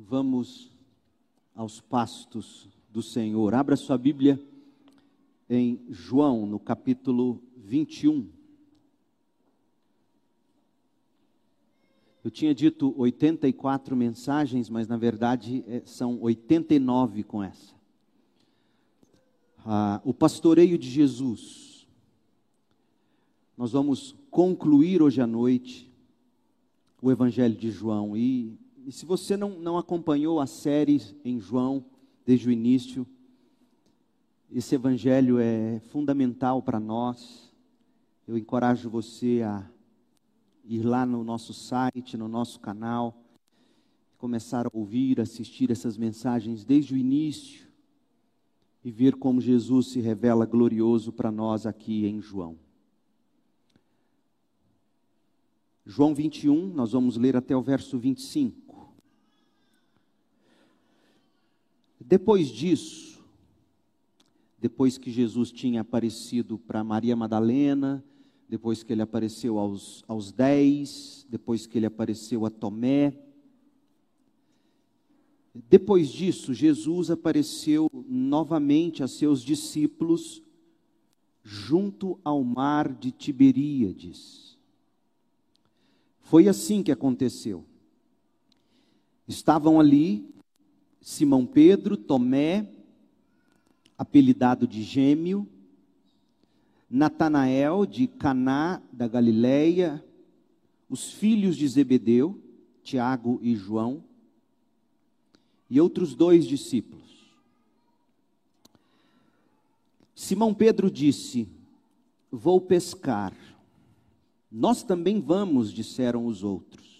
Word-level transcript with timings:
Vamos 0.00 0.70
aos 1.56 1.80
pastos 1.80 2.68
do 2.88 3.02
Senhor. 3.02 3.52
Abra 3.52 3.74
sua 3.74 3.98
Bíblia 3.98 4.40
em 5.50 5.80
João, 5.90 6.46
no 6.46 6.60
capítulo 6.60 7.42
21. 7.56 8.28
Eu 12.22 12.30
tinha 12.30 12.54
dito 12.54 12.94
84 12.96 13.96
mensagens, 13.96 14.70
mas 14.70 14.86
na 14.86 14.96
verdade 14.96 15.64
é, 15.66 15.82
são 15.84 16.22
89 16.22 17.24
com 17.24 17.42
essa. 17.42 17.74
Ah, 19.66 20.00
o 20.04 20.14
pastoreio 20.14 20.78
de 20.78 20.88
Jesus. 20.88 21.88
Nós 23.56 23.72
vamos 23.72 24.14
concluir 24.30 25.02
hoje 25.02 25.20
à 25.20 25.26
noite 25.26 25.90
o 27.02 27.10
Evangelho 27.10 27.56
de 27.56 27.72
João. 27.72 28.16
E, 28.16 28.56
e 28.88 28.92
se 28.92 29.04
você 29.04 29.36
não, 29.36 29.50
não 29.50 29.76
acompanhou 29.76 30.40
a 30.40 30.46
série 30.46 30.98
em 31.22 31.38
João 31.38 31.84
desde 32.24 32.48
o 32.48 32.50
início, 32.50 33.06
esse 34.50 34.74
Evangelho 34.74 35.38
é 35.38 35.78
fundamental 35.90 36.62
para 36.62 36.80
nós. 36.80 37.52
Eu 38.26 38.38
encorajo 38.38 38.88
você 38.88 39.42
a 39.44 39.70
ir 40.64 40.80
lá 40.84 41.04
no 41.04 41.22
nosso 41.22 41.52
site, 41.52 42.16
no 42.16 42.28
nosso 42.28 42.60
canal, 42.60 43.22
começar 44.16 44.66
a 44.66 44.70
ouvir, 44.72 45.20
assistir 45.20 45.70
essas 45.70 45.98
mensagens 45.98 46.64
desde 46.64 46.94
o 46.94 46.96
início 46.96 47.68
e 48.82 48.90
ver 48.90 49.16
como 49.16 49.38
Jesus 49.38 49.88
se 49.88 50.00
revela 50.00 50.46
glorioso 50.46 51.12
para 51.12 51.30
nós 51.30 51.66
aqui 51.66 52.06
em 52.06 52.22
João. 52.22 52.56
João 55.84 56.14
21, 56.14 56.68
nós 56.68 56.92
vamos 56.92 57.18
ler 57.18 57.36
até 57.36 57.54
o 57.54 57.60
verso 57.60 57.98
25. 57.98 58.67
Depois 62.08 62.48
disso, 62.48 63.22
depois 64.58 64.96
que 64.96 65.10
Jesus 65.10 65.52
tinha 65.52 65.82
aparecido 65.82 66.56
para 66.58 66.82
Maria 66.82 67.14
Madalena, 67.14 68.02
depois 68.48 68.82
que 68.82 68.94
ele 68.94 69.02
apareceu 69.02 69.58
aos, 69.58 70.02
aos 70.08 70.32
dez, 70.32 71.26
depois 71.28 71.66
que 71.66 71.76
ele 71.76 71.84
apareceu 71.84 72.46
a 72.46 72.50
Tomé, 72.50 73.12
depois 75.68 76.08
disso, 76.08 76.54
Jesus 76.54 77.10
apareceu 77.10 77.90
novamente 77.92 79.02
a 79.02 79.06
seus 79.06 79.42
discípulos 79.42 80.42
junto 81.42 82.18
ao 82.24 82.42
mar 82.42 82.90
de 82.90 83.12
Tiberíades. 83.12 84.56
Foi 86.20 86.48
assim 86.48 86.82
que 86.82 86.90
aconteceu. 86.90 87.66
Estavam 89.26 89.78
ali 89.78 90.37
Simão 91.00 91.46
Pedro, 91.46 91.96
Tomé, 91.96 92.68
apelidado 93.96 94.66
de 94.66 94.82
Gêmeo, 94.82 95.46
Natanael 96.90 97.84
de 97.84 98.06
Caná 98.06 98.80
da 98.92 99.06
Galileia, 99.06 100.04
os 100.88 101.12
filhos 101.12 101.56
de 101.56 101.68
Zebedeu, 101.68 102.40
Tiago 102.82 103.38
e 103.42 103.54
João, 103.54 104.02
e 105.68 105.80
outros 105.80 106.14
dois 106.14 106.46
discípulos. 106.46 107.08
Simão 110.14 110.54
Pedro 110.54 110.90
disse: 110.90 111.48
Vou 112.30 112.60
pescar. 112.60 113.34
Nós 114.50 114.82
também 114.82 115.20
vamos, 115.20 115.72
disseram 115.72 116.26
os 116.26 116.42
outros. 116.42 116.97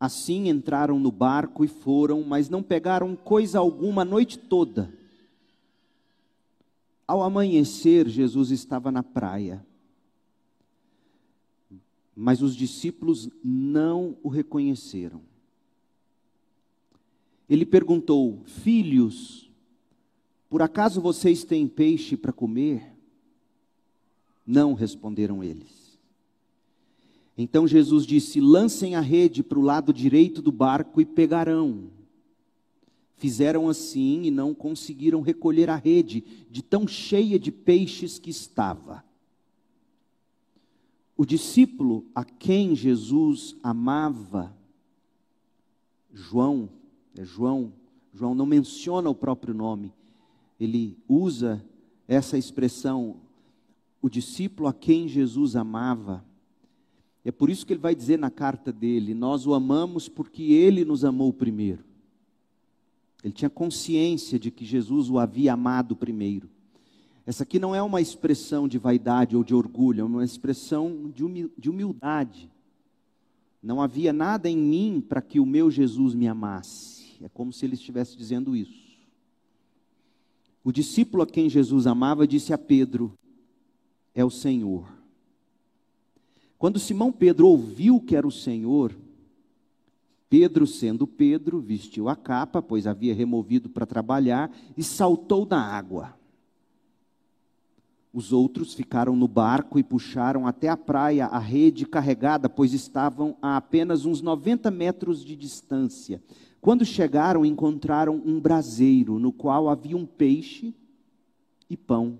Assim 0.00 0.48
entraram 0.48 0.98
no 0.98 1.10
barco 1.10 1.64
e 1.64 1.68
foram, 1.68 2.22
mas 2.22 2.48
não 2.48 2.62
pegaram 2.62 3.16
coisa 3.16 3.58
alguma 3.58 4.02
a 4.02 4.04
noite 4.04 4.38
toda. 4.38 4.92
Ao 7.06 7.22
amanhecer, 7.22 8.08
Jesus 8.08 8.50
estava 8.50 8.92
na 8.92 9.02
praia. 9.02 9.64
Mas 12.14 12.42
os 12.42 12.54
discípulos 12.54 13.28
não 13.42 14.16
o 14.22 14.28
reconheceram. 14.28 15.22
Ele 17.48 17.64
perguntou: 17.64 18.42
Filhos, 18.44 19.50
por 20.48 20.62
acaso 20.62 21.00
vocês 21.00 21.44
têm 21.44 21.66
peixe 21.66 22.16
para 22.16 22.32
comer? 22.32 22.94
Não 24.46 24.74
responderam 24.74 25.42
eles. 25.42 25.77
Então 27.40 27.68
Jesus 27.68 28.04
disse: 28.04 28.40
Lancem 28.40 28.96
a 28.96 29.00
rede 29.00 29.44
para 29.44 29.60
o 29.60 29.62
lado 29.62 29.92
direito 29.92 30.42
do 30.42 30.50
barco 30.50 31.00
e 31.00 31.06
pegarão. 31.06 31.88
Fizeram 33.14 33.68
assim 33.68 34.24
e 34.24 34.30
não 34.30 34.52
conseguiram 34.52 35.20
recolher 35.20 35.70
a 35.70 35.76
rede, 35.76 36.24
de 36.50 36.62
tão 36.62 36.86
cheia 36.86 37.38
de 37.38 37.52
peixes 37.52 38.18
que 38.18 38.30
estava. 38.30 39.04
O 41.16 41.24
discípulo 41.24 42.04
a 42.14 42.24
quem 42.24 42.76
Jesus 42.76 43.56
amava, 43.62 44.54
João, 46.12 46.68
é 47.16 47.24
João, 47.24 47.72
João 48.14 48.36
não 48.36 48.46
menciona 48.46 49.10
o 49.10 49.14
próprio 49.14 49.52
nome, 49.52 49.92
ele 50.60 50.96
usa 51.08 51.64
essa 52.06 52.38
expressão, 52.38 53.16
o 54.00 54.08
discípulo 54.08 54.68
a 54.68 54.72
quem 54.72 55.08
Jesus 55.08 55.56
amava, 55.56 56.24
é 57.24 57.30
por 57.30 57.50
isso 57.50 57.66
que 57.66 57.72
ele 57.72 57.80
vai 57.80 57.94
dizer 57.94 58.18
na 58.18 58.30
carta 58.30 58.72
dele: 58.72 59.14
Nós 59.14 59.46
o 59.46 59.54
amamos 59.54 60.08
porque 60.08 60.42
ele 60.42 60.84
nos 60.84 61.04
amou 61.04 61.32
primeiro. 61.32 61.84
Ele 63.22 63.32
tinha 63.32 63.50
consciência 63.50 64.38
de 64.38 64.50
que 64.50 64.64
Jesus 64.64 65.10
o 65.10 65.18
havia 65.18 65.52
amado 65.52 65.96
primeiro. 65.96 66.48
Essa 67.26 67.42
aqui 67.42 67.58
não 67.58 67.74
é 67.74 67.82
uma 67.82 68.00
expressão 68.00 68.66
de 68.66 68.78
vaidade 68.78 69.36
ou 69.36 69.44
de 69.44 69.54
orgulho, 69.54 70.00
é 70.00 70.04
uma 70.04 70.24
expressão 70.24 71.12
de 71.14 71.68
humildade. 71.68 72.50
Não 73.62 73.82
havia 73.82 74.12
nada 74.12 74.48
em 74.48 74.56
mim 74.56 75.04
para 75.06 75.20
que 75.20 75.38
o 75.38 75.44
meu 75.44 75.70
Jesus 75.70 76.14
me 76.14 76.28
amasse. 76.28 77.16
É 77.20 77.28
como 77.28 77.52
se 77.52 77.66
ele 77.66 77.74
estivesse 77.74 78.16
dizendo 78.16 78.56
isso. 78.56 78.88
O 80.64 80.72
discípulo 80.72 81.22
a 81.22 81.26
quem 81.26 81.50
Jesus 81.50 81.86
amava 81.86 82.26
disse 82.26 82.52
a 82.52 82.58
Pedro: 82.58 83.12
É 84.14 84.24
o 84.24 84.30
Senhor. 84.30 84.97
Quando 86.58 86.78
Simão 86.78 87.12
Pedro 87.12 87.46
ouviu 87.46 88.00
que 88.00 88.16
era 88.16 88.26
o 88.26 88.32
Senhor, 88.32 88.92
Pedro, 90.28 90.66
sendo 90.66 91.06
Pedro, 91.06 91.60
vestiu 91.60 92.08
a 92.08 92.16
capa, 92.16 92.60
pois 92.60 92.86
havia 92.86 93.14
removido 93.14 93.68
para 93.68 93.86
trabalhar, 93.86 94.50
e 94.76 94.82
saltou 94.82 95.46
na 95.46 95.62
água. 95.62 96.14
Os 98.12 98.32
outros 98.32 98.74
ficaram 98.74 99.14
no 99.14 99.28
barco 99.28 99.78
e 99.78 99.82
puxaram 99.82 100.46
até 100.46 100.68
a 100.68 100.76
praia 100.76 101.26
a 101.26 101.38
rede 101.38 101.86
carregada, 101.86 102.48
pois 102.48 102.72
estavam 102.72 103.36
a 103.40 103.56
apenas 103.56 104.04
uns 104.04 104.20
90 104.20 104.70
metros 104.70 105.24
de 105.24 105.36
distância. 105.36 106.22
Quando 106.60 106.84
chegaram, 106.84 107.46
encontraram 107.46 108.20
um 108.24 108.40
braseiro, 108.40 109.18
no 109.18 109.32
qual 109.32 109.68
havia 109.68 109.96
um 109.96 110.04
peixe 110.04 110.74
e 111.70 111.76
pão. 111.76 112.18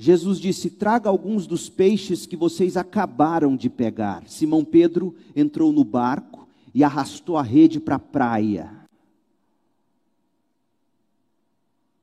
Jesus 0.00 0.40
disse: 0.40 0.70
Traga 0.70 1.10
alguns 1.10 1.46
dos 1.46 1.68
peixes 1.68 2.24
que 2.24 2.34
vocês 2.34 2.74
acabaram 2.74 3.54
de 3.54 3.68
pegar. 3.68 4.26
Simão 4.26 4.64
Pedro 4.64 5.14
entrou 5.36 5.70
no 5.74 5.84
barco 5.84 6.48
e 6.74 6.82
arrastou 6.82 7.36
a 7.36 7.42
rede 7.42 7.78
para 7.78 7.96
a 7.96 7.98
praia. 7.98 8.74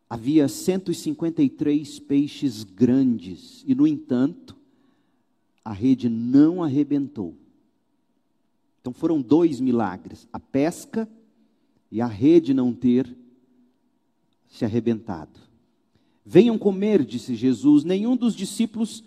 Havia 0.08 0.48
153 0.48 1.98
peixes 2.02 2.64
grandes 2.64 3.64
e, 3.66 3.74
no 3.74 3.88
entanto, 3.88 4.56
a 5.66 5.74
rede 5.74 6.08
não 6.08 6.64
arrebentou. 6.64 7.36
Então 8.80 8.94
foram 8.94 9.20
dois 9.20 9.60
milagres: 9.60 10.28
a 10.32 10.40
pesca 10.40 11.10
e 11.92 12.00
a 12.00 12.06
rede 12.06 12.54
não 12.54 12.76
ter 12.76 13.12
se 14.48 14.64
arrebentado. 14.64 15.47
Venham 16.30 16.58
comer, 16.58 17.06
disse 17.06 17.36
Jesus. 17.36 17.86
Nenhum 17.86 18.18
dos 18.18 18.36
discípulos 18.36 19.02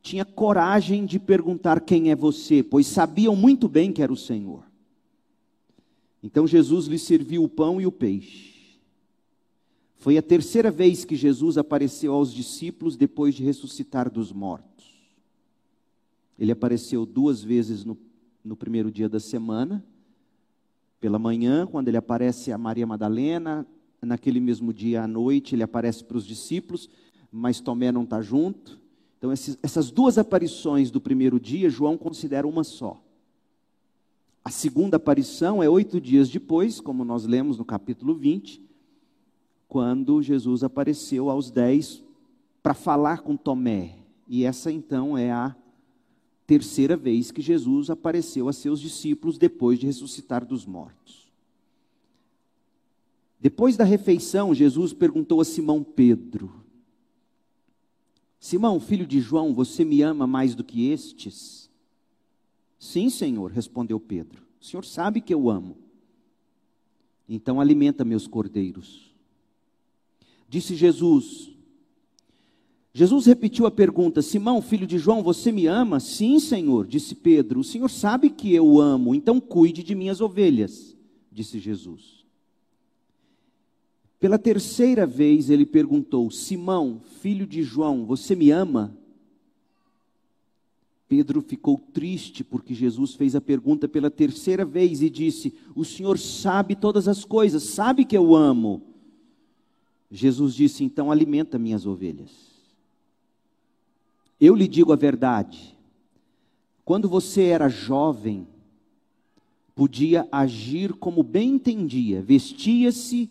tinha 0.00 0.24
coragem 0.24 1.04
de 1.04 1.18
perguntar 1.18 1.80
quem 1.80 2.12
é 2.12 2.14
você, 2.14 2.62
pois 2.62 2.86
sabiam 2.86 3.34
muito 3.34 3.66
bem 3.68 3.92
que 3.92 4.00
era 4.00 4.12
o 4.12 4.16
Senhor. 4.16 4.62
Então 6.22 6.46
Jesus 6.46 6.86
lhes 6.86 7.02
serviu 7.02 7.42
o 7.42 7.48
pão 7.48 7.80
e 7.80 7.86
o 7.86 7.90
peixe. 7.90 8.78
Foi 9.96 10.16
a 10.16 10.22
terceira 10.22 10.70
vez 10.70 11.04
que 11.04 11.16
Jesus 11.16 11.58
apareceu 11.58 12.14
aos 12.14 12.32
discípulos 12.32 12.96
depois 12.96 13.34
de 13.34 13.42
ressuscitar 13.42 14.08
dos 14.08 14.32
mortos. 14.32 14.86
Ele 16.38 16.52
apareceu 16.52 17.04
duas 17.04 17.42
vezes 17.42 17.84
no, 17.84 17.98
no 18.44 18.54
primeiro 18.54 18.92
dia 18.92 19.08
da 19.08 19.18
semana, 19.18 19.84
pela 21.00 21.18
manhã, 21.18 21.66
quando 21.66 21.88
ele 21.88 21.96
aparece 21.96 22.52
a 22.52 22.56
Maria 22.56 22.86
Madalena, 22.86 23.66
naquele 24.02 24.40
mesmo 24.40 24.72
dia 24.72 25.02
à 25.02 25.06
noite, 25.06 25.54
ele 25.54 25.62
aparece 25.62 26.02
para 26.04 26.16
os 26.16 26.26
discípulos, 26.26 26.88
mas 27.30 27.60
Tomé 27.60 27.92
não 27.92 28.04
está 28.04 28.20
junto. 28.20 28.78
Então, 29.18 29.32
esses, 29.32 29.58
essas 29.62 29.90
duas 29.90 30.16
aparições 30.16 30.90
do 30.90 31.00
primeiro 31.00 31.38
dia, 31.38 31.68
João 31.68 31.96
considera 31.98 32.46
uma 32.46 32.64
só. 32.64 33.00
A 34.42 34.50
segunda 34.50 34.96
aparição 34.96 35.62
é 35.62 35.68
oito 35.68 36.00
dias 36.00 36.30
depois, 36.30 36.80
como 36.80 37.04
nós 37.04 37.26
lemos 37.26 37.58
no 37.58 37.64
capítulo 37.64 38.14
20, 38.14 38.60
quando 39.68 40.22
Jesus 40.22 40.64
apareceu 40.64 41.28
aos 41.28 41.50
dez 41.50 42.02
para 42.62 42.72
falar 42.72 43.20
com 43.20 43.36
Tomé. 43.36 43.96
E 44.26 44.44
essa 44.44 44.72
então 44.72 45.16
é 45.16 45.30
a 45.30 45.54
terceira 46.46 46.96
vez 46.96 47.30
que 47.30 47.42
Jesus 47.42 47.90
apareceu 47.90 48.48
a 48.48 48.52
seus 48.52 48.80
discípulos 48.80 49.36
depois 49.36 49.78
de 49.78 49.86
ressuscitar 49.86 50.44
dos 50.44 50.64
mortos. 50.64 51.19
Depois 53.40 53.76
da 53.76 53.84
refeição, 53.84 54.54
Jesus 54.54 54.92
perguntou 54.92 55.40
a 55.40 55.44
Simão 55.44 55.82
Pedro: 55.82 56.52
Simão, 58.38 58.78
filho 58.78 59.06
de 59.06 59.20
João, 59.20 59.54
você 59.54 59.84
me 59.84 60.02
ama 60.02 60.26
mais 60.26 60.54
do 60.54 60.62
que 60.62 60.88
estes? 60.88 61.70
Sim, 62.78 63.08
Senhor, 63.08 63.50
respondeu 63.50 63.98
Pedro. 63.98 64.42
O 64.60 64.64
Senhor 64.64 64.84
sabe 64.84 65.20
que 65.20 65.32
eu 65.32 65.48
amo. 65.48 65.76
Então 67.28 67.60
alimenta 67.60 68.04
meus 68.04 68.26
cordeiros. 68.26 69.14
Disse 70.48 70.74
Jesus. 70.74 71.50
Jesus 72.92 73.24
repetiu 73.24 73.64
a 73.66 73.70
pergunta: 73.70 74.20
Simão, 74.20 74.60
filho 74.60 74.86
de 74.86 74.98
João, 74.98 75.22
você 75.22 75.50
me 75.50 75.66
ama? 75.66 75.98
Sim, 76.00 76.38
Senhor, 76.40 76.86
disse 76.86 77.14
Pedro. 77.14 77.60
O 77.60 77.64
Senhor 77.64 77.88
sabe 77.88 78.28
que 78.28 78.52
eu 78.52 78.80
amo, 78.80 79.14
então 79.14 79.40
cuide 79.40 79.82
de 79.82 79.94
minhas 79.94 80.20
ovelhas, 80.20 80.96
disse 81.30 81.58
Jesus. 81.58 82.19
Pela 84.20 84.38
terceira 84.38 85.06
vez 85.06 85.48
ele 85.48 85.64
perguntou: 85.64 86.30
Simão, 86.30 87.00
filho 87.20 87.46
de 87.46 87.62
João, 87.62 88.04
você 88.04 88.36
me 88.36 88.50
ama? 88.50 88.94
Pedro 91.08 91.40
ficou 91.40 91.76
triste 91.92 92.44
porque 92.44 92.72
Jesus 92.72 93.14
fez 93.14 93.34
a 93.34 93.40
pergunta 93.40 93.88
pela 93.88 94.10
terceira 94.10 94.64
vez 94.64 95.00
e 95.00 95.08
disse: 95.08 95.54
O 95.74 95.86
Senhor 95.86 96.18
sabe 96.18 96.76
todas 96.76 97.08
as 97.08 97.24
coisas, 97.24 97.62
sabe 97.62 98.04
que 98.04 98.16
eu 98.16 98.36
amo. 98.36 98.82
Jesus 100.10 100.54
disse: 100.54 100.84
Então 100.84 101.10
alimenta 101.10 101.58
minhas 101.58 101.86
ovelhas. 101.86 102.30
Eu 104.38 104.54
lhe 104.54 104.68
digo 104.68 104.92
a 104.92 104.96
verdade. 104.96 105.76
Quando 106.84 107.08
você 107.08 107.44
era 107.44 107.68
jovem, 107.68 108.46
podia 109.74 110.28
agir 110.30 110.92
como 110.92 111.22
bem 111.22 111.54
entendia, 111.54 112.20
vestia-se 112.20 113.30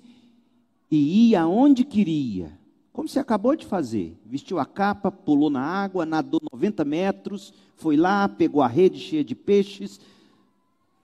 e 0.89 1.30
ia 1.30 1.41
aonde 1.41 1.83
queria, 1.83 2.57
como 2.91 3.07
você 3.07 3.19
acabou 3.19 3.56
de 3.56 3.65
fazer. 3.65 4.18
Vestiu 4.25 4.59
a 4.59 4.65
capa, 4.65 5.12
pulou 5.12 5.50
na 5.50 5.62
água, 5.62 6.06
nadou 6.06 6.41
90 6.51 6.83
metros, 6.83 7.53
foi 7.75 7.95
lá, 7.95 8.27
pegou 8.27 8.62
a 8.62 8.68
rede 8.68 9.00
cheia 9.00 9.24
de 9.24 9.36
peixes. 9.36 10.00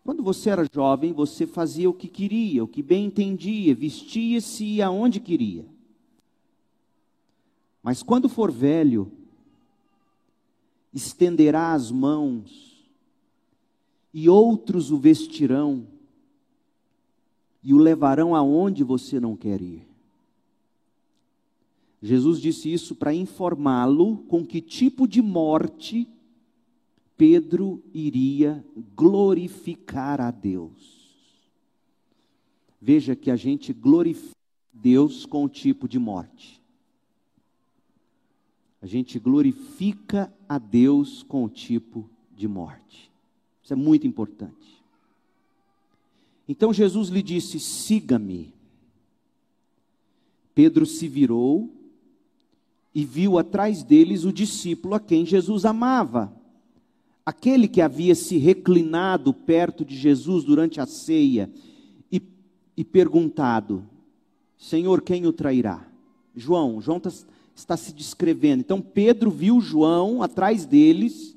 Quando 0.03 0.21
você 0.21 0.49
era 0.49 0.67
jovem, 0.73 1.13
você 1.13 1.47
fazia 1.47 1.89
o 1.89 1.93
que 1.93 2.07
queria, 2.07 2.63
o 2.63 2.67
que 2.67 2.83
bem 2.83 3.05
entendia, 3.05 3.73
vestia-se 3.73 4.63
e 4.63 4.75
ia 4.75 4.87
aonde 4.87 5.19
queria. 5.19 5.65
Mas 7.81 8.01
quando 8.01 8.27
for 8.27 8.51
velho, 8.51 9.11
estenderá 10.93 11.73
as 11.73 11.91
mãos, 11.91 12.75
e 14.13 14.29
outros 14.29 14.91
o 14.91 14.97
vestirão, 14.97 15.85
e 17.65 17.73
o 17.73 17.77
levarão 17.79 18.35
aonde 18.35 18.83
você 18.83 19.19
não 19.19 19.35
quer 19.35 19.59
ir. 19.59 19.87
Jesus 21.99 22.39
disse 22.39 22.71
isso 22.71 22.95
para 22.95 23.11
informá-lo 23.11 24.17
com 24.27 24.45
que 24.45 24.61
tipo 24.61 25.07
de 25.07 25.19
morte 25.19 26.07
Pedro 27.17 27.81
iria 27.91 28.63
glorificar 28.95 30.21
a 30.21 30.29
Deus. 30.29 31.09
Veja 32.79 33.15
que 33.15 33.31
a 33.31 33.35
gente 33.35 33.73
glorifica 33.73 34.35
Deus 34.71 35.25
com 35.25 35.45
o 35.45 35.49
tipo 35.49 35.87
de 35.87 35.97
morte. 35.97 36.61
A 38.79 38.85
gente 38.85 39.17
glorifica 39.17 40.31
a 40.47 40.59
Deus 40.59 41.23
com 41.23 41.43
o 41.43 41.49
tipo 41.49 42.07
de 42.35 42.47
morte. 42.47 43.09
Isso 43.63 43.73
é 43.73 43.75
muito 43.75 44.05
importante. 44.05 44.74
Então 46.47 46.73
Jesus 46.73 47.09
lhe 47.09 47.21
disse: 47.21 47.59
siga-me. 47.59 48.53
Pedro 50.53 50.85
se 50.85 51.07
virou 51.07 51.69
e 52.93 53.03
viu 53.03 53.37
atrás 53.37 53.83
deles 53.83 54.23
o 54.23 54.31
discípulo 54.31 54.95
a 54.95 54.99
quem 54.99 55.25
Jesus 55.25 55.65
amava. 55.65 56.33
Aquele 57.25 57.67
que 57.67 57.81
havia 57.81 58.15
se 58.15 58.37
reclinado 58.37 59.33
perto 59.33 59.83
de 59.83 59.97
Jesus 59.97 60.43
durante 60.43 60.79
a 60.79 60.85
ceia 60.85 61.49
e, 62.11 62.21
e 62.77 62.83
perguntado: 62.83 63.83
Senhor, 64.57 65.01
quem 65.01 65.25
o 65.25 65.33
trairá? 65.33 65.85
João, 66.35 66.79
João 66.79 66.99
tá, 66.99 67.11
está 67.55 67.75
se 67.75 67.93
descrevendo. 67.93 68.61
Então 68.61 68.79
Pedro 68.81 69.31
viu 69.31 69.59
João 69.59 70.21
atrás 70.21 70.65
deles 70.65 71.35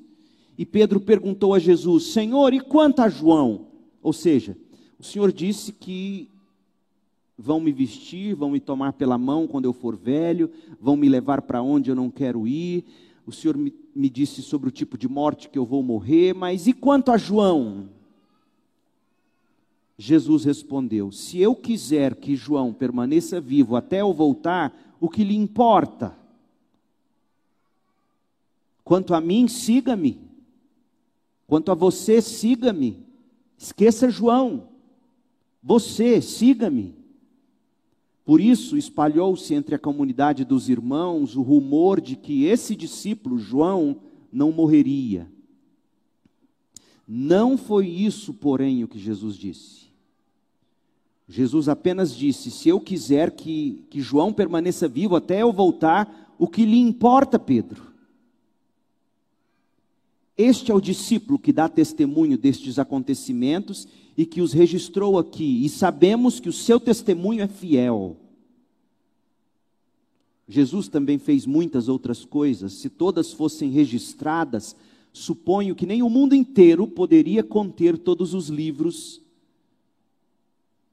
e 0.57 0.65
Pedro 0.65 0.99
perguntou 0.99 1.53
a 1.53 1.59
Jesus: 1.59 2.05
Senhor, 2.13 2.53
e 2.53 2.59
quanto 2.59 3.01
a 3.01 3.09
João? 3.09 3.67
Ou 4.01 4.13
seja, 4.13 4.55
o 4.99 5.03
Senhor 5.03 5.31
disse 5.31 5.71
que 5.71 6.29
vão 7.37 7.61
me 7.61 7.71
vestir, 7.71 8.35
vão 8.35 8.51
me 8.51 8.59
tomar 8.59 8.91
pela 8.93 9.17
mão 9.17 9.47
quando 9.47 9.63
eu 9.63 9.71
for 9.71 9.95
velho, 9.95 10.51
vão 10.79 10.97
me 10.97 11.07
levar 11.07 11.41
para 11.41 11.61
onde 11.61 11.89
eu 11.89 11.95
não 11.95 12.11
quero 12.11 12.45
ir. 12.45 12.83
O 13.25 13.31
Senhor 13.31 13.55
me, 13.55 13.73
me, 13.95 14.09
disse 14.09 14.41
sobre 14.41 14.67
o 14.67 14.71
tipo 14.71 14.97
de 14.97 15.07
morte 15.07 15.47
que 15.47 15.57
eu 15.57 15.65
vou 15.65 15.81
morrer, 15.81 16.33
mas 16.33 16.67
e 16.67 16.73
quanto 16.73 17.11
a 17.11 17.17
João? 17.17 17.89
Jesus 19.97 20.43
respondeu: 20.43 21.11
Se 21.11 21.39
eu 21.39 21.55
quiser 21.55 22.15
que 22.15 22.35
João 22.35 22.73
permaneça 22.73 23.39
vivo 23.39 23.77
até 23.77 24.01
eu 24.01 24.11
voltar, 24.11 24.97
o 24.99 25.07
que 25.07 25.23
lhe 25.23 25.35
importa? 25.35 26.17
Quanto 28.83 29.13
a 29.13 29.21
mim, 29.21 29.47
siga-me. 29.47 30.19
Quanto 31.47 31.71
a 31.71 31.75
você, 31.75 32.21
siga-me. 32.21 33.05
Esqueça 33.57 34.09
João. 34.09 34.68
Você, 35.61 36.21
siga-me. 36.21 36.95
Por 38.23 38.39
isso 38.39 38.77
espalhou-se 38.77 39.53
entre 39.53 39.75
a 39.75 39.79
comunidade 39.79 40.45
dos 40.45 40.69
irmãos 40.69 41.35
o 41.35 41.41
rumor 41.41 41.99
de 41.99 42.15
que 42.15 42.45
esse 42.45 42.75
discípulo, 42.75 43.39
João, 43.39 44.01
não 44.31 44.51
morreria. 44.51 45.27
Não 47.07 47.57
foi 47.57 47.87
isso, 47.87 48.33
porém, 48.33 48.83
o 48.83 48.87
que 48.87 48.99
Jesus 48.99 49.35
disse. 49.35 49.89
Jesus 51.27 51.67
apenas 51.67 52.15
disse: 52.15 52.51
Se 52.51 52.69
eu 52.69 52.79
quiser 52.79 53.31
que, 53.31 53.83
que 53.89 53.99
João 53.99 54.31
permaneça 54.31 54.87
vivo 54.87 55.15
até 55.15 55.41
eu 55.41 55.51
voltar, 55.51 56.35
o 56.37 56.47
que 56.47 56.65
lhe 56.65 56.77
importa, 56.77 57.39
Pedro? 57.39 57.89
Este 60.37 60.71
é 60.71 60.73
o 60.73 60.79
discípulo 60.79 61.37
que 61.37 61.51
dá 61.51 61.67
testemunho 61.67 62.37
destes 62.37 62.79
acontecimentos 62.79 63.87
e 64.19 64.25
que 64.25 64.41
os 64.41 64.51
registrou 64.51 65.17
aqui, 65.17 65.63
e 65.63 65.69
sabemos 65.69 66.41
que 66.41 66.49
o 66.49 66.53
seu 66.53 66.77
testemunho 66.77 67.41
é 67.41 67.47
fiel. 67.47 68.17
Jesus 70.45 70.89
também 70.89 71.17
fez 71.17 71.45
muitas 71.45 71.87
outras 71.87 72.25
coisas, 72.25 72.73
se 72.73 72.89
todas 72.89 73.31
fossem 73.31 73.69
registradas, 73.69 74.75
suponho 75.13 75.73
que 75.73 75.85
nem 75.85 76.03
o 76.03 76.09
mundo 76.09 76.35
inteiro 76.35 76.85
poderia 76.85 77.41
conter 77.45 77.97
todos 77.97 78.33
os 78.33 78.49
livros 78.49 79.21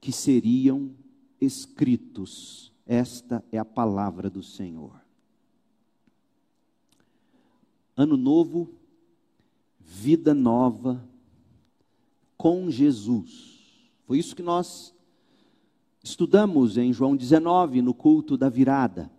que 0.01 0.13
seriam 0.13 0.93
escritos. 1.41 2.71
Esta 2.87 3.43
é 3.51 3.59
a 3.59 3.65
palavra 3.65 4.31
do 4.31 4.41
Senhor. 4.41 4.95
Ano 7.97 8.17
novo, 8.17 8.71
vida 9.81 10.33
nova 10.33 11.05
com 12.37 12.71
Jesus. 12.71 13.57
Foi 14.07 14.19
isso 14.19 14.37
que 14.37 14.43
nós 14.43 14.95
estudamos 16.03 16.77
em 16.77 16.93
João 16.93 17.17
19, 17.17 17.83
no 17.83 17.93
culto 17.93 18.37
da 18.37 18.49
virada. 18.49 19.11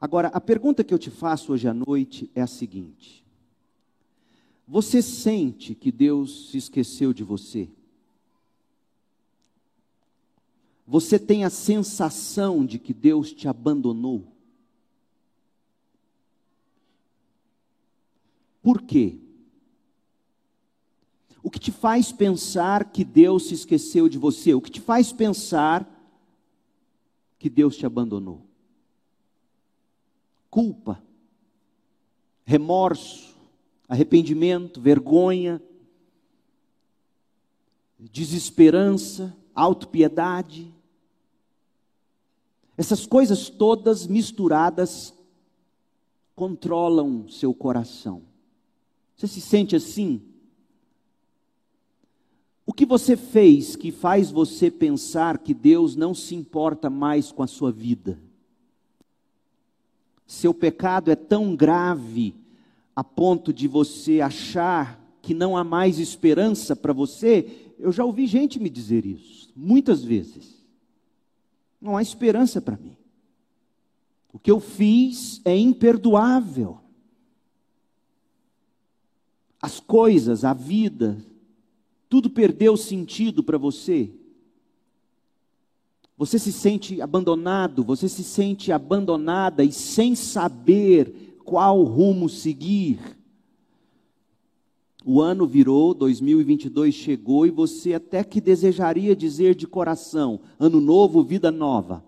Agora, 0.00 0.28
a 0.28 0.40
pergunta 0.40 0.84
que 0.84 0.92
eu 0.92 0.98
te 0.98 1.10
faço 1.10 1.52
hoje 1.52 1.68
à 1.68 1.74
noite 1.74 2.30
é 2.34 2.42
a 2.42 2.46
seguinte: 2.46 3.24
Você 4.66 5.02
sente 5.02 5.74
que 5.74 5.90
Deus 5.90 6.50
se 6.50 6.58
esqueceu 6.58 7.12
de 7.12 7.24
você? 7.24 7.68
Você 10.86 11.18
tem 11.18 11.44
a 11.44 11.50
sensação 11.50 12.64
de 12.64 12.78
que 12.78 12.92
Deus 12.92 13.32
te 13.32 13.48
abandonou? 13.48 14.30
Por 18.62 18.82
quê? 18.82 19.18
O 21.44 21.50
que 21.50 21.60
te 21.60 21.70
faz 21.70 22.10
pensar 22.10 22.90
que 22.90 23.04
Deus 23.04 23.48
se 23.48 23.54
esqueceu 23.54 24.08
de 24.08 24.16
você? 24.16 24.54
O 24.54 24.62
que 24.62 24.70
te 24.70 24.80
faz 24.80 25.12
pensar 25.12 25.86
que 27.38 27.50
Deus 27.50 27.76
te 27.76 27.84
abandonou? 27.84 28.40
Culpa, 30.48 31.02
remorso, 32.46 33.36
arrependimento, 33.86 34.80
vergonha, 34.80 35.62
desesperança, 37.98 39.36
autopiedade. 39.54 40.72
Essas 42.74 43.04
coisas 43.04 43.50
todas 43.50 44.06
misturadas 44.06 45.12
controlam 46.34 47.28
seu 47.28 47.52
coração. 47.52 48.22
Você 49.14 49.26
se 49.26 49.42
sente 49.42 49.76
assim? 49.76 50.33
Que 52.76 52.84
você 52.84 53.16
fez 53.16 53.76
que 53.76 53.92
faz 53.92 54.30
você 54.30 54.70
pensar 54.70 55.38
que 55.38 55.54
Deus 55.54 55.94
não 55.94 56.12
se 56.14 56.34
importa 56.34 56.90
mais 56.90 57.30
com 57.30 57.42
a 57.42 57.46
sua 57.46 57.70
vida? 57.70 58.18
Seu 60.26 60.52
pecado 60.52 61.10
é 61.10 61.14
tão 61.14 61.54
grave 61.54 62.34
a 62.96 63.04
ponto 63.04 63.52
de 63.52 63.68
você 63.68 64.20
achar 64.20 65.00
que 65.22 65.34
não 65.34 65.56
há 65.56 65.62
mais 65.62 65.98
esperança 65.98 66.74
para 66.74 66.92
você? 66.92 67.72
Eu 67.78 67.92
já 67.92 68.04
ouvi 68.04 68.26
gente 68.26 68.58
me 68.58 68.68
dizer 68.68 69.06
isso, 69.06 69.50
muitas 69.54 70.02
vezes. 70.02 70.64
Não 71.80 71.96
há 71.96 72.02
esperança 72.02 72.60
para 72.60 72.76
mim. 72.76 72.96
O 74.32 74.38
que 74.38 74.50
eu 74.50 74.58
fiz 74.58 75.40
é 75.44 75.56
imperdoável. 75.56 76.78
As 79.62 79.78
coisas, 79.78 80.44
a 80.44 80.52
vida, 80.52 81.16
tudo 82.14 82.30
perdeu 82.30 82.76
sentido 82.76 83.42
para 83.42 83.58
você. 83.58 84.08
Você 86.16 86.38
se 86.38 86.52
sente 86.52 87.02
abandonado, 87.02 87.82
você 87.82 88.08
se 88.08 88.22
sente 88.22 88.70
abandonada 88.70 89.64
e 89.64 89.72
sem 89.72 90.14
saber 90.14 91.40
qual 91.44 91.82
rumo 91.82 92.28
seguir. 92.28 93.00
O 95.04 95.20
ano 95.20 95.44
virou, 95.44 95.92
2022 95.92 96.94
chegou 96.94 97.48
e 97.48 97.50
você 97.50 97.94
até 97.94 98.22
que 98.22 98.40
desejaria 98.40 99.16
dizer 99.16 99.56
de 99.56 99.66
coração: 99.66 100.38
ano 100.56 100.80
novo, 100.80 101.20
vida 101.20 101.50
nova. 101.50 102.04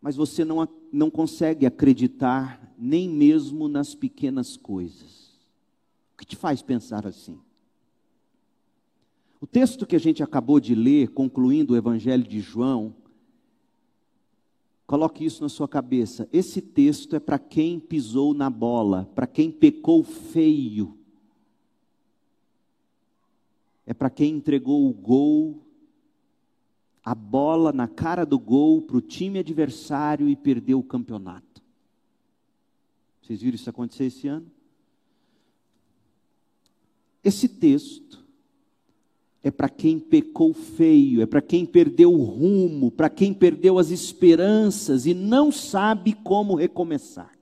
Mas 0.00 0.16
você 0.16 0.42
não, 0.42 0.66
não 0.90 1.10
consegue 1.10 1.66
acreditar 1.66 2.74
nem 2.78 3.10
mesmo 3.10 3.68
nas 3.68 3.94
pequenas 3.94 4.56
coisas. 4.56 5.36
O 6.14 6.16
que 6.16 6.24
te 6.24 6.34
faz 6.34 6.62
pensar 6.62 7.06
assim? 7.06 7.38
O 9.40 9.46
texto 9.46 9.86
que 9.86 9.94
a 9.94 10.00
gente 10.00 10.22
acabou 10.22 10.58
de 10.58 10.74
ler, 10.74 11.08
concluindo 11.10 11.72
o 11.72 11.76
Evangelho 11.76 12.24
de 12.24 12.40
João, 12.40 12.94
coloque 14.86 15.24
isso 15.24 15.42
na 15.42 15.48
sua 15.48 15.68
cabeça. 15.68 16.28
Esse 16.32 16.60
texto 16.60 17.14
é 17.14 17.20
para 17.20 17.38
quem 17.38 17.78
pisou 17.78 18.34
na 18.34 18.50
bola, 18.50 19.08
para 19.14 19.26
quem 19.26 19.50
pecou 19.50 20.02
feio. 20.02 20.98
É 23.86 23.94
para 23.94 24.10
quem 24.10 24.34
entregou 24.34 24.88
o 24.88 24.92
gol, 24.92 25.62
a 27.04 27.14
bola 27.14 27.72
na 27.72 27.86
cara 27.86 28.26
do 28.26 28.38
gol 28.38 28.82
para 28.82 28.96
o 28.96 29.00
time 29.00 29.38
adversário 29.38 30.28
e 30.28 30.34
perdeu 30.34 30.80
o 30.80 30.84
campeonato. 30.84 31.62
Vocês 33.22 33.40
viram 33.40 33.54
isso 33.54 33.70
acontecer 33.70 34.04
esse 34.04 34.26
ano? 34.26 34.50
Esse 37.22 37.48
texto 37.48 38.27
é 39.48 39.50
para 39.50 39.68
quem 39.68 39.98
pecou 39.98 40.52
feio, 40.52 41.22
é 41.22 41.26
para 41.26 41.40
quem 41.40 41.64
perdeu 41.64 42.12
o 42.12 42.22
rumo, 42.22 42.90
para 42.90 43.08
quem 43.08 43.32
perdeu 43.32 43.78
as 43.78 43.90
esperanças 43.90 45.06
e 45.06 45.14
não 45.14 45.50
sabe 45.50 46.12
como 46.12 46.54
recomeçar. 46.54 47.32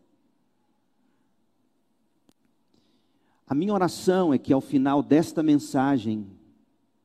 A 3.45 3.55
minha 3.55 3.75
oração 3.75 4.33
é 4.33 4.39
que 4.39 4.53
ao 4.53 4.61
final 4.61 5.03
desta 5.03 5.43
mensagem, 5.43 6.27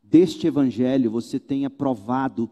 deste 0.03 0.45
evangelho, 0.45 1.09
você 1.09 1.39
tenha 1.39 1.69
provado 1.69 2.49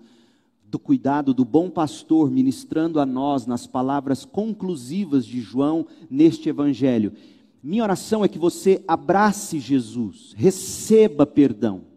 do 0.66 0.80
cuidado 0.80 1.34
do 1.34 1.46
bom 1.46 1.70
pastor 1.70 2.32
ministrando 2.32 3.00
a 3.00 3.06
nós 3.06 3.46
nas 3.46 3.68
palavras 3.68 4.26
conclusivas 4.26 5.26
de 5.26 5.40
João 5.40 5.86
neste 6.10 6.50
evangelho. 6.50 7.14
Minha 7.62 7.84
oração 7.84 8.24
é 8.24 8.28
que 8.28 8.40
você 8.40 8.84
abrace 8.88 9.60
Jesus, 9.60 10.34
receba 10.36 11.28
perdão 11.28 11.89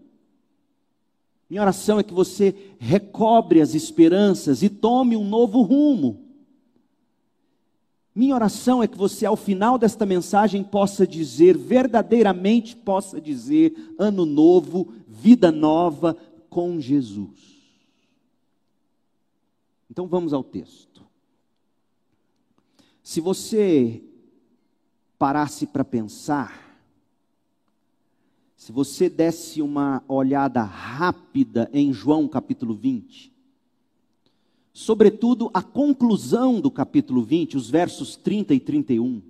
minha 1.52 1.60
oração 1.60 2.00
é 2.00 2.02
que 2.02 2.14
você 2.14 2.54
recobre 2.78 3.60
as 3.60 3.74
esperanças 3.74 4.62
e 4.62 4.70
tome 4.70 5.18
um 5.18 5.28
novo 5.28 5.60
rumo. 5.60 6.24
Minha 8.14 8.34
oração 8.34 8.82
é 8.82 8.88
que 8.88 8.96
você, 8.96 9.26
ao 9.26 9.36
final 9.36 9.76
desta 9.76 10.06
mensagem, 10.06 10.64
possa 10.64 11.06
dizer, 11.06 11.58
verdadeiramente 11.58 12.74
possa 12.74 13.20
dizer, 13.20 13.74
ano 13.98 14.24
novo, 14.24 14.94
vida 15.06 15.52
nova 15.52 16.16
com 16.48 16.80
Jesus. 16.80 17.38
Então 19.90 20.06
vamos 20.06 20.32
ao 20.32 20.42
texto. 20.42 21.02
Se 23.02 23.20
você 23.20 24.02
parasse 25.18 25.66
para 25.66 25.84
pensar, 25.84 26.61
se 28.62 28.70
você 28.70 29.08
desse 29.08 29.60
uma 29.60 30.04
olhada 30.06 30.62
rápida 30.62 31.68
em 31.72 31.92
João 31.92 32.28
capítulo 32.28 32.76
20, 32.76 33.32
sobretudo 34.72 35.50
a 35.52 35.60
conclusão 35.60 36.60
do 36.60 36.70
capítulo 36.70 37.24
20, 37.24 37.56
os 37.56 37.68
versos 37.68 38.14
30 38.14 38.54
e 38.54 38.60
31, 38.60 39.20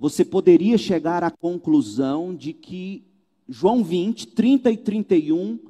você 0.00 0.24
poderia 0.24 0.76
chegar 0.76 1.22
à 1.22 1.30
conclusão 1.30 2.34
de 2.34 2.52
que 2.52 3.04
João 3.48 3.84
20, 3.84 4.26
30 4.26 4.72
e 4.72 4.76
31 4.76 5.60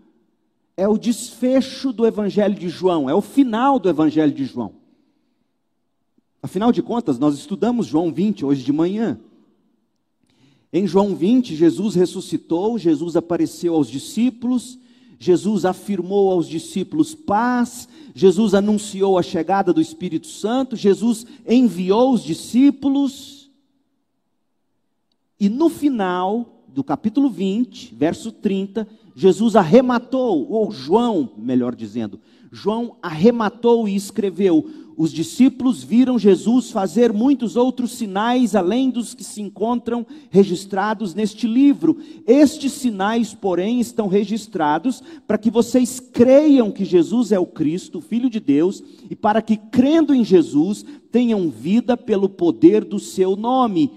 é 0.74 0.88
o 0.88 0.96
desfecho 0.96 1.92
do 1.92 2.06
Evangelho 2.06 2.54
de 2.54 2.70
João, 2.70 3.10
é 3.10 3.14
o 3.14 3.20
final 3.20 3.78
do 3.78 3.90
Evangelho 3.90 4.32
de 4.32 4.46
João. 4.46 4.72
Afinal 6.42 6.72
de 6.72 6.82
contas, 6.82 7.18
nós 7.18 7.34
estudamos 7.34 7.88
João 7.88 8.10
20 8.10 8.42
hoje 8.42 8.64
de 8.64 8.72
manhã. 8.72 9.20
Em 10.72 10.86
João 10.86 11.14
20, 11.14 11.54
Jesus 11.54 11.94
ressuscitou, 11.94 12.78
Jesus 12.78 13.14
apareceu 13.14 13.74
aos 13.74 13.88
discípulos, 13.88 14.78
Jesus 15.18 15.66
afirmou 15.66 16.30
aos 16.32 16.48
discípulos 16.48 17.14
paz, 17.14 17.86
Jesus 18.14 18.54
anunciou 18.54 19.18
a 19.18 19.22
chegada 19.22 19.72
do 19.72 19.80
Espírito 19.82 20.26
Santo, 20.26 20.74
Jesus 20.74 21.26
enviou 21.46 22.14
os 22.14 22.24
discípulos. 22.24 23.50
E 25.38 25.48
no 25.48 25.68
final 25.68 26.64
do 26.68 26.82
capítulo 26.82 27.28
20, 27.28 27.94
verso 27.94 28.32
30, 28.32 28.88
Jesus 29.14 29.56
arrematou, 29.56 30.50
ou 30.50 30.72
João, 30.72 31.32
melhor 31.36 31.74
dizendo, 31.74 32.18
João 32.50 32.96
arrematou 33.02 33.88
e 33.88 33.94
escreveu: 33.94 34.68
os 34.96 35.10
discípulos 35.10 35.82
viram 35.82 36.18
Jesus 36.18 36.70
fazer 36.70 37.12
muitos 37.12 37.56
outros 37.56 37.92
sinais 37.92 38.54
além 38.54 38.90
dos 38.90 39.14
que 39.14 39.24
se 39.24 39.40
encontram 39.40 40.06
registrados 40.30 41.14
neste 41.14 41.46
livro. 41.46 41.98
Estes 42.26 42.72
sinais, 42.72 43.34
porém, 43.34 43.80
estão 43.80 44.06
registrados 44.06 45.02
para 45.26 45.38
que 45.38 45.50
vocês 45.50 45.98
creiam 45.98 46.70
que 46.70 46.84
Jesus 46.84 47.32
é 47.32 47.38
o 47.38 47.46
Cristo, 47.46 47.98
o 47.98 48.02
Filho 48.02 48.28
de 48.28 48.40
Deus, 48.40 48.82
e 49.10 49.16
para 49.16 49.40
que, 49.40 49.56
crendo 49.56 50.14
em 50.14 50.24
Jesus, 50.24 50.84
tenham 51.10 51.50
vida 51.50 51.96
pelo 51.96 52.28
poder 52.28 52.84
do 52.84 52.98
seu 52.98 53.36
nome. 53.36 53.90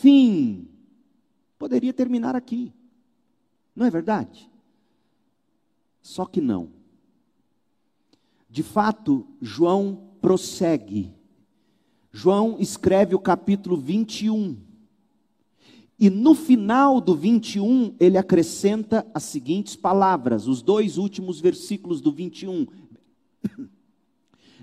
Fim. 0.00 0.68
Poderia 1.58 1.92
terminar 1.92 2.36
aqui. 2.36 2.72
Não 3.74 3.86
é 3.86 3.90
verdade? 3.90 4.50
Só 6.02 6.26
que 6.26 6.40
não. 6.40 6.68
De 8.48 8.62
fato, 8.62 9.26
João 9.40 10.13
prossegue. 10.24 11.12
João 12.10 12.56
escreve 12.58 13.14
o 13.14 13.18
capítulo 13.18 13.76
21. 13.76 14.56
E 16.00 16.08
no 16.08 16.34
final 16.34 16.98
do 16.98 17.14
21, 17.14 17.94
ele 18.00 18.16
acrescenta 18.16 19.06
as 19.12 19.24
seguintes 19.24 19.76
palavras, 19.76 20.46
os 20.46 20.62
dois 20.62 20.96
últimos 20.96 21.42
versículos 21.42 22.00
do 22.00 22.10
21, 22.10 22.66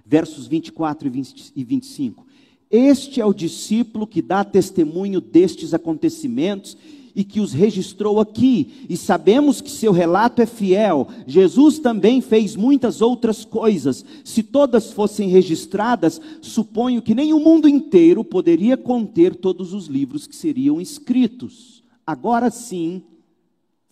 versos 0.03 0.47
24 0.47 1.11
e 1.55 1.63
25. 1.63 2.25
Este 2.67 3.21
é 3.21 3.25
o 3.25 3.31
discípulo 3.31 4.07
que 4.07 4.23
dá 4.23 4.43
testemunho 4.43 5.21
destes 5.21 5.75
acontecimentos 5.75 6.75
e 7.15 7.23
que 7.23 7.39
os 7.39 7.53
registrou 7.53 8.19
aqui, 8.19 8.85
e 8.89 8.95
sabemos 8.95 9.61
que 9.61 9.69
seu 9.69 9.91
relato 9.91 10.41
é 10.41 10.45
fiel. 10.45 11.07
Jesus 11.27 11.79
também 11.79 12.21
fez 12.21 12.55
muitas 12.55 13.01
outras 13.01 13.43
coisas. 13.43 14.05
Se 14.23 14.43
todas 14.43 14.91
fossem 14.91 15.29
registradas, 15.29 16.21
suponho 16.41 17.01
que 17.01 17.15
nem 17.15 17.33
o 17.33 17.39
mundo 17.39 17.67
inteiro 17.67 18.23
poderia 18.23 18.77
conter 18.77 19.35
todos 19.35 19.73
os 19.73 19.87
livros 19.87 20.27
que 20.27 20.35
seriam 20.35 20.79
escritos. 20.79 21.83
Agora 22.05 22.49
sim, 22.49 23.03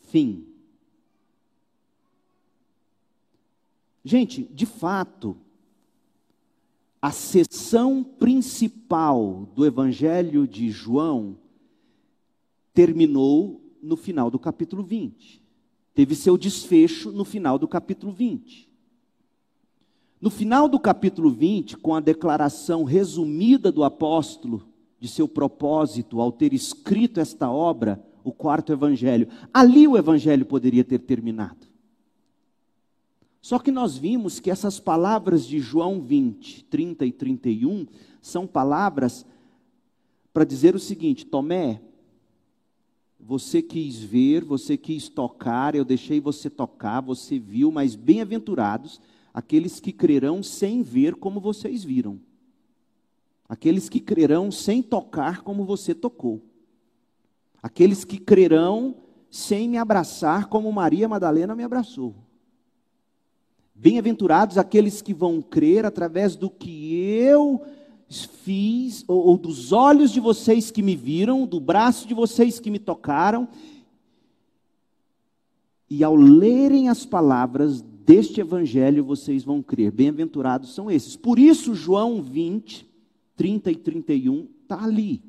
fim. 0.10 0.46
Gente, 4.04 4.50
de 4.54 4.66
fato, 4.66 5.36
a 7.02 7.12
sessão 7.12 8.04
principal 8.04 9.48
do 9.56 9.66
Evangelho 9.66 10.48
de 10.48 10.70
João 10.70 11.38
terminou 12.80 13.62
no 13.84 13.98
final 13.98 14.32
do 14.32 14.40
capítulo 14.40 14.82
20. 14.82 15.44
Teve 15.94 16.16
seu 16.16 16.38
desfecho 16.38 17.12
no 17.12 17.26
final 17.26 17.60
do 17.60 17.68
capítulo 17.68 18.14
20. 18.14 18.72
No 20.22 20.30
final 20.30 20.70
do 20.70 20.80
capítulo 20.80 21.30
20, 21.30 21.76
com 21.76 21.94
a 21.94 22.00
declaração 22.00 22.86
resumida 22.86 23.70
do 23.70 23.84
apóstolo 23.84 24.66
de 24.98 25.10
seu 25.10 25.28
propósito 25.28 26.22
ao 26.22 26.32
ter 26.32 26.54
escrito 26.54 27.20
esta 27.20 27.52
obra, 27.52 28.02
o 28.24 28.32
quarto 28.32 28.72
evangelho, 28.72 29.28
ali 29.54 29.86
o 29.86 29.98
evangelho 29.98 30.46
poderia 30.46 30.86
ter 30.86 31.00
terminado. 31.00 31.68
Só 33.42 33.60
que 33.60 33.72
nós 33.72 33.98
vimos 33.98 34.40
que 34.40 34.50
essas 34.50 34.80
palavras 34.80 35.46
de 35.46 35.60
João 35.60 36.00
20, 36.00 36.64
30 36.64 37.06
e 37.06 37.12
31 37.12 37.88
são 38.22 38.48
palavras 38.48 39.26
para 40.32 40.46
dizer 40.46 40.76
o 40.76 40.80
seguinte: 40.80 41.26
Tomé, 41.26 41.82
você 43.20 43.62
quis 43.62 44.00
ver, 44.00 44.44
você 44.44 44.78
quis 44.78 45.10
tocar, 45.10 45.76
eu 45.76 45.84
deixei 45.84 46.20
você 46.20 46.50
tocar, 46.50 47.02
você 47.02 47.38
viu, 47.38 47.72
mas 47.72 47.96
bem-aventurados 47.96 49.02
aqueles 49.34 49.80
que 49.80 49.92
crerão 49.92 50.42
sem 50.42 50.82
ver 50.82 51.16
como 51.16 51.40
vocês 51.40 51.84
viram, 51.84 52.20
aqueles 53.48 53.90
que 53.90 54.00
crerão 54.00 54.52
sem 54.52 54.82
tocar 54.82 55.42
como 55.42 55.66
você 55.66 55.94
tocou, 55.94 56.42
aqueles 57.62 58.06
que 58.06 58.18
crerão 58.18 58.96
sem 59.30 59.68
me 59.68 59.78
abraçar 59.78 60.48
como 60.48 60.72
Maria 60.72 61.08
Madalena 61.08 61.56
me 61.56 61.64
abraçou. 61.64 62.16
Bem-aventurados 63.76 64.58
aqueles 64.58 65.02
que 65.02 65.14
vão 65.14 65.42
crer 65.42 65.86
através 65.86 66.36
do 66.36 66.50
que 66.50 66.96
eu 66.96 67.64
fiz, 68.10 69.04
ou, 69.08 69.28
ou, 69.28 69.38
dos 69.38 69.72
olhos 69.72 70.12
de 70.12 70.20
vocês 70.20 70.72
que 70.72 70.82
me 70.82 70.96
viram, 70.96 71.46
do 71.46 71.60
braço 71.60 72.08
de 72.08 72.13
vocês 72.13 72.60
que 72.60 72.72
me 72.72 72.80
tocaram, 72.80 73.48
e 75.89 76.04
ao 76.04 76.16
lerem 76.16 76.89
as 76.89 77.06
palavras 77.06 77.82
deste 77.82 78.42
evangelho 78.42 79.04
vocês 79.04 79.44
vão 79.44 79.62
crer. 79.62 79.92
Bem-aventurados 79.92 80.74
são 80.74 80.89
esses. 80.89 81.16
Por 81.16 81.38
isso, 81.38 81.75
João 81.75 82.22
20, 82.22 82.88
30 83.36 83.72
e 83.72 83.75
31 83.75 84.48
está 84.63 84.84
ali. 84.84 85.22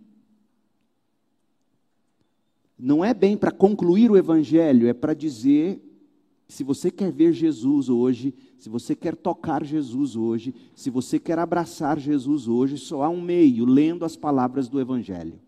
Não 2.79 3.05
é 3.05 3.13
bem 3.13 3.37
para 3.37 3.51
concluir 3.51 4.11
o 4.11 4.17
evangelho, 4.17 4.89
é 4.89 4.95
para 4.95 5.13
dizer 5.13 5.83
se 6.51 6.65
você 6.65 6.91
quer 6.91 7.13
ver 7.13 7.33
Jesus 7.33 7.89
hoje, 7.89 8.35
se 8.59 8.69
você 8.69 8.97
quer 8.97 9.15
tocar 9.15 9.65
Jesus 9.65 10.17
hoje, 10.17 10.53
se 10.75 10.91
você 10.91 11.19
quer 11.19 11.39
abraçar 11.39 11.99
Jesus 11.99 12.49
hoje, 12.49 12.77
só 12.77 13.03
há 13.05 13.09
um 13.09 13.21
meio, 13.21 13.65
lendo 13.65 14.05
as 14.05 14.17
palavras 14.17 14.69
do 14.69 14.81
Evangelho. 14.81 15.41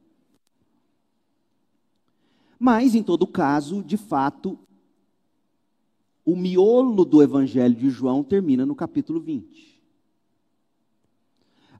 Mas, 2.58 2.94
em 2.94 3.02
todo 3.02 3.26
caso, 3.26 3.82
de 3.82 3.96
fato, 3.96 4.56
o 6.24 6.36
miolo 6.36 7.04
do 7.04 7.20
Evangelho 7.20 7.74
de 7.74 7.90
João 7.90 8.22
termina 8.22 8.64
no 8.64 8.76
capítulo 8.76 9.18
20. 9.18 9.82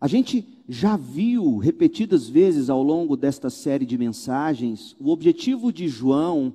A 0.00 0.09
gente 0.09 0.45
já 0.69 0.97
viu 0.97 1.59
repetidas 1.59 2.29
vezes 2.29 2.69
ao 2.69 2.83
longo 2.83 3.17
desta 3.17 3.49
série 3.49 3.87
de 3.87 3.97
mensagens, 3.97 4.97
o 4.99 5.11
objetivo 5.11 5.73
de 5.73 5.87
João 5.87 6.52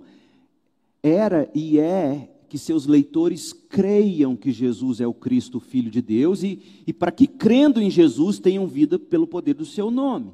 era 1.01 1.49
e 1.55 1.79
é 1.79 2.33
que 2.47 2.57
seus 2.57 2.85
leitores 2.85 3.51
creiam 3.53 4.35
que 4.35 4.51
Jesus 4.51 5.01
é 5.01 5.07
o 5.07 5.13
Cristo, 5.13 5.59
Filho 5.59 5.91
de 5.91 6.01
Deus, 6.01 6.43
e, 6.43 6.83
e 6.85 6.93
para 6.93 7.11
que, 7.11 7.27
crendo 7.27 7.81
em 7.81 7.89
Jesus, 7.89 8.39
tenham 8.39 8.67
vida 8.67 8.97
pelo 8.97 9.27
poder 9.27 9.53
do 9.53 9.65
seu 9.65 9.91
nome. 9.91 10.31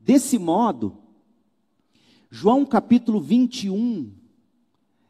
Desse 0.00 0.38
modo, 0.38 0.96
João 2.30 2.64
capítulo 2.66 3.20
21 3.20 4.12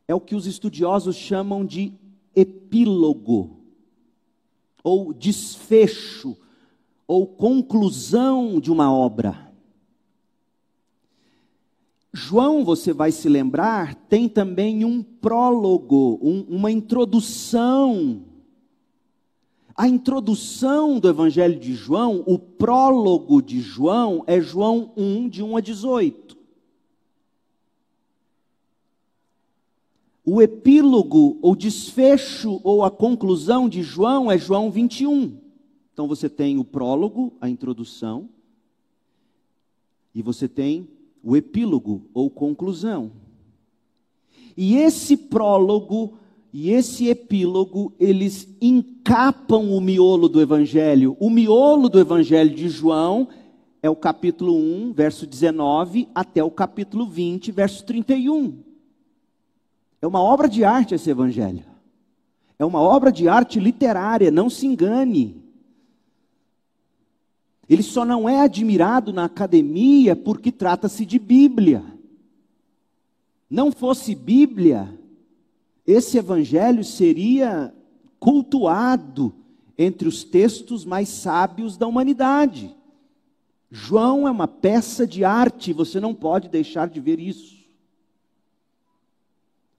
é 0.07 0.15
o 0.15 0.21
que 0.21 0.35
os 0.35 0.47
estudiosos 0.47 1.17
chamam 1.17 1.65
de 1.65 1.93
epílogo, 2.35 3.59
ou 4.85 5.13
desfecho, 5.13 6.37
ou 7.07 7.27
conclusão 7.27 8.61
de 8.61 8.71
uma 8.71 8.93
obra. 8.93 9.46
João, 12.17 12.65
você 12.65 12.95
vai 12.95 13.13
se 13.13 13.29
lembrar, 13.29 13.95
tem 13.95 14.27
também 14.27 14.87
um 14.87 15.03
prólogo, 15.03 16.19
um, 16.23 16.41
uma 16.49 16.71
introdução. 16.73 18.23
A 19.77 19.87
introdução 19.87 20.99
do 20.99 21.11
Evangelho 21.11 21.61
de 21.61 21.75
João, 21.75 22.25
o 22.27 22.39
prólogo 22.39 23.43
de 23.43 23.61
João, 23.61 24.25
é 24.27 24.41
João 24.41 24.93
1, 24.97 25.29
de 25.29 25.43
1 25.43 25.59
a 25.59 25.61
18. 25.61 26.39
O 30.25 30.41
epílogo, 30.41 31.39
ou 31.43 31.55
desfecho, 31.55 32.63
ou 32.65 32.83
a 32.83 32.91
conclusão 32.91 33.69
de 33.69 33.83
João 33.83 34.33
é 34.33 34.39
João 34.39 34.71
21. 34.71 35.37
Então 35.93 36.09
você 36.09 36.31
tem 36.31 36.59
o 36.59 36.65
prólogo, 36.65 37.35
a 37.43 37.49
introdução, 37.51 38.31
e 40.15 40.23
você 40.23 40.49
tem 40.49 40.96
o 41.27 41.37
epílogo 41.37 42.03
ou 42.15 42.31
conclusão. 42.31 43.11
E 44.57 44.77
esse 44.77 45.17
prólogo 45.17 46.15
e 46.53 46.71
esse 46.71 47.09
epílogo, 47.09 47.93
eles 47.99 48.49
encapam 48.63 49.73
o 49.73 49.81
miolo 49.81 50.29
do 50.29 50.41
evangelho. 50.41 51.17
O 51.21 51.29
miolo 51.29 51.89
do 51.89 51.99
evangelho 51.99 52.55
de 52.55 52.69
João 52.69 53.29
é 53.83 53.91
o 53.91 53.97
capítulo 53.97 54.57
1, 54.57 54.93
verso 54.93 55.27
19, 55.27 56.09
até 56.15 56.43
o 56.43 56.51
capítulo 56.51 57.07
20, 57.07 57.51
verso 57.51 57.85
31. 57.85 58.59
É 60.01 60.07
uma 60.07 60.23
obra 60.23 60.49
de 60.49 60.65
arte 60.65 60.95
esse 60.95 61.11
evangelho. 61.11 61.65
É 62.59 62.65
uma 62.65 62.81
obra 62.81 63.11
de 63.11 63.29
arte 63.29 63.59
literária, 63.59 64.31
não 64.31 64.49
se 64.49 64.67
engane. 64.67 65.46
Ele 67.69 67.83
só 67.83 68.05
não 68.05 68.29
é 68.29 68.41
admirado 68.41 69.13
na 69.13 69.25
academia 69.25 70.15
porque 70.15 70.53
trata-se 70.53 71.05
de 71.05 71.19
Bíblia. 71.19 71.85
Não 73.51 73.73
fosse 73.73 74.15
Bíblia, 74.15 74.89
esse 75.87 76.19
evangelho 76.19 76.83
seria 76.83 77.73
cultuado 78.19 79.33
entre 79.79 80.09
os 80.09 80.25
textos 80.25 80.85
mais 80.85 81.09
sábios 81.09 81.77
da 81.77 81.87
humanidade. 81.87 82.75
João 83.71 84.27
é 84.27 84.31
uma 84.31 84.49
peça 84.49 85.07
de 85.07 85.25
arte, 85.25 85.73
você 85.73 86.01
não 86.01 86.15
pode 86.15 86.49
deixar 86.49 86.89
de 86.89 87.01
ver 87.01 87.21
isso. 87.21 87.57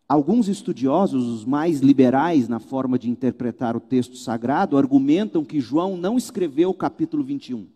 Alguns 0.08 0.47
estudiosos, 0.47 1.26
os 1.26 1.43
mais 1.43 1.82
liberais 1.82 2.47
na 2.47 2.60
forma 2.60 2.97
de 2.97 3.10
interpretar 3.10 3.76
o 3.76 3.82
texto 3.82 4.15
sagrado, 4.15 4.78
argumentam 4.78 5.43
que 5.43 5.60
João 5.60 5.97
não 5.97 6.17
escreveu 6.17 6.69
o 6.69 6.73
capítulo 6.73 7.23
21. 7.23 7.67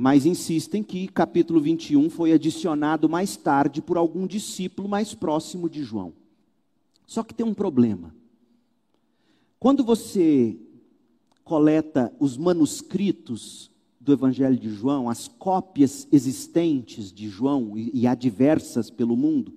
Mas 0.00 0.24
insistem 0.24 0.82
que 0.82 1.06
capítulo 1.08 1.60
21 1.60 2.08
foi 2.08 2.32
adicionado 2.32 3.06
mais 3.06 3.36
tarde 3.36 3.82
por 3.82 3.98
algum 3.98 4.26
discípulo 4.26 4.88
mais 4.88 5.12
próximo 5.12 5.68
de 5.68 5.82
João. 5.82 6.14
Só 7.06 7.22
que 7.22 7.34
tem 7.34 7.44
um 7.44 7.52
problema. 7.52 8.14
Quando 9.58 9.84
você 9.84 10.56
coleta 11.44 12.10
os 12.18 12.38
manuscritos 12.38 13.70
do 14.00 14.14
Evangelho 14.14 14.56
de 14.56 14.70
João, 14.70 15.06
as 15.06 15.28
cópias 15.28 16.08
existentes 16.10 17.12
de 17.12 17.28
João, 17.28 17.76
e, 17.76 18.06
há 18.06 18.14
diversas 18.14 18.88
pelo 18.88 19.14
mundo, 19.14 19.52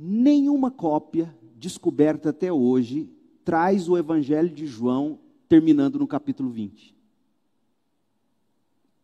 nenhuma 0.00 0.70
cópia 0.70 1.36
descoberta 1.56 2.30
até 2.30 2.50
hoje 2.50 3.10
traz 3.44 3.86
o 3.86 3.98
Evangelho 3.98 4.48
de 4.48 4.66
João 4.66 5.18
terminando 5.46 5.98
no 5.98 6.06
capítulo 6.06 6.48
20. 6.48 6.95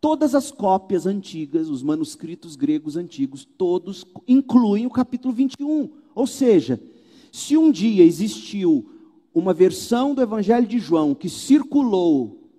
Todas 0.02 0.34
as 0.34 0.50
cópias 0.50 1.06
antigas, 1.06 1.68
os 1.68 1.80
manuscritos 1.80 2.56
gregos 2.56 2.96
antigos, 2.96 3.44
todos 3.44 4.04
incluem 4.26 4.84
o 4.84 4.90
capítulo 4.90 5.32
21. 5.32 5.88
Ou 6.12 6.26
seja, 6.26 6.82
se 7.30 7.56
um 7.56 7.70
dia 7.70 8.02
existiu 8.02 8.90
uma 9.32 9.54
versão 9.54 10.12
do 10.12 10.20
Evangelho 10.20 10.66
de 10.66 10.80
João 10.80 11.14
que 11.14 11.28
circulou, 11.28 12.50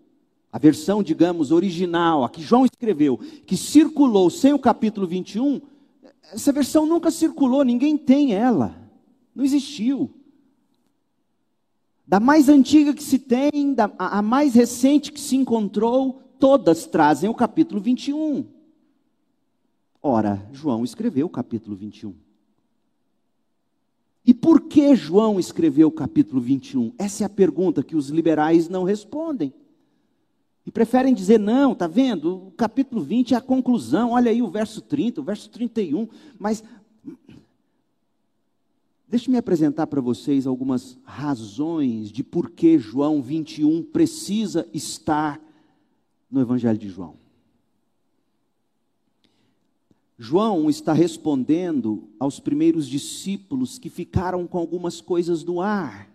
a 0.53 0.57
versão, 0.57 1.03
digamos, 1.03 1.51
original, 1.51 2.23
a 2.23 2.29
que 2.29 2.41
João 2.41 2.63
escreveu, 2.63 3.19
que 3.45 3.57
circulou 3.57 4.29
sem 4.29 4.53
o 4.53 4.59
capítulo 4.59 5.05
21, 5.05 5.59
essa 6.31 6.53
versão 6.53 6.85
nunca 6.85 7.11
circulou, 7.11 7.65
ninguém 7.65 7.97
tem 7.97 8.33
ela. 8.33 8.73
Não 9.35 9.43
existiu. 9.43 10.09
Da 12.07 12.21
mais 12.21 12.47
antiga 12.47 12.93
que 12.93 13.03
se 13.03 13.19
tem, 13.19 13.73
da, 13.73 13.91
a, 13.99 14.19
a 14.19 14.21
mais 14.21 14.53
recente 14.53 15.11
que 15.11 15.19
se 15.19 15.35
encontrou, 15.35 16.22
todas 16.43 16.85
trazem 16.85 17.29
o 17.29 17.33
capítulo 17.33 17.79
21. 17.79 18.45
Ora, 20.01 20.45
João 20.51 20.83
escreveu 20.83 21.27
o 21.27 21.29
capítulo 21.29 21.73
21. 21.73 22.13
E 24.25 24.33
por 24.33 24.59
que 24.59 24.93
João 24.93 25.39
escreveu 25.39 25.87
o 25.87 25.91
capítulo 25.91 26.41
21? 26.41 26.91
Essa 26.97 27.23
é 27.23 27.25
a 27.25 27.29
pergunta 27.29 27.81
que 27.81 27.95
os 27.95 28.09
liberais 28.09 28.67
não 28.67 28.83
respondem. 28.83 29.53
E 30.65 30.71
preferem 30.71 31.13
dizer, 31.13 31.39
não, 31.39 31.71
está 31.71 31.87
vendo? 31.87 32.47
O 32.47 32.51
capítulo 32.51 33.01
20 33.01 33.35
é 33.35 33.37
a 33.37 33.41
conclusão, 33.41 34.11
olha 34.11 34.29
aí 34.29 34.41
o 34.41 34.51
verso 34.51 34.81
30, 34.81 35.21
o 35.21 35.23
verso 35.23 35.49
31. 35.49 36.09
Mas, 36.37 36.61
deixe-me 39.07 39.37
apresentar 39.37 39.87
para 39.87 40.01
vocês 40.01 40.45
algumas 40.45 40.97
razões 41.05 42.11
de 42.11 42.21
por 42.21 42.49
que 42.49 42.77
João 42.77 43.21
21 43.21 43.81
precisa 43.81 44.67
estar 44.73 45.39
no 46.33 46.41
Evangelho 46.41 46.79
de 46.79 46.89
João. 46.89 47.15
João 50.17 50.67
está 50.67 50.91
respondendo 50.91 52.09
aos 52.19 52.39
primeiros 52.39 52.87
discípulos 52.87 53.77
que 53.77 53.89
ficaram 53.89 54.47
com 54.47 54.57
algumas 54.57 54.99
coisas 54.99 55.43
no 55.43 55.61
ar. 55.61 56.09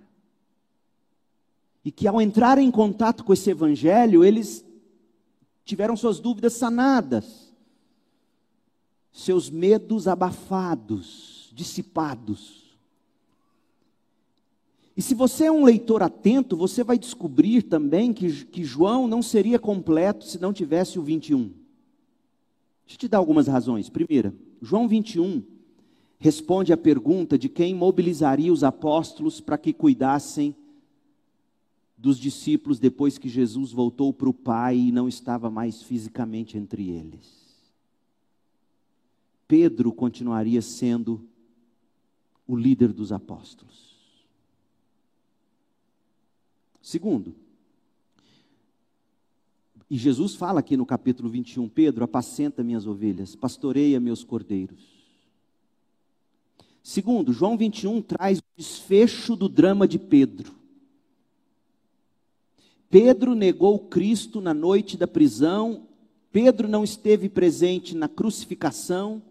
E 1.84 1.92
que 1.92 2.08
ao 2.08 2.20
entrar 2.20 2.58
em 2.58 2.70
contato 2.70 3.22
com 3.22 3.32
esse 3.32 3.48
evangelho, 3.50 4.24
eles 4.24 4.64
tiveram 5.64 5.96
suas 5.96 6.18
dúvidas 6.18 6.54
sanadas, 6.54 7.54
seus 9.12 9.48
medos 9.48 10.08
abafados, 10.08 11.50
dissipados. 11.54 12.67
E 14.98 15.02
se 15.02 15.14
você 15.14 15.44
é 15.44 15.52
um 15.52 15.62
leitor 15.62 16.02
atento, 16.02 16.56
você 16.56 16.82
vai 16.82 16.98
descobrir 16.98 17.62
também 17.62 18.12
que, 18.12 18.44
que 18.46 18.64
João 18.64 19.06
não 19.06 19.22
seria 19.22 19.56
completo 19.56 20.24
se 20.24 20.40
não 20.40 20.52
tivesse 20.52 20.98
o 20.98 21.02
21. 21.02 21.44
Deixa 21.44 21.54
eu 22.94 22.98
te 22.98 23.06
dar 23.06 23.18
algumas 23.18 23.46
razões. 23.46 23.88
Primeira, 23.88 24.34
João 24.60 24.88
21 24.88 25.40
responde 26.18 26.72
à 26.72 26.76
pergunta 26.76 27.38
de 27.38 27.48
quem 27.48 27.76
mobilizaria 27.76 28.52
os 28.52 28.64
apóstolos 28.64 29.40
para 29.40 29.56
que 29.56 29.72
cuidassem 29.72 30.52
dos 31.96 32.18
discípulos 32.18 32.80
depois 32.80 33.18
que 33.18 33.28
Jesus 33.28 33.70
voltou 33.70 34.12
para 34.12 34.28
o 34.28 34.34
Pai 34.34 34.76
e 34.76 34.90
não 34.90 35.06
estava 35.06 35.48
mais 35.48 35.80
fisicamente 35.80 36.58
entre 36.58 36.90
eles. 36.90 37.46
Pedro 39.46 39.92
continuaria 39.92 40.60
sendo 40.60 41.24
o 42.48 42.56
líder 42.56 42.92
dos 42.92 43.12
apóstolos. 43.12 43.87
Segundo, 46.88 47.34
e 49.90 49.98
Jesus 49.98 50.34
fala 50.34 50.60
aqui 50.60 50.74
no 50.74 50.86
capítulo 50.86 51.28
21, 51.28 51.68
Pedro, 51.68 52.02
apacenta 52.02 52.64
minhas 52.64 52.86
ovelhas, 52.86 53.36
pastoreia 53.36 54.00
meus 54.00 54.24
cordeiros. 54.24 54.88
Segundo, 56.82 57.30
João 57.30 57.58
21 57.58 58.00
traz 58.00 58.38
o 58.38 58.42
desfecho 58.56 59.36
do 59.36 59.50
drama 59.50 59.86
de 59.86 59.98
Pedro. 59.98 60.54
Pedro 62.88 63.34
negou 63.34 63.78
Cristo 63.80 64.40
na 64.40 64.54
noite 64.54 64.96
da 64.96 65.06
prisão, 65.06 65.86
Pedro 66.32 66.66
não 66.66 66.82
esteve 66.82 67.28
presente 67.28 67.94
na 67.94 68.08
crucificação, 68.08 69.22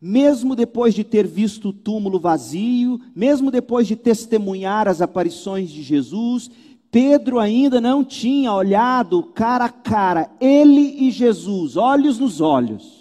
mesmo 0.00 0.54
depois 0.54 0.94
de 0.94 1.02
ter 1.02 1.26
visto 1.26 1.68
o 1.68 1.72
túmulo 1.72 2.20
vazio, 2.20 3.00
mesmo 3.14 3.50
depois 3.50 3.86
de 3.86 3.96
testemunhar 3.96 4.88
as 4.88 5.00
aparições 5.00 5.70
de 5.70 5.82
Jesus, 5.82 6.50
Pedro 6.90 7.38
ainda 7.38 7.80
não 7.80 8.04
tinha 8.04 8.52
olhado 8.52 9.22
cara 9.22 9.66
a 9.66 9.68
cara, 9.68 10.30
ele 10.40 11.06
e 11.06 11.10
Jesus, 11.10 11.76
olhos 11.76 12.18
nos 12.18 12.40
olhos. 12.40 12.96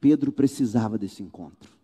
Pedro 0.00 0.30
precisava 0.30 0.96
desse 0.96 1.22
encontro. 1.22 1.76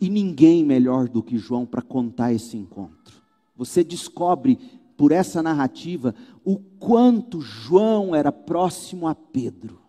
E 0.00 0.10
ninguém 0.10 0.64
melhor 0.64 1.08
do 1.08 1.22
que 1.22 1.38
João 1.38 1.64
para 1.64 1.80
contar 1.80 2.32
esse 2.32 2.56
encontro. 2.56 3.14
Você 3.56 3.82
descobre 3.82 4.58
por 4.96 5.12
essa 5.12 5.42
narrativa 5.42 6.14
o 6.44 6.56
quanto 6.56 7.40
João 7.40 8.14
era 8.14 8.32
próximo 8.32 9.06
a 9.06 9.14
Pedro. 9.14 9.80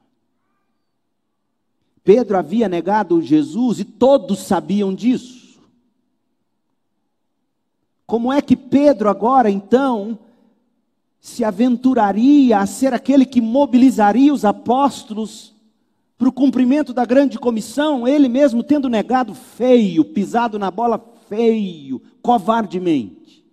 Pedro 2.03 2.37
havia 2.37 2.69
negado 2.69 3.21
Jesus 3.21 3.79
e 3.79 3.85
todos 3.85 4.39
sabiam 4.39 4.93
disso. 4.93 5.59
Como 8.05 8.31
é 8.31 8.41
que 8.41 8.55
Pedro 8.55 9.09
agora, 9.09 9.49
então, 9.49 10.17
se 11.19 11.43
aventuraria 11.43 12.59
a 12.59 12.65
ser 12.65 12.93
aquele 12.93 13.25
que 13.25 13.41
mobilizaria 13.41 14.33
os 14.33 14.45
apóstolos 14.45 15.53
para 16.17 16.29
o 16.29 16.31
cumprimento 16.31 16.93
da 16.93 17.05
grande 17.05 17.37
comissão, 17.37 18.07
ele 18.07 18.29
mesmo 18.29 18.63
tendo 18.63 18.87
negado 18.87 19.35
feio, 19.35 20.05
pisado 20.05 20.57
na 20.57 20.71
bola 20.71 21.03
feio, 21.27 22.01
covardemente? 22.21 23.45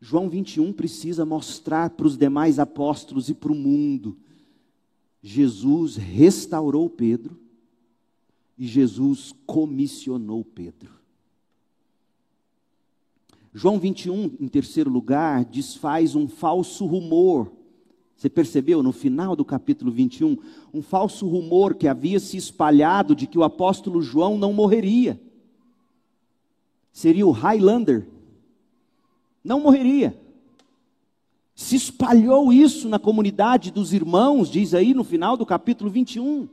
João 0.00 0.28
21 0.28 0.72
precisa 0.72 1.24
mostrar 1.24 1.90
para 1.90 2.06
os 2.06 2.16
demais 2.16 2.58
apóstolos 2.58 3.28
e 3.28 3.34
para 3.34 3.52
o 3.52 3.54
mundo: 3.54 4.16
Jesus 5.22 5.96
restaurou 5.96 6.88
Pedro 6.88 7.38
e 8.58 8.66
Jesus 8.66 9.34
comissionou 9.46 10.44
Pedro. 10.44 10.96
João 13.52 13.78
21, 13.78 14.36
em 14.38 14.48
terceiro 14.48 14.90
lugar, 14.90 15.44
desfaz 15.44 16.14
um 16.14 16.28
falso 16.28 16.84
rumor. 16.84 17.50
Você 18.14 18.28
percebeu 18.28 18.82
no 18.82 18.92
final 18.92 19.34
do 19.34 19.44
capítulo 19.46 19.90
21? 19.90 20.36
Um 20.72 20.82
falso 20.82 21.26
rumor 21.26 21.74
que 21.74 21.88
havia 21.88 22.20
se 22.20 22.36
espalhado 22.36 23.14
de 23.14 23.26
que 23.26 23.38
o 23.38 23.42
apóstolo 23.42 24.02
João 24.02 24.36
não 24.36 24.52
morreria. 24.52 25.20
Seria 26.92 27.26
o 27.26 27.30
Highlander. 27.30 28.06
Não 29.46 29.60
morreria. 29.60 30.18
Se 31.54 31.76
espalhou 31.76 32.52
isso 32.52 32.88
na 32.88 32.98
comunidade 32.98 33.70
dos 33.70 33.92
irmãos, 33.92 34.50
diz 34.50 34.74
aí 34.74 34.92
no 34.92 35.04
final 35.04 35.36
do 35.36 35.46
capítulo 35.46 35.88
21. 35.88 36.48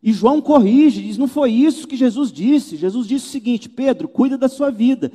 E 0.00 0.12
João 0.12 0.40
corrige, 0.40 1.02
diz: 1.02 1.18
não 1.18 1.26
foi 1.26 1.50
isso 1.50 1.88
que 1.88 1.96
Jesus 1.96 2.32
disse. 2.32 2.76
Jesus 2.76 3.06
disse 3.06 3.26
o 3.26 3.30
seguinte: 3.30 3.68
Pedro, 3.68 4.08
cuida 4.08 4.38
da 4.38 4.48
sua 4.48 4.70
vida. 4.70 5.10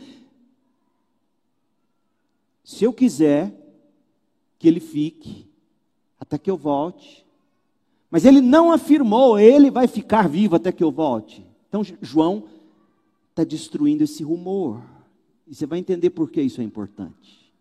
Se 2.66 2.84
eu 2.84 2.92
quiser 2.92 3.54
que 4.60 4.68
ele 4.68 4.82
fique 4.82 5.48
até 6.20 6.38
que 6.38 6.52
eu 6.52 6.58
volte, 6.58 7.26
mas 8.12 8.26
ele 8.26 8.42
não 8.42 8.74
afirmou, 8.74 9.40
ele 9.40 9.72
vai 9.72 9.88
ficar 9.88 10.28
vivo 10.28 10.58
até 10.58 10.74
que 10.74 10.84
eu 10.84 10.92
volte. 10.92 11.46
Então 11.70 11.82
João 12.02 12.44
está 13.30 13.46
destruindo 13.46 14.04
esse 14.04 14.22
rumor. 14.22 14.97
E 15.48 15.56
você 15.56 15.66
vai 15.66 15.80
entender 15.80 16.10
por 16.10 16.30
que 16.30 16.42
isso 16.42 16.60
é 16.60 16.64
importante. 16.64 17.52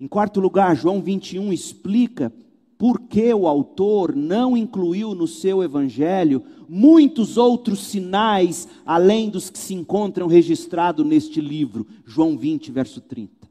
Em 0.00 0.08
quarto 0.08 0.40
lugar, 0.40 0.74
João 0.74 1.00
21 1.00 1.52
explica 1.52 2.32
por 2.76 3.02
que 3.02 3.32
o 3.32 3.46
autor 3.46 4.16
não 4.16 4.56
incluiu 4.56 5.14
no 5.14 5.28
seu 5.28 5.62
evangelho 5.62 6.42
muitos 6.68 7.36
outros 7.36 7.84
sinais 7.84 8.66
além 8.84 9.30
dos 9.30 9.48
que 9.48 9.58
se 9.58 9.72
encontram 9.72 10.26
registrados 10.26 11.06
neste 11.06 11.40
livro, 11.40 11.86
João 12.04 12.36
20, 12.36 12.72
verso 12.72 13.00
30. 13.00 13.48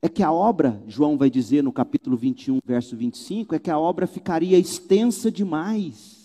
É 0.00 0.08
que 0.08 0.22
a 0.22 0.32
obra, 0.32 0.82
João 0.88 1.18
vai 1.18 1.28
dizer 1.28 1.62
no 1.62 1.72
capítulo 1.72 2.16
21, 2.16 2.60
verso 2.64 2.96
25, 2.96 3.54
é 3.54 3.58
que 3.58 3.70
a 3.70 3.78
obra 3.78 4.06
ficaria 4.06 4.58
extensa 4.58 5.30
demais. 5.30 6.15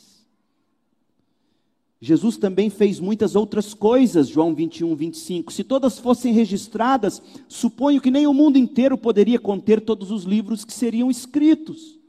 Jesus 2.03 2.35
também 2.35 2.71
fez 2.71 2.99
muitas 2.99 3.35
outras 3.35 3.75
coisas, 3.75 4.27
João 4.27 4.55
21, 4.55 4.95
25. 4.95 5.53
Se 5.53 5.63
todas 5.63 5.99
fossem 5.99 6.33
registradas, 6.33 7.21
suponho 7.47 8.01
que 8.01 8.09
nem 8.09 8.25
o 8.25 8.33
mundo 8.33 8.57
inteiro 8.57 8.97
poderia 8.97 9.37
conter 9.37 9.79
todos 9.79 10.09
os 10.09 10.23
livros 10.23 10.65
que 10.65 10.73
seriam 10.73 11.11
escritos. 11.11 11.99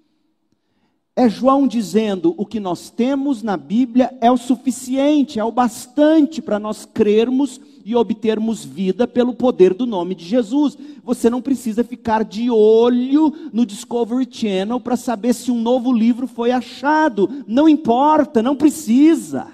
É 1.15 1.29
João 1.29 1.69
dizendo: 1.69 2.35
o 2.39 2.47
que 2.47 2.59
nós 2.59 2.89
temos 2.89 3.43
na 3.43 3.55
Bíblia 3.59 4.17
é 4.19 4.33
o 4.33 4.39
suficiente, 4.39 5.39
é 5.39 5.45
o 5.45 5.53
bastante 5.53 6.41
para 6.41 6.59
nós 6.59 6.87
crermos 6.87 7.61
e 7.85 7.95
obtermos 7.95 8.65
vida 8.65 9.07
pelo 9.07 9.35
poder 9.35 9.75
do 9.75 9.85
nome 9.85 10.15
de 10.15 10.25
Jesus. 10.25 10.79
Você 11.05 11.29
não 11.29 11.43
precisa 11.43 11.85
ficar 11.85 12.25
de 12.25 12.49
olho 12.49 13.51
no 13.53 13.67
Discovery 13.67 14.27
Channel 14.31 14.81
para 14.81 14.97
saber 14.97 15.35
se 15.35 15.51
um 15.51 15.61
novo 15.61 15.93
livro 15.93 16.27
foi 16.27 16.51
achado. 16.51 17.29
Não 17.47 17.69
importa, 17.69 18.43
não 18.43 18.57
precisa. 18.57 19.49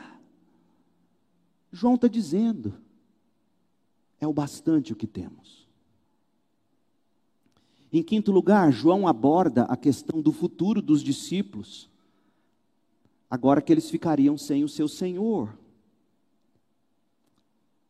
João 1.73 1.95
está 1.95 2.09
dizendo: 2.09 2.75
é 4.21 4.27
o 4.27 4.33
bastante 4.33 4.93
o 4.93 4.97
que 4.97 5.07
temos. 5.07 5.67
Em 7.93 8.03
quinto 8.03 8.31
lugar, 8.31 8.71
João 8.71 9.09
aborda 9.09 9.65
a 9.65 9.77
questão 9.77 10.21
do 10.21 10.33
futuro 10.33 10.83
dos 10.83 11.03
discípulos, 11.03 11.89
agora 13.31 13.63
que 13.63 13.73
eles 13.73 13.89
ficariam 13.89 14.37
sem 14.37 14.63
o 14.63 14.69
seu 14.69 14.89
Senhor. 14.89 15.57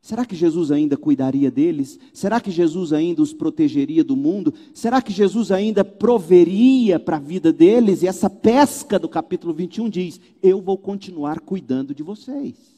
Será 0.01 0.25
que 0.25 0.37
Jesus 0.37 0.71
ainda 0.71 0.97
cuidaria 0.97 1.51
deles? 1.51 1.99
Será 2.15 2.41
que 2.41 2.51
Jesus 2.51 2.93
ainda 2.93 3.21
os 3.21 3.35
protegeria 3.35 4.05
do 4.05 4.17
mundo? 4.17 4.55
Será 4.73 5.03
que 5.03 5.13
Jesus 5.13 5.51
ainda 5.51 5.85
proveria 5.85 6.99
para 7.01 7.17
a 7.17 7.21
vida 7.21 7.53
deles? 7.53 8.03
E 8.03 8.07
essa 8.07 8.31
pesca 8.31 8.99
do 8.99 9.09
capítulo 9.09 9.53
21 9.53 9.91
diz: 9.91 10.21
Eu 10.41 10.63
vou 10.63 10.79
continuar 10.79 11.41
cuidando 11.41 11.95
de 11.95 12.03
vocês. 12.03 12.78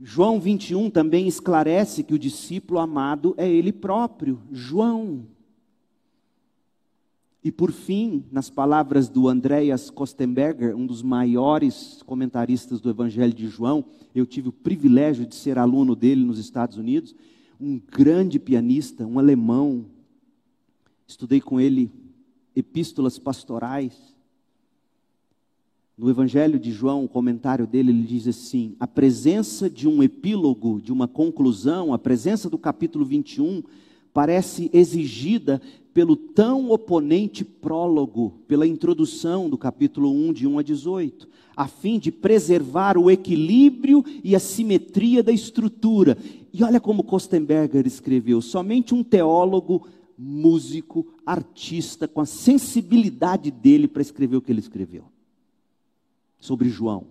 João 0.00 0.38
21 0.38 0.90
também 0.90 1.26
esclarece 1.26 2.04
que 2.04 2.14
o 2.14 2.18
discípulo 2.18 2.78
amado 2.78 3.34
é 3.36 3.48
ele 3.48 3.72
próprio, 3.72 4.40
João. 4.52 5.26
E 7.42 7.50
por 7.50 7.72
fim, 7.72 8.24
nas 8.30 8.50
palavras 8.50 9.08
do 9.08 9.28
Andreas 9.28 9.90
Kostenberger, 9.90 10.76
um 10.76 10.86
dos 10.86 11.02
maiores 11.02 12.02
comentaristas 12.04 12.80
do 12.80 12.90
Evangelho 12.90 13.32
de 13.32 13.48
João, 13.48 13.84
eu 14.14 14.26
tive 14.26 14.48
o 14.48 14.52
privilégio 14.52 15.26
de 15.26 15.34
ser 15.34 15.58
aluno 15.58 15.96
dele 15.96 16.24
nos 16.24 16.38
Estados 16.38 16.76
Unidos, 16.76 17.14
um 17.60 17.80
grande 17.80 18.38
pianista, 18.38 19.06
um 19.06 19.18
alemão. 19.18 19.86
Estudei 21.06 21.40
com 21.40 21.60
ele 21.60 21.90
epístolas 22.54 23.18
pastorais. 23.18 24.14
No 25.98 26.08
Evangelho 26.08 26.60
de 26.60 26.70
João, 26.70 27.04
o 27.04 27.08
comentário 27.08 27.66
dele, 27.66 27.90
ele 27.90 28.02
diz 28.02 28.28
assim: 28.28 28.76
a 28.78 28.86
presença 28.86 29.68
de 29.68 29.88
um 29.88 30.00
epílogo, 30.00 30.80
de 30.80 30.92
uma 30.92 31.08
conclusão, 31.08 31.92
a 31.92 31.98
presença 31.98 32.48
do 32.48 32.56
capítulo 32.56 33.04
21, 33.04 33.64
parece 34.14 34.70
exigida 34.72 35.60
pelo 35.92 36.14
tão 36.14 36.70
oponente 36.70 37.44
prólogo, 37.44 38.38
pela 38.46 38.64
introdução 38.64 39.50
do 39.50 39.58
capítulo 39.58 40.12
1, 40.12 40.32
de 40.34 40.46
1 40.46 40.58
a 40.60 40.62
18, 40.62 41.28
a 41.56 41.66
fim 41.66 41.98
de 41.98 42.12
preservar 42.12 42.96
o 42.96 43.10
equilíbrio 43.10 44.04
e 44.22 44.36
a 44.36 44.38
simetria 44.38 45.20
da 45.20 45.32
estrutura. 45.32 46.16
E 46.52 46.62
olha 46.62 46.78
como 46.78 47.02
Kostenberger 47.02 47.84
escreveu: 47.88 48.40
somente 48.40 48.94
um 48.94 49.02
teólogo, 49.02 49.84
músico, 50.16 51.08
artista, 51.26 52.06
com 52.06 52.20
a 52.20 52.26
sensibilidade 52.26 53.50
dele 53.50 53.88
para 53.88 54.00
escrever 54.00 54.36
o 54.36 54.40
que 54.40 54.52
ele 54.52 54.60
escreveu 54.60 55.17
sobre 56.38 56.68
João. 56.68 57.04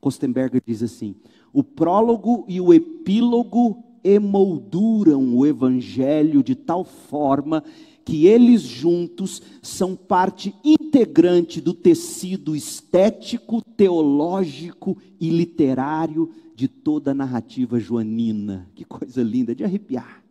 Kostenberger 0.00 0.62
diz 0.66 0.82
assim: 0.82 1.14
o 1.52 1.62
prólogo 1.62 2.44
e 2.48 2.60
o 2.60 2.74
epílogo 2.74 3.82
emolduram 4.02 5.34
o 5.34 5.46
evangelho 5.46 6.42
de 6.42 6.54
tal 6.54 6.84
forma 6.84 7.64
que 8.04 8.26
eles 8.26 8.60
juntos 8.60 9.40
são 9.62 9.96
parte 9.96 10.54
integrante 10.62 11.58
do 11.58 11.72
tecido 11.72 12.54
estético, 12.54 13.62
teológico 13.62 14.98
e 15.18 15.30
literário 15.30 16.30
de 16.54 16.68
toda 16.68 17.12
a 17.12 17.14
narrativa 17.14 17.80
joanina. 17.80 18.68
Que 18.76 18.84
coisa 18.84 19.22
linda, 19.22 19.54
de 19.54 19.64
arrepiar. 19.64 20.22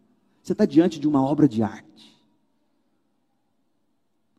Você 0.43 0.51
está 0.51 0.65
diante 0.65 0.99
de 0.99 1.07
uma 1.07 1.23
obra 1.23 1.47
de 1.47 1.63
arte. 1.63 2.13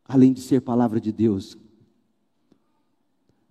Além 0.07 0.33
de 0.33 0.41
ser 0.41 0.61
palavra 0.61 1.01
de 1.01 1.11
Deus. 1.11 1.57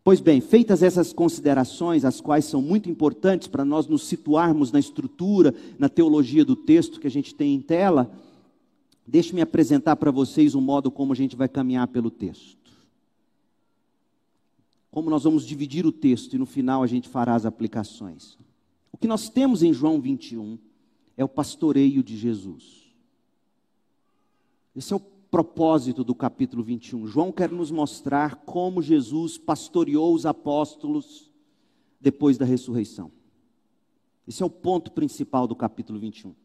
Pois 0.04 0.20
bem, 0.20 0.42
feitas 0.42 0.84
essas 0.84 1.14
considerações, 1.14 2.04
as 2.04 2.20
quais 2.20 2.46
são 2.46 2.62
muito 2.62 2.90
importantes 2.90 3.48
para 3.48 3.64
nós 3.64 3.88
nos 3.88 4.04
situarmos 4.04 4.72
na 4.72 4.80
estrutura, 4.80 5.54
na 5.80 5.88
teologia 5.88 6.44
do 6.44 6.56
texto 6.56 7.00
que 7.00 7.08
a 7.08 7.12
gente 7.12 7.34
tem 7.34 7.56
em 7.56 7.62
tela, 7.62 8.12
Deixe-me 9.06 9.42
apresentar 9.42 9.98
para 9.98 10.12
vocês 10.12 10.56
o 10.56 10.62
modo 10.62 10.90
como 10.90 11.12
a 11.12 11.16
gente 11.16 11.36
vai 11.36 11.50
caminhar 11.50 11.88
pelo 11.88 12.10
texto. 12.10 12.72
Como 14.90 15.10
nós 15.10 15.24
vamos 15.24 15.46
dividir 15.46 15.86
o 15.86 15.92
texto 15.92 16.34
e 16.34 16.38
no 16.38 16.46
final 16.46 16.84
a 16.84 16.88
gente 16.88 17.10
fará 17.10 17.36
as 17.36 17.46
aplicações. 17.46 18.38
O 18.92 18.98
que 18.98 19.08
nós 19.08 19.28
temos 19.28 19.62
em 19.62 19.74
João 19.74 20.00
21 20.00 20.58
é 21.18 21.24
o 21.24 21.30
pastoreio 21.30 22.02
de 22.02 22.16
Jesus. 22.16 22.84
Esse 24.76 24.94
é 24.94 24.96
o 24.96 25.00
propósito 25.34 26.04
do 26.04 26.14
capítulo 26.14 26.62
21. 26.62 27.08
João 27.08 27.32
quer 27.32 27.50
nos 27.50 27.72
mostrar 27.72 28.36
como 28.46 28.84
Jesus 28.84 29.36
pastoreou 29.36 30.14
os 30.14 30.28
apóstolos 30.28 31.32
depois 32.00 32.38
da 32.38 32.46
ressurreição. 32.46 33.12
Esse 34.28 34.44
é 34.44 34.46
o 34.46 34.50
ponto 34.50 34.92
principal 34.92 35.48
do 35.48 35.56
capítulo 35.56 35.98
21. 35.98 36.36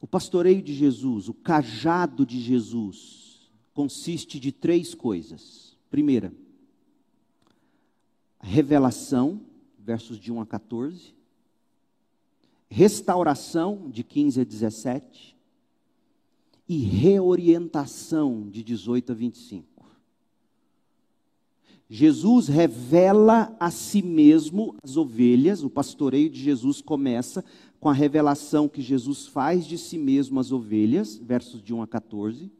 O 0.00 0.08
pastoreio 0.08 0.60
de 0.60 0.74
Jesus, 0.74 1.28
o 1.28 1.34
cajado 1.34 2.26
de 2.26 2.40
Jesus, 2.40 3.48
consiste 3.72 4.40
de 4.40 4.50
três 4.50 4.92
coisas. 4.92 5.76
Primeira, 5.88 6.34
revelação, 8.40 9.40
versos 9.78 10.18
de 10.18 10.32
1 10.32 10.40
a 10.40 10.46
14. 10.46 11.14
Restauração, 12.74 13.88
de 13.88 14.02
15 14.02 14.40
a 14.40 14.44
17. 14.44 15.36
E 16.68 16.76
reorientação, 16.78 18.48
de 18.50 18.64
18 18.64 19.12
a 19.12 19.14
25. 19.14 19.86
Jesus 21.88 22.48
revela 22.48 23.54
a 23.60 23.70
si 23.70 24.02
mesmo 24.02 24.74
as 24.82 24.96
ovelhas, 24.96 25.62
o 25.62 25.70
pastoreio 25.70 26.28
de 26.28 26.42
Jesus 26.42 26.80
começa 26.80 27.44
com 27.78 27.88
a 27.88 27.92
revelação 27.92 28.68
que 28.68 28.82
Jesus 28.82 29.28
faz 29.28 29.64
de 29.64 29.78
si 29.78 29.96
mesmo 29.96 30.40
às 30.40 30.50
ovelhas, 30.50 31.16
versos 31.16 31.62
de 31.62 31.72
1 31.72 31.80
a 31.80 31.86
14. 31.86 32.50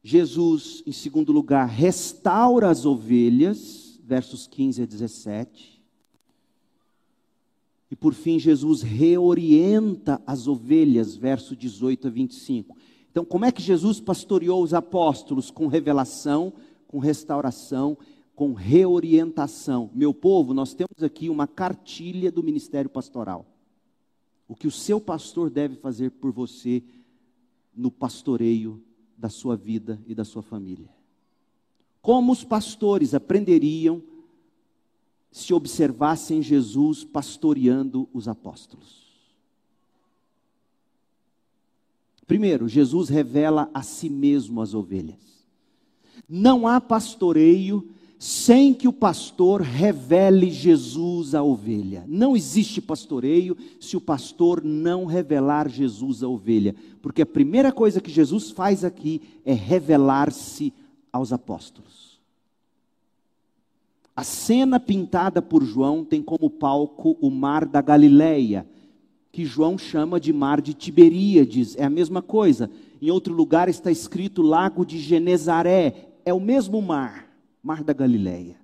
Jesus, 0.00 0.80
em 0.86 0.92
segundo 0.92 1.32
lugar, 1.32 1.66
restaura 1.66 2.70
as 2.70 2.86
ovelhas, 2.86 3.98
versos 4.04 4.46
15 4.46 4.82
a 4.84 4.86
17. 4.86 5.77
E 7.90 7.96
por 7.96 8.14
fim, 8.14 8.38
Jesus 8.38 8.82
reorienta 8.82 10.20
as 10.26 10.46
ovelhas, 10.46 11.16
versos 11.16 11.56
18 11.56 12.08
a 12.08 12.10
25. 12.10 12.76
Então, 13.10 13.24
como 13.24 13.44
é 13.44 13.52
que 13.52 13.62
Jesus 13.62 14.00
pastoreou 14.00 14.62
os 14.62 14.74
apóstolos? 14.74 15.50
Com 15.50 15.66
revelação, 15.66 16.52
com 16.86 16.98
restauração 16.98 17.96
com 18.38 18.52
reorientação. 18.52 19.90
Meu 19.92 20.14
povo, 20.14 20.54
nós 20.54 20.72
temos 20.72 21.02
aqui 21.02 21.28
uma 21.28 21.48
cartilha 21.48 22.30
do 22.30 22.40
ministério 22.40 22.88
pastoral. 22.88 23.44
O 24.46 24.54
que 24.54 24.68
o 24.68 24.70
seu 24.70 25.00
pastor 25.00 25.50
deve 25.50 25.74
fazer 25.74 26.12
por 26.12 26.30
você 26.30 26.84
no 27.74 27.90
pastoreio 27.90 28.80
da 29.16 29.28
sua 29.28 29.56
vida 29.56 30.00
e 30.06 30.14
da 30.14 30.24
sua 30.24 30.40
família. 30.40 30.88
Como 32.00 32.30
os 32.30 32.44
pastores 32.44 33.12
aprenderiam 33.12 34.00
se 35.38 35.54
observassem 35.54 36.42
Jesus 36.42 37.04
pastoreando 37.04 38.08
os 38.12 38.26
apóstolos? 38.26 39.06
Primeiro, 42.26 42.68
Jesus 42.68 43.08
revela 43.08 43.70
a 43.72 43.82
si 43.82 44.10
mesmo 44.10 44.60
as 44.60 44.74
ovelhas. 44.74 45.46
Não 46.28 46.66
há 46.66 46.80
pastoreio 46.80 47.88
sem 48.18 48.74
que 48.74 48.88
o 48.88 48.92
pastor 48.92 49.62
revele 49.62 50.50
Jesus 50.50 51.34
à 51.34 51.42
ovelha. 51.42 52.04
Não 52.08 52.36
existe 52.36 52.82
pastoreio 52.82 53.56
se 53.80 53.96
o 53.96 54.00
pastor 54.00 54.62
não 54.62 55.06
revelar 55.06 55.68
Jesus 55.68 56.22
à 56.22 56.28
ovelha, 56.28 56.74
porque 57.00 57.22
a 57.22 57.26
primeira 57.26 57.70
coisa 57.70 58.00
que 58.00 58.10
Jesus 58.10 58.50
faz 58.50 58.84
aqui 58.84 59.22
é 59.44 59.54
revelar-se 59.54 60.72
aos 61.12 61.32
apóstolos. 61.32 62.07
A 64.18 64.24
cena 64.24 64.80
pintada 64.80 65.40
por 65.40 65.62
João 65.62 66.04
tem 66.04 66.20
como 66.20 66.50
palco 66.50 67.16
o 67.20 67.30
mar 67.30 67.64
da 67.64 67.80
Galileia, 67.80 68.66
que 69.30 69.44
João 69.44 69.78
chama 69.78 70.18
de 70.18 70.32
mar 70.32 70.60
de 70.60 70.74
Tiberíades, 70.74 71.76
é 71.76 71.84
a 71.84 71.88
mesma 71.88 72.20
coisa. 72.20 72.68
Em 73.00 73.12
outro 73.12 73.32
lugar 73.32 73.68
está 73.68 73.92
escrito 73.92 74.42
lago 74.42 74.84
de 74.84 74.98
Genezaré, 74.98 76.08
é 76.24 76.34
o 76.34 76.40
mesmo 76.40 76.82
mar. 76.82 77.28
Mar 77.62 77.84
da 77.84 77.92
Galileia. 77.92 78.56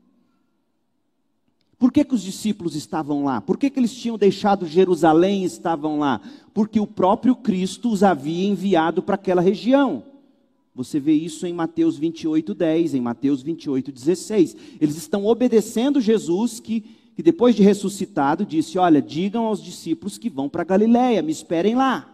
Por 1.79 1.93
que, 1.93 2.05
que 2.05 2.17
os 2.17 2.23
discípulos 2.23 2.75
estavam 2.75 3.23
lá? 3.23 3.40
Por 3.40 3.57
que, 3.57 3.71
que 3.71 3.79
eles 3.79 3.95
tinham 3.95 4.19
deixado 4.19 4.67
Jerusalém 4.67 5.45
e 5.45 5.47
estavam 5.47 6.01
lá? 6.01 6.21
Porque 6.53 6.81
o 6.81 6.87
próprio 6.87 7.37
Cristo 7.37 7.93
os 7.93 8.03
havia 8.03 8.49
enviado 8.49 9.05
para 9.05 9.14
aquela 9.14 9.40
região. 9.40 10.03
Você 10.75 10.99
vê 10.99 11.13
isso 11.13 11.47
em 11.47 11.53
Mateus 11.53 11.97
28, 11.97 12.55
10, 12.55 12.95
em 12.95 13.01
Mateus 13.01 13.43
28, 13.43 13.93
16. 13.93 14.57
Eles 14.81 14.97
estão 14.97 15.25
obedecendo 15.27 16.01
Jesus 16.01 16.59
que, 16.59 16.81
que 17.15 17.23
depois 17.23 17.55
de 17.55 17.63
ressuscitado 17.63 18.45
disse: 18.45 18.77
Olha, 18.79 19.01
digam 19.01 19.45
aos 19.45 19.63
discípulos 19.63 20.19
que 20.19 20.29
vão 20.29 20.49
para 20.49 20.65
Galiléia, 20.65 21.23
me 21.23 21.31
esperem 21.31 21.75
lá. 21.75 22.13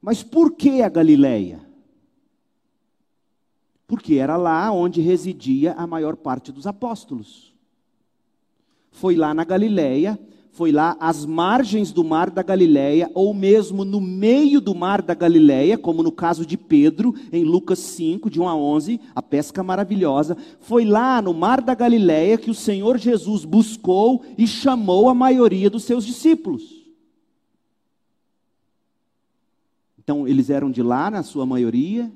Mas 0.00 0.22
por 0.22 0.52
que 0.52 0.80
a 0.82 0.88
Galiléia? 0.88 1.72
porque 3.92 4.14
era 4.14 4.38
lá 4.38 4.72
onde 4.72 5.02
residia 5.02 5.74
a 5.74 5.86
maior 5.86 6.16
parte 6.16 6.50
dos 6.50 6.66
apóstolos. 6.66 7.52
Foi 8.90 9.14
lá 9.16 9.34
na 9.34 9.44
Galileia, 9.44 10.18
foi 10.52 10.70
lá 10.70 10.94
às 11.00 11.24
margens 11.24 11.92
do 11.92 12.04
mar 12.04 12.28
da 12.28 12.42
Galileia, 12.42 13.10
ou 13.14 13.32
mesmo 13.32 13.86
no 13.86 14.02
meio 14.02 14.60
do 14.60 14.74
mar 14.74 15.00
da 15.00 15.14
Galileia, 15.14 15.78
como 15.78 16.02
no 16.02 16.12
caso 16.12 16.44
de 16.44 16.58
Pedro, 16.58 17.14
em 17.32 17.42
Lucas 17.42 17.78
5, 17.78 18.28
de 18.28 18.38
1 18.38 18.46
a 18.46 18.54
11, 18.54 19.00
a 19.14 19.22
pesca 19.22 19.62
maravilhosa. 19.62 20.36
Foi 20.60 20.84
lá 20.84 21.22
no 21.22 21.32
mar 21.32 21.62
da 21.62 21.74
Galileia 21.74 22.36
que 22.36 22.50
o 22.50 22.54
Senhor 22.54 22.98
Jesus 22.98 23.46
buscou 23.46 24.22
e 24.36 24.46
chamou 24.46 25.08
a 25.08 25.14
maioria 25.14 25.70
dos 25.70 25.84
seus 25.84 26.04
discípulos. 26.04 26.84
Então, 29.98 30.28
eles 30.28 30.50
eram 30.50 30.70
de 30.70 30.82
lá, 30.82 31.10
na 31.10 31.22
sua 31.22 31.46
maioria, 31.46 32.12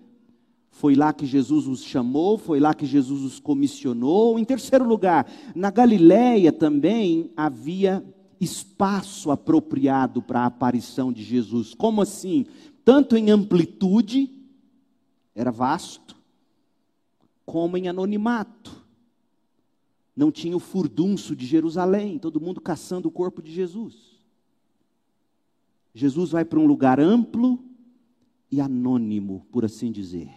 Foi 0.68 0.94
lá 0.94 1.10
que 1.10 1.24
Jesus 1.24 1.66
os 1.66 1.82
chamou, 1.82 2.36
foi 2.36 2.60
lá 2.60 2.74
que 2.74 2.84
Jesus 2.84 3.22
os 3.22 3.40
comissionou. 3.40 4.38
Em 4.38 4.44
terceiro 4.44 4.86
lugar, 4.86 5.26
na 5.54 5.70
Galiléia 5.70 6.52
também 6.52 7.30
havia 7.34 8.04
espaço 8.40 9.30
apropriado 9.30 10.22
para 10.22 10.40
a 10.40 10.46
aparição 10.46 11.12
de 11.12 11.22
Jesus. 11.22 11.74
Como 11.74 12.02
assim? 12.02 12.46
Tanto 12.84 13.16
em 13.16 13.30
amplitude, 13.30 14.30
era 15.34 15.50
vasto, 15.50 16.16
como 17.44 17.76
em 17.76 17.88
anonimato. 17.88 18.84
Não 20.14 20.32
tinha 20.32 20.56
o 20.56 20.60
furdunço 20.60 21.36
de 21.36 21.44
Jerusalém, 21.46 22.18
todo 22.18 22.40
mundo 22.40 22.60
caçando 22.60 23.08
o 23.08 23.12
corpo 23.12 23.42
de 23.42 23.52
Jesus. 23.52 23.94
Jesus 25.94 26.30
vai 26.30 26.44
para 26.44 26.58
um 26.58 26.66
lugar 26.66 27.00
amplo 27.00 27.58
e 28.50 28.60
anônimo, 28.60 29.46
por 29.50 29.64
assim 29.64 29.90
dizer. 29.90 30.30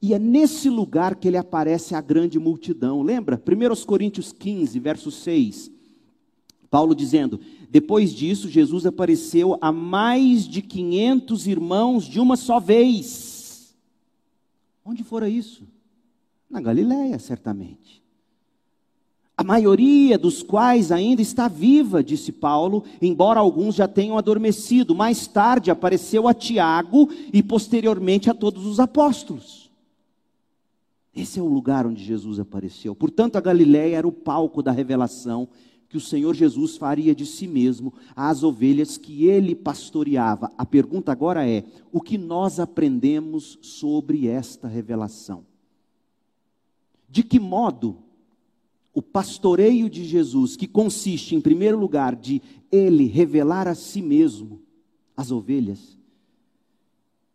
E 0.00 0.12
é 0.12 0.18
nesse 0.18 0.68
lugar 0.68 1.14
que 1.14 1.26
ele 1.26 1.38
aparece 1.38 1.94
à 1.94 2.00
grande 2.00 2.38
multidão. 2.38 3.02
Lembra? 3.02 3.40
1 3.40 3.86
Coríntios 3.86 4.32
15, 4.32 4.78
verso 4.78 5.10
6. 5.10 5.70
Paulo 6.74 6.92
dizendo: 6.92 7.38
Depois 7.70 8.12
disso, 8.12 8.48
Jesus 8.48 8.84
apareceu 8.84 9.56
a 9.60 9.70
mais 9.70 10.42
de 10.42 10.60
500 10.60 11.46
irmãos 11.46 12.04
de 12.04 12.18
uma 12.18 12.36
só 12.36 12.58
vez. 12.58 13.76
Onde 14.84 15.04
fora 15.04 15.28
isso? 15.28 15.68
Na 16.50 16.60
Galiléia, 16.60 17.16
certamente. 17.20 18.02
A 19.36 19.44
maioria 19.44 20.18
dos 20.18 20.42
quais 20.42 20.90
ainda 20.90 21.22
está 21.22 21.46
viva, 21.46 22.02
disse 22.02 22.32
Paulo, 22.32 22.82
embora 23.00 23.38
alguns 23.38 23.76
já 23.76 23.86
tenham 23.86 24.18
adormecido. 24.18 24.96
Mais 24.96 25.28
tarde 25.28 25.70
apareceu 25.70 26.26
a 26.26 26.34
Tiago 26.34 27.08
e 27.32 27.40
posteriormente 27.40 28.28
a 28.28 28.34
todos 28.34 28.66
os 28.66 28.80
apóstolos. 28.80 29.70
Esse 31.14 31.38
é 31.38 31.42
o 31.42 31.46
lugar 31.46 31.86
onde 31.86 32.02
Jesus 32.02 32.40
apareceu. 32.40 32.96
Portanto, 32.96 33.36
a 33.36 33.40
Galiléia 33.40 33.98
era 33.98 34.08
o 34.08 34.12
palco 34.12 34.60
da 34.60 34.72
revelação 34.72 35.48
que 35.94 35.98
o 35.98 36.00
Senhor 36.00 36.34
Jesus 36.34 36.76
faria 36.76 37.14
de 37.14 37.24
si 37.24 37.46
mesmo 37.46 37.94
às 38.16 38.42
ovelhas 38.42 38.98
que 38.98 39.26
ele 39.26 39.54
pastoreava. 39.54 40.50
A 40.58 40.66
pergunta 40.66 41.12
agora 41.12 41.48
é: 41.48 41.62
o 41.92 42.00
que 42.00 42.18
nós 42.18 42.58
aprendemos 42.58 43.56
sobre 43.62 44.26
esta 44.26 44.66
revelação? 44.66 45.46
De 47.08 47.22
que 47.22 47.38
modo 47.38 47.98
o 48.92 49.00
pastoreio 49.00 49.88
de 49.88 50.04
Jesus, 50.04 50.56
que 50.56 50.66
consiste, 50.66 51.36
em 51.36 51.40
primeiro 51.40 51.78
lugar, 51.78 52.16
de 52.16 52.42
ele 52.72 53.06
revelar 53.06 53.68
a 53.68 53.74
si 53.76 54.02
mesmo 54.02 54.62
as 55.16 55.30
ovelhas, 55.30 55.96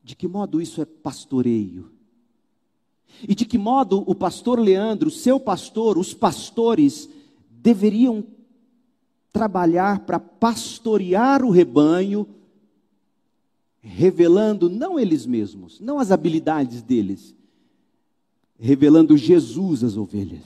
de 0.04 0.18
que 0.18 0.28
modo 0.28 0.62
isso 0.62 0.82
é 0.82 0.86
pastoreio? 0.86 1.94
E 3.26 3.34
de 3.34 3.46
que 3.46 3.58
modo 3.58 4.04
o 4.06 4.14
pastor 4.14 4.60
Leandro, 4.60 5.10
seu 5.10 5.40
pastor, 5.40 5.98
os 5.98 6.14
pastores, 6.14 7.10
deveriam 7.50 8.22
trabalhar 9.32 10.00
para 10.06 10.20
pastorear 10.20 11.44
o 11.44 11.50
rebanho, 11.50 12.28
revelando 13.82 14.70
não 14.70 15.00
eles 15.00 15.26
mesmos, 15.26 15.80
não 15.80 16.00
as 16.00 16.12
habilidades 16.12 16.82
deles, 16.82 17.36
revelando 18.58 19.16
Jesus 19.16 19.84
às 19.84 19.96
ovelhas. 19.96 20.44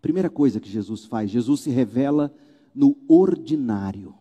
Primeira 0.00 0.28
coisa 0.28 0.60
que 0.60 0.68
Jesus 0.68 1.04
faz, 1.04 1.30
Jesus 1.30 1.60
se 1.60 1.70
revela 1.70 2.34
no 2.74 2.96
ordinário. 3.06 4.14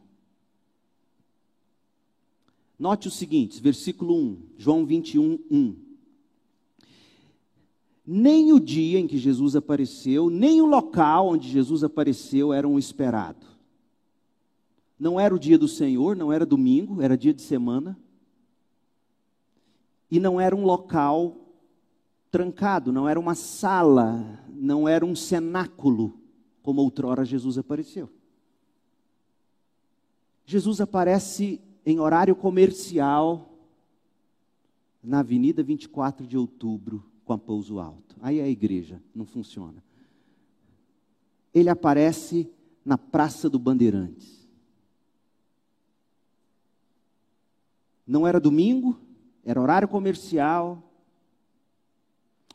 Note 2.78 3.08
o 3.08 3.12
seguinte, 3.12 3.62
versículo 3.62 4.16
1, 4.16 4.38
João 4.58 4.86
21, 4.86 5.40
1 5.50 5.91
nem 8.14 8.52
o 8.52 8.60
dia 8.60 9.00
em 9.00 9.08
que 9.08 9.18
Jesus 9.18 9.56
apareceu, 9.56 10.30
nem 10.30 10.62
o 10.62 10.66
local 10.66 11.30
onde 11.30 11.48
Jesus 11.48 11.82
apareceu 11.82 12.52
eram 12.52 12.78
esperado. 12.78 13.48
Não 15.00 15.18
era 15.18 15.34
o 15.34 15.40
dia 15.40 15.58
do 15.58 15.66
Senhor, 15.66 16.14
não 16.14 16.30
era 16.30 16.46
domingo, 16.46 17.02
era 17.02 17.18
dia 17.18 17.34
de 17.34 17.42
semana. 17.42 17.98
E 20.12 20.20
não 20.20 20.42
era 20.42 20.54
um 20.54 20.66
local 20.66 21.38
trancado, 22.30 22.92
não 22.92 23.08
era 23.08 23.18
uma 23.18 23.34
sala, 23.34 24.44
não 24.50 24.90
era 24.90 25.06
um 25.06 25.16
cenáculo, 25.16 26.20
como 26.62 26.82
outrora 26.82 27.24
Jesus 27.24 27.58
apareceu. 27.58 28.10
Jesus 30.46 30.82
aparece 30.82 31.62
em 31.86 31.98
horário 31.98 32.36
comercial 32.36 33.58
na 35.02 35.20
Avenida 35.20 35.64
24 35.64 36.28
de 36.28 36.38
Outubro, 36.38 37.10
com 37.32 37.36
a 37.36 37.38
pouso 37.38 37.80
alto. 37.80 38.18
Aí 38.22 38.40
é 38.40 38.44
a 38.44 38.50
igreja, 38.50 39.02
não 39.16 39.26
funciona. 39.26 39.82
Ele 41.54 41.70
aparece 41.70 42.50
na 42.84 42.98
Praça 42.98 43.50
do 43.50 43.58
Bandeirantes. 43.58 44.46
Não 48.06 48.28
era 48.28 48.38
domingo, 48.38 49.00
era 49.46 49.62
horário 49.62 49.88
comercial. 49.88 50.84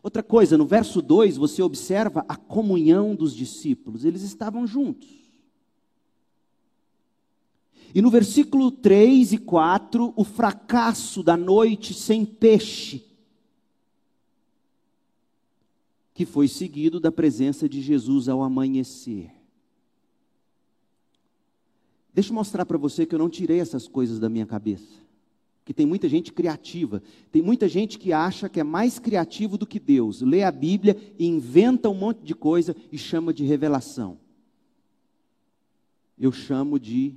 Outra 0.03 0.23
coisa, 0.23 0.59
no 0.59 0.67
verso 0.67 1.01
2 1.01 1.39
você 1.39 1.63
observa 1.63 2.23
a 2.29 2.37
comunhão 2.37 3.15
dos 3.15 3.35
discípulos, 3.35 4.05
eles 4.05 4.21
estavam 4.21 4.67
juntos. 4.67 5.09
E 7.95 8.03
no 8.03 8.11
versículo 8.11 8.71
3 8.71 9.33
e 9.33 9.39
4, 9.39 10.13
o 10.15 10.23
fracasso 10.23 11.23
da 11.23 11.35
noite 11.35 11.95
sem 11.95 12.27
peixe 12.27 13.16
que 16.17 16.25
foi 16.25 16.49
seguido 16.49 16.99
da 16.99 17.13
presença 17.13 17.69
de 17.69 17.83
Jesus 17.83 18.27
ao 18.27 18.43
amanhecer. 18.43 19.31
Deixa 22.11 22.31
eu 22.31 22.35
mostrar 22.35 22.65
para 22.65 22.79
você 22.79 23.05
que 23.05 23.15
eu 23.15 23.19
não 23.19 23.29
tirei 23.29 23.61
essas 23.61 23.87
coisas 23.87 24.19
da 24.19 24.31
minha 24.31 24.47
cabeça. 24.47 25.05
Que 25.63 25.75
tem 25.75 25.85
muita 25.85 26.09
gente 26.09 26.33
criativa, 26.33 27.03
tem 27.31 27.43
muita 27.43 27.69
gente 27.69 27.99
que 27.99 28.15
acha 28.15 28.49
que 28.49 28.59
é 28.59 28.65
mais 28.65 28.99
criativo 28.99 29.59
do 29.59 29.67
que 29.67 29.79
Deus. 29.79 30.23
Lê 30.23 30.43
a 30.43 30.51
Bíblia 30.51 30.97
e 31.19 31.27
inventa 31.27 31.91
um 31.91 31.95
monte 31.95 32.23
de 32.23 32.35
coisa 32.35 32.75
e 32.91 32.97
chama 32.97 33.35
de 33.35 33.45
revelação. 33.45 34.19
Eu 36.19 36.33
chamo 36.33 36.81
de 36.81 37.15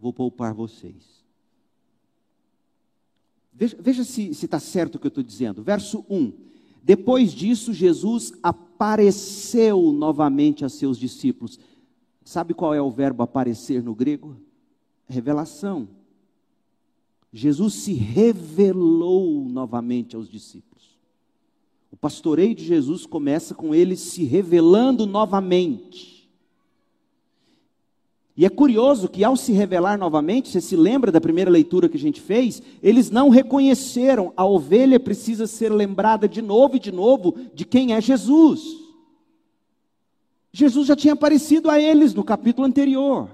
vou 0.00 0.10
poupar 0.10 0.54
vocês. 0.54 1.22
Veja, 3.52 3.76
veja 3.78 4.04
se 4.04 4.30
está 4.30 4.58
certo 4.58 4.94
o 4.94 4.98
que 4.98 5.06
eu 5.06 5.10
estou 5.10 5.22
dizendo. 5.22 5.62
Verso 5.62 6.02
1. 6.08 6.51
Depois 6.82 7.32
disso, 7.32 7.72
Jesus 7.72 8.32
apareceu 8.42 9.92
novamente 9.92 10.64
a 10.64 10.68
seus 10.68 10.98
discípulos. 10.98 11.58
Sabe 12.24 12.54
qual 12.54 12.74
é 12.74 12.82
o 12.82 12.90
verbo 12.90 13.22
aparecer 13.22 13.82
no 13.82 13.94
grego? 13.94 14.36
Revelação. 15.06 15.88
Jesus 17.32 17.74
se 17.74 17.92
revelou 17.92 19.48
novamente 19.48 20.16
aos 20.16 20.28
discípulos. 20.28 20.98
O 21.90 21.96
pastoreio 21.96 22.54
de 22.54 22.64
Jesus 22.64 23.06
começa 23.06 23.54
com 23.54 23.74
ele 23.74 23.96
se 23.96 24.24
revelando 24.24 25.06
novamente. 25.06 26.11
E 28.36 28.46
é 28.46 28.48
curioso 28.48 29.08
que 29.08 29.22
ao 29.22 29.36
se 29.36 29.52
revelar 29.52 29.98
novamente, 29.98 30.48
você 30.48 30.60
se 30.60 30.74
lembra 30.74 31.12
da 31.12 31.20
primeira 31.20 31.50
leitura 31.50 31.88
que 31.88 31.98
a 31.98 32.00
gente 32.00 32.20
fez? 32.20 32.62
Eles 32.82 33.10
não 33.10 33.28
reconheceram, 33.28 34.32
a 34.36 34.44
ovelha 34.44 34.98
precisa 34.98 35.46
ser 35.46 35.70
lembrada 35.70 36.26
de 36.26 36.40
novo 36.40 36.76
e 36.76 36.80
de 36.80 36.90
novo 36.90 37.36
de 37.54 37.66
quem 37.66 37.92
é 37.92 38.00
Jesus. 38.00 38.62
Jesus 40.50 40.86
já 40.86 40.96
tinha 40.96 41.12
aparecido 41.12 41.68
a 41.68 41.80
eles 41.80 42.14
no 42.14 42.24
capítulo 42.24 42.66
anterior. 42.66 43.28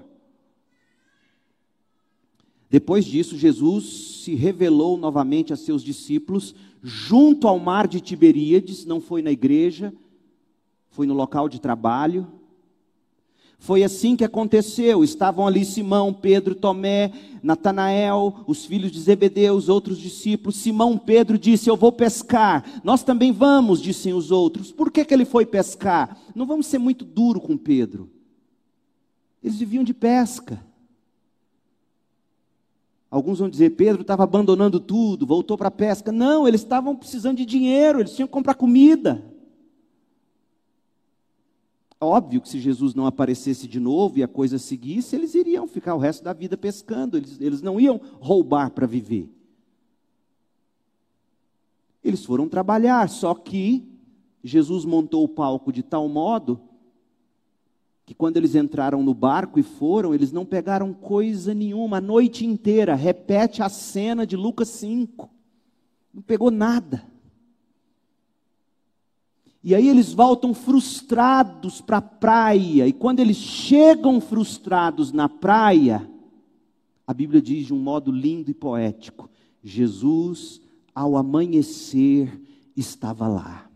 Depois 2.69 3.05
disso, 3.05 3.37
Jesus 3.37 4.21
se 4.23 4.35
revelou 4.35 4.97
novamente 4.97 5.51
a 5.51 5.55
seus 5.55 5.81
discípulos 5.81 6.53
junto 6.83 7.47
ao 7.47 7.57
mar 7.57 7.87
de 7.87 7.99
Tiberíades, 7.99 8.85
não 8.85 9.01
foi 9.01 9.21
na 9.21 9.31
igreja, 9.31 9.93
foi 10.89 11.07
no 11.07 11.13
local 11.13 11.49
de 11.49 11.59
trabalho. 11.59 12.38
Foi 13.59 13.83
assim 13.83 14.15
que 14.15 14.23
aconteceu. 14.23 15.03
Estavam 15.03 15.45
ali 15.45 15.65
Simão, 15.65 16.13
Pedro, 16.13 16.55
Tomé, 16.55 17.11
Natanael, 17.43 18.43
os 18.47 18.65
filhos 18.65 18.91
de 18.91 18.99
Zebedeu, 18.99 19.53
os 19.53 19.67
outros 19.67 19.99
discípulos. 19.99 20.55
Simão 20.55 20.97
Pedro 20.97 21.37
disse: 21.37 21.69
Eu 21.69 21.75
vou 21.75 21.91
pescar. 21.91 22.65
Nós 22.83 23.03
também 23.03 23.31
vamos, 23.31 23.81
dissem 23.81 24.13
os 24.13 24.31
outros. 24.31 24.71
Por 24.71 24.89
que, 24.89 25.03
que 25.03 25.13
ele 25.13 25.25
foi 25.25 25.45
pescar? 25.45 26.17
Não 26.33 26.45
vamos 26.45 26.67
ser 26.67 26.77
muito 26.77 27.03
duro 27.03 27.41
com 27.41 27.57
Pedro. 27.57 28.09
Eles 29.43 29.57
viviam 29.57 29.83
de 29.83 29.93
pesca. 29.93 30.63
Alguns 33.11 33.39
vão 33.39 33.49
dizer: 33.49 33.71
Pedro 33.71 34.03
estava 34.03 34.23
abandonando 34.23 34.79
tudo, 34.79 35.25
voltou 35.25 35.57
para 35.57 35.67
a 35.67 35.71
pesca. 35.71 36.13
Não, 36.13 36.47
eles 36.47 36.61
estavam 36.61 36.95
precisando 36.95 37.37
de 37.37 37.45
dinheiro, 37.45 37.99
eles 37.99 38.15
tinham 38.15 38.27
que 38.27 38.33
comprar 38.33 38.53
comida. 38.53 39.23
Óbvio 42.01 42.39
que 42.39 42.47
se 42.47 42.59
Jesus 42.59 42.95
não 42.95 43.05
aparecesse 43.05 43.67
de 43.67 43.79
novo 43.79 44.17
e 44.19 44.23
a 44.23 44.27
coisa 44.27 44.57
seguisse, 44.57 45.15
eles 45.15 45.35
iriam 45.35 45.67
ficar 45.67 45.95
o 45.95 45.99
resto 45.99 46.23
da 46.23 46.31
vida 46.31 46.55
pescando, 46.55 47.17
eles, 47.17 47.39
eles 47.41 47.61
não 47.61 47.79
iam 47.79 47.99
roubar 48.19 48.71
para 48.71 48.87
viver. 48.87 49.29
Eles 52.01 52.23
foram 52.23 52.47
trabalhar, 52.47 53.09
só 53.09 53.35
que 53.35 53.85
Jesus 54.41 54.85
montou 54.85 55.25
o 55.25 55.29
palco 55.29 55.73
de 55.73 55.83
tal 55.83 56.07
modo 56.07 56.61
que 58.05 58.15
quando 58.15 58.37
eles 58.37 58.55
entraram 58.55 59.03
no 59.03 59.13
barco 59.13 59.59
e 59.59 59.63
foram, 59.63 60.15
eles 60.15 60.31
não 60.31 60.43
pegaram 60.43 60.93
coisa 60.93 61.53
nenhuma 61.53 61.97
a 61.97 62.01
noite 62.01 62.43
inteira. 62.43 62.95
Repete 62.95 63.61
a 63.61 63.69
cena 63.69 64.25
de 64.25 64.35
Lucas 64.35 64.69
5. 64.69 65.29
Não 66.11 66.21
pegou 66.21 66.49
nada. 66.49 67.05
E 69.63 69.75
aí 69.75 69.89
eles 69.89 70.13
voltam 70.13 70.53
frustrados 70.53 71.81
para 71.81 71.97
a 71.97 72.01
praia, 72.01 72.87
e 72.87 72.93
quando 72.93 73.19
eles 73.19 73.37
chegam 73.37 74.21
frustrados 74.21 75.11
na 75.11 75.27
praia, 75.27 76.09
a 77.05 77.13
Bíblia 77.13 77.41
diz 77.41 77.65
de 77.65 77.73
um 77.73 77.79
modo 77.79 78.11
lindo 78.11 78.49
e 78.49 78.53
poético: 78.53 79.29
Jesus, 79.63 80.61
ao 80.95 81.17
amanhecer, 81.17 82.41
estava 82.75 83.27
lá. 83.27 83.69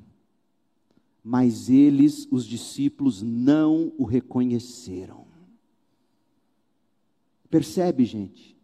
Mas 1.21 1.69
eles, 1.69 2.27
os 2.31 2.45
discípulos, 2.45 3.21
não 3.21 3.91
o 3.97 4.03
reconheceram. 4.03 5.25
Percebe, 7.49 8.03
gente? 8.03 8.57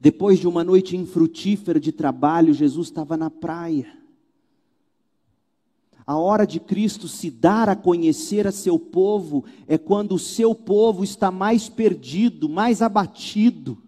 Depois 0.00 0.40
de 0.40 0.48
uma 0.48 0.64
noite 0.64 0.96
infrutífera 0.96 1.78
de 1.78 1.92
trabalho, 1.92 2.52
Jesus 2.52 2.88
estava 2.88 3.16
na 3.16 3.30
praia. 3.30 4.01
A 6.06 6.16
hora 6.16 6.46
de 6.46 6.58
Cristo 6.58 7.06
se 7.06 7.30
dar 7.30 7.68
a 7.68 7.76
conhecer 7.76 8.46
a 8.46 8.52
seu 8.52 8.78
povo 8.78 9.44
é 9.66 9.78
quando 9.78 10.14
o 10.14 10.18
seu 10.18 10.54
povo 10.54 11.04
está 11.04 11.30
mais 11.30 11.68
perdido, 11.68 12.48
mais 12.48 12.82
abatido, 12.82 13.78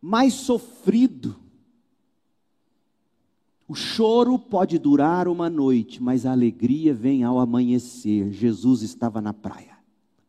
mais 0.00 0.34
sofrido. 0.34 1.36
O 3.68 3.74
choro 3.74 4.38
pode 4.38 4.78
durar 4.78 5.28
uma 5.28 5.50
noite, 5.50 6.02
mas 6.02 6.26
a 6.26 6.32
alegria 6.32 6.94
vem 6.94 7.24
ao 7.24 7.38
amanhecer. 7.38 8.32
Jesus 8.32 8.82
estava 8.82 9.20
na 9.20 9.32
praia, 9.32 9.76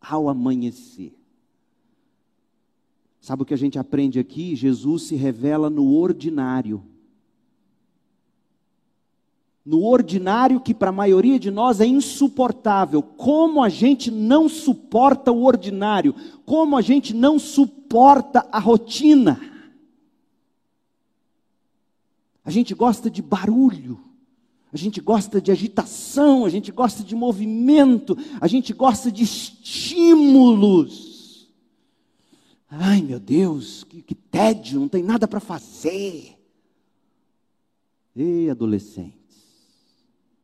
ao 0.01 0.29
amanhecer. 0.29 1.13
Sabe 3.19 3.43
o 3.43 3.45
que 3.45 3.53
a 3.53 3.57
gente 3.57 3.77
aprende 3.77 4.19
aqui? 4.19 4.55
Jesus 4.55 5.03
se 5.03 5.15
revela 5.15 5.69
no 5.69 5.93
ordinário 5.93 6.83
no 9.67 9.83
ordinário 9.83 10.61
que 10.61 10.73
para 10.73 10.91
a 10.91 10.93
maioria 10.93 11.37
de 11.37 11.51
nós 11.51 11.81
é 11.81 11.85
insuportável. 11.85 13.03
Como 13.03 13.61
a 13.61 13.67
gente 13.67 14.09
não 14.09 14.47
suporta 14.47 15.29
o 15.29 15.43
ordinário, 15.43 16.15
como 16.45 16.77
a 16.77 16.81
gente 16.81 17.13
não 17.13 17.37
suporta 17.37 18.47
a 18.49 18.59
rotina. 18.59 19.37
A 22.45 22.51
gente 22.51 22.73
gosta 22.73 23.09
de 23.09 23.21
barulho, 23.21 23.99
a 24.71 24.77
gente 24.77 25.01
gosta 25.01 25.41
de 25.41 25.51
agitação, 25.51 26.45
a 26.45 26.49
gente 26.49 26.71
gosta 26.71 27.03
de 27.03 27.13
movimento, 27.13 28.17
a 28.39 28.47
gente 28.47 28.71
gosta 28.71 29.11
de 29.11 29.23
estímulos. 29.23 31.05
Ai 32.69 33.01
meu 33.01 33.19
Deus, 33.19 33.83
que, 33.83 34.01
que 34.01 34.15
tédio, 34.15 34.79
não 34.79 34.87
tem 34.87 35.03
nada 35.03 35.27
para 35.27 35.41
fazer. 35.41 36.37
Ei, 38.15 38.49
adolescente. 38.49 39.26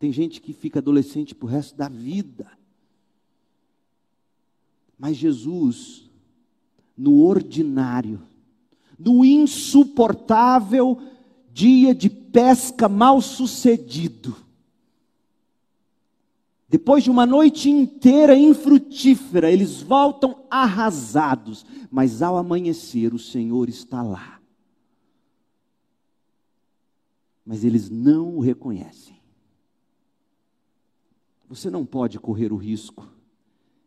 Tem 0.03 0.11
gente 0.11 0.41
que 0.41 0.51
fica 0.51 0.79
adolescente 0.79 1.33
para 1.33 1.45
o 1.45 1.49
resto 1.49 1.77
da 1.77 1.87
vida. 1.87 2.45
Mas 4.99 5.15
Jesus, 5.15 6.11
no 6.97 7.21
ordinário, 7.21 8.21
no 8.99 9.23
insuportável 9.23 11.01
dia 11.53 11.95
de 11.95 12.09
pesca 12.09 12.89
mal 12.89 13.21
sucedido, 13.21 14.35
depois 16.67 17.05
de 17.05 17.09
uma 17.09 17.25
noite 17.25 17.69
inteira 17.69 18.35
infrutífera, 18.35 19.49
eles 19.49 19.81
voltam 19.81 20.43
arrasados, 20.51 21.65
mas 21.89 22.21
ao 22.21 22.35
amanhecer 22.35 23.13
o 23.13 23.19
Senhor 23.19 23.69
está 23.69 24.01
lá. 24.01 24.41
Mas 27.45 27.63
eles 27.63 27.89
não 27.89 28.35
o 28.35 28.41
reconhecem. 28.41 29.22
Você 31.53 31.69
não 31.69 31.85
pode 31.85 32.19
correr 32.19 32.51
o 32.51 32.57
risco 32.57 33.07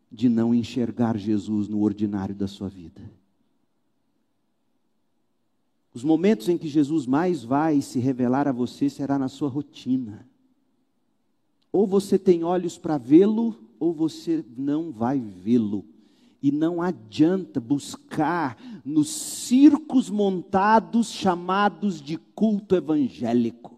de 0.09 0.29
não 0.29 0.55
enxergar 0.55 1.17
Jesus 1.17 1.67
no 1.67 1.81
ordinário 1.81 2.33
da 2.33 2.47
sua 2.47 2.69
vida. 2.69 3.01
Os 5.93 6.01
momentos 6.01 6.47
em 6.47 6.57
que 6.57 6.69
Jesus 6.69 7.05
mais 7.05 7.43
vai 7.43 7.81
se 7.81 7.99
revelar 7.99 8.47
a 8.47 8.53
você 8.53 8.89
será 8.89 9.19
na 9.19 9.27
sua 9.27 9.49
rotina. 9.49 10.25
Ou 11.69 11.85
você 11.85 12.17
tem 12.17 12.41
olhos 12.41 12.77
para 12.77 12.97
vê-lo, 12.97 13.53
ou 13.77 13.93
você 13.93 14.45
não 14.55 14.89
vai 14.89 15.19
vê-lo. 15.19 15.83
E 16.41 16.53
não 16.53 16.81
adianta 16.81 17.59
buscar 17.59 18.57
nos 18.85 19.09
circos 19.09 20.09
montados 20.09 21.11
chamados 21.11 22.01
de 22.01 22.15
culto 22.15 22.77
evangélico. 22.77 23.77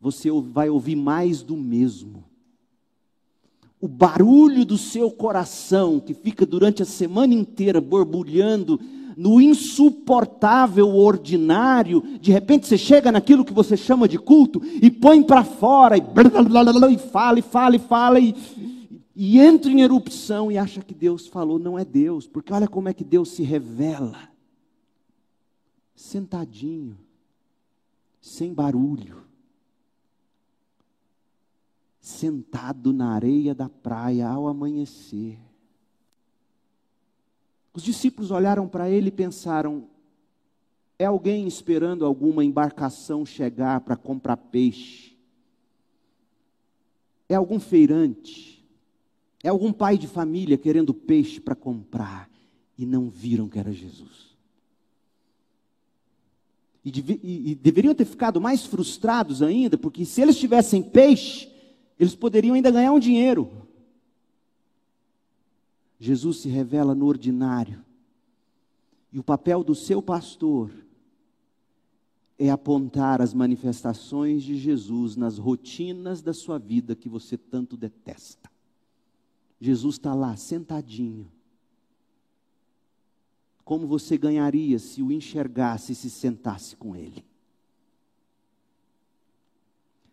Você 0.00 0.28
vai 0.32 0.68
ouvir 0.68 0.96
mais 0.96 1.40
do 1.40 1.56
mesmo 1.56 2.24
o 3.80 3.86
barulho 3.86 4.64
do 4.64 4.76
seu 4.76 5.10
coração, 5.10 6.00
que 6.00 6.12
fica 6.12 6.44
durante 6.44 6.82
a 6.82 6.86
semana 6.86 7.34
inteira 7.34 7.80
borbulhando 7.80 8.80
no 9.16 9.40
insuportável 9.40 10.94
ordinário, 10.94 12.02
de 12.20 12.30
repente 12.30 12.66
você 12.66 12.78
chega 12.78 13.10
naquilo 13.10 13.44
que 13.44 13.52
você 13.52 13.76
chama 13.76 14.08
de 14.08 14.18
culto 14.18 14.62
e 14.80 14.90
põe 14.90 15.22
para 15.22 15.42
fora 15.42 15.96
e, 15.96 16.00
blá, 16.00 16.24
blá, 16.42 16.72
blá, 16.72 16.90
e 16.90 16.98
fala 16.98 17.38
e 17.38 17.42
fala 17.42 17.76
e 17.76 17.78
fala 17.80 18.20
e, 18.20 18.34
e 19.14 19.40
entra 19.40 19.70
em 19.70 19.80
erupção 19.80 20.52
e 20.52 20.58
acha 20.58 20.82
que 20.82 20.94
Deus 20.94 21.26
falou, 21.26 21.58
não 21.58 21.76
é 21.76 21.84
Deus, 21.84 22.28
porque 22.28 22.52
olha 22.52 22.68
como 22.68 22.88
é 22.88 22.94
que 22.94 23.04
Deus 23.04 23.30
se 23.30 23.42
revela. 23.42 24.28
Sentadinho, 25.96 26.96
sem 28.20 28.54
barulho 28.54 29.27
sentado 32.08 32.92
na 32.92 33.12
areia 33.12 33.54
da 33.54 33.68
praia 33.68 34.26
ao 34.26 34.48
amanhecer. 34.48 35.38
Os 37.74 37.82
discípulos 37.82 38.30
olharam 38.30 38.66
para 38.66 38.88
ele 38.88 39.08
e 39.08 39.12
pensaram: 39.12 39.84
é 40.98 41.04
alguém 41.04 41.46
esperando 41.46 42.06
alguma 42.06 42.44
embarcação 42.44 43.26
chegar 43.26 43.82
para 43.82 43.94
comprar 43.94 44.38
peixe? 44.38 45.16
É 47.28 47.34
algum 47.34 47.60
feirante? 47.60 48.64
É 49.44 49.48
algum 49.50 49.70
pai 49.70 49.98
de 49.98 50.08
família 50.08 50.56
querendo 50.56 50.94
peixe 50.94 51.38
para 51.38 51.54
comprar? 51.54 52.28
E 52.76 52.86
não 52.86 53.10
viram 53.10 53.48
que 53.48 53.58
era 53.58 53.70
Jesus. 53.70 54.34
E, 56.82 56.90
e, 56.90 57.50
e 57.50 57.54
deveriam 57.54 57.94
ter 57.94 58.06
ficado 58.06 58.40
mais 58.40 58.64
frustrados 58.64 59.42
ainda, 59.42 59.76
porque 59.76 60.06
se 60.06 60.22
eles 60.22 60.38
tivessem 60.38 60.82
peixe, 60.82 61.57
eles 61.98 62.14
poderiam 62.14 62.54
ainda 62.54 62.70
ganhar 62.70 62.92
um 62.92 62.98
dinheiro. 62.98 63.50
Jesus 65.98 66.38
se 66.38 66.48
revela 66.48 66.94
no 66.94 67.06
ordinário. 67.06 67.84
E 69.12 69.18
o 69.18 69.22
papel 69.22 69.64
do 69.64 69.74
seu 69.74 70.00
pastor 70.00 70.70
é 72.38 72.50
apontar 72.50 73.20
as 73.20 73.34
manifestações 73.34 74.44
de 74.44 74.56
Jesus 74.56 75.16
nas 75.16 75.38
rotinas 75.38 76.22
da 76.22 76.32
sua 76.32 76.58
vida 76.58 76.94
que 76.94 77.08
você 77.08 77.36
tanto 77.36 77.76
detesta. 77.76 78.48
Jesus 79.60 79.96
está 79.96 80.14
lá, 80.14 80.36
sentadinho. 80.36 81.30
Como 83.64 83.86
você 83.86 84.16
ganharia 84.16 84.78
se 84.78 85.02
o 85.02 85.10
enxergasse 85.10 85.92
e 85.92 85.96
se 85.96 86.08
sentasse 86.08 86.76
com 86.76 86.94
ele? 86.94 87.27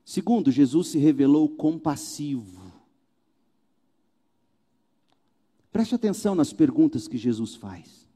Segundo, 0.05 0.51
Jesus 0.51 0.89
se 0.89 0.99
revelou 0.99 1.49
compassivo. 1.49 2.71
Preste 5.71 5.95
atenção 5.95 6.35
nas 6.35 6.53
perguntas 6.53 7.07
que 7.07 7.17
Jesus 7.17 7.55
faz. 7.55 8.07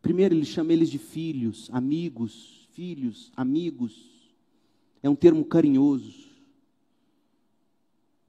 Primeiro, 0.00 0.34
ele 0.34 0.46
chama 0.46 0.72
eles 0.72 0.88
de 0.88 0.98
filhos, 0.98 1.68
amigos, 1.70 2.66
filhos, 2.72 3.30
amigos. 3.36 4.32
É 5.02 5.10
um 5.10 5.14
termo 5.14 5.44
carinhoso. 5.44 6.26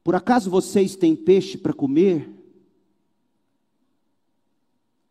Por 0.03 0.15
acaso 0.15 0.49
vocês 0.49 0.97
têm 0.97 1.15
peixe 1.15 1.57
para 1.57 1.73
comer? 1.73 2.29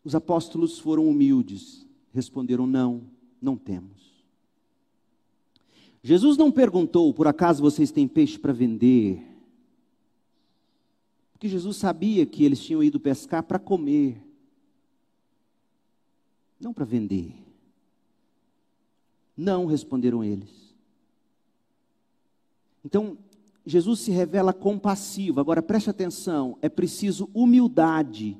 Os 0.03 0.13
apóstolos 0.13 0.77
foram 0.77 1.09
humildes, 1.09 1.85
responderam: 2.13 2.67
Não, 2.67 3.09
não 3.41 3.57
temos. 3.57 4.08
Jesus 6.01 6.37
não 6.37 6.51
perguntou, 6.51 7.13
por 7.13 7.27
acaso 7.27 7.61
vocês 7.61 7.91
têm 7.91 8.07
peixe 8.07 8.39
para 8.39 8.53
vender? 8.53 9.21
Porque 11.33 11.47
Jesus 11.47 11.77
sabia 11.77 12.25
que 12.25 12.43
eles 12.43 12.61
tinham 12.61 12.83
ido 12.83 12.99
pescar 12.99 13.43
para 13.43 13.59
comer, 13.59 14.21
não 16.59 16.73
para 16.73 16.85
vender. 16.85 17.33
Não, 19.35 19.65
responderam 19.65 20.21
eles. 20.21 20.49
Então, 22.83 23.17
Jesus 23.65 24.01
se 24.01 24.11
revela 24.11 24.51
compassivo. 24.51 25.39
Agora 25.39 25.61
preste 25.61 25.89
atenção, 25.89 26.57
é 26.61 26.67
preciso 26.67 27.29
humildade 27.33 28.37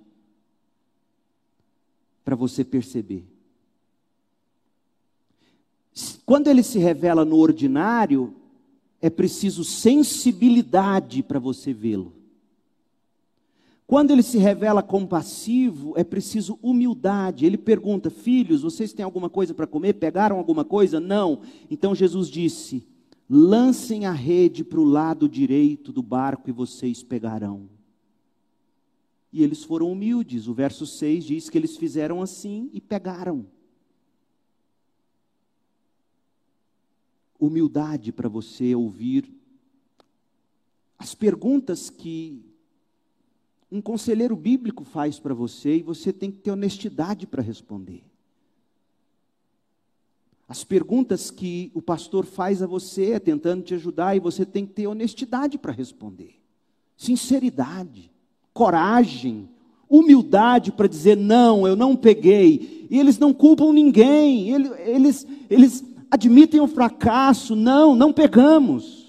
para 2.25 2.35
você 2.35 2.65
perceber. 2.65 3.25
Quando 6.25 6.47
ele 6.47 6.63
se 6.63 6.79
revela 6.79 7.25
no 7.25 7.37
ordinário, 7.37 8.33
é 9.01 9.09
preciso 9.09 9.63
sensibilidade 9.63 11.23
para 11.23 11.39
você 11.39 11.73
vê-lo. 11.73 12.13
Quando 13.87 14.11
ele 14.11 14.21
se 14.21 14.37
revela 14.37 14.83
compassivo, 14.83 15.93
é 15.97 16.03
preciso 16.03 16.59
humildade. 16.61 17.45
Ele 17.45 17.57
pergunta: 17.57 18.11
Filhos, 18.11 18.61
vocês 18.61 18.93
têm 18.93 19.03
alguma 19.03 19.29
coisa 19.29 19.53
para 19.53 19.65
comer? 19.65 19.93
Pegaram 19.93 20.37
alguma 20.37 20.63
coisa? 20.63 20.99
Não. 20.99 21.41
Então 21.71 21.95
Jesus 21.95 22.27
disse: 22.27 22.85
Lancem 23.27 24.05
a 24.05 24.11
rede 24.11 24.63
para 24.63 24.79
o 24.79 24.83
lado 24.83 25.27
direito 25.27 25.91
do 25.91 26.03
barco 26.03 26.49
e 26.49 26.53
vocês 26.53 27.01
pegarão. 27.01 27.67
E 29.33 29.43
eles 29.43 29.63
foram 29.63 29.91
humildes. 29.91 30.47
O 30.47 30.53
verso 30.53 30.85
6 30.85 31.23
diz 31.23 31.49
que 31.49 31.57
eles 31.57 31.75
fizeram 31.75 32.21
assim 32.21 32.69
e 32.73 32.79
pegaram. 32.79 33.45
Humildade 37.39 38.11
para 38.11 38.27
você 38.27 38.75
ouvir 38.75 39.33
as 40.97 41.15
perguntas 41.15 41.89
que 41.89 42.43
um 43.71 43.81
conselheiro 43.81 44.35
bíblico 44.35 44.83
faz 44.83 45.19
para 45.19 45.33
você 45.33 45.77
e 45.77 45.83
você 45.83 46.11
tem 46.11 46.29
que 46.29 46.39
ter 46.39 46.51
honestidade 46.51 47.25
para 47.25 47.41
responder. 47.41 48.03
As 50.47 50.63
perguntas 50.63 51.29
que 51.29 51.71
o 51.75 51.81
pastor 51.81 52.25
faz 52.25 52.63
a 52.63 52.67
você 52.67 53.11
é 53.11 53.19
tentando 53.19 53.63
te 53.63 53.75
ajudar 53.75 54.15
e 54.15 54.19
você 54.19 54.45
tem 54.45 54.65
que 54.65 54.73
ter 54.73 54.87
honestidade 54.87 55.59
para 55.59 55.71
responder. 55.71 56.35
Sinceridade, 56.97 58.11
coragem, 58.51 59.47
humildade 59.87 60.71
para 60.71 60.87
dizer 60.87 61.15
não, 61.15 61.67
eu 61.67 61.75
não 61.75 61.95
peguei. 61.95 62.87
E 62.89 62.99
eles 62.99 63.19
não 63.19 63.31
culpam 63.31 63.71
ninguém, 63.71 64.49
eles, 64.49 64.71
eles, 64.79 65.27
eles 65.49 65.81
admitem 66.09 66.59
o 66.59 66.67
fracasso, 66.67 67.55
não, 67.55 67.95
não 67.95 68.11
pegamos. 68.11 68.99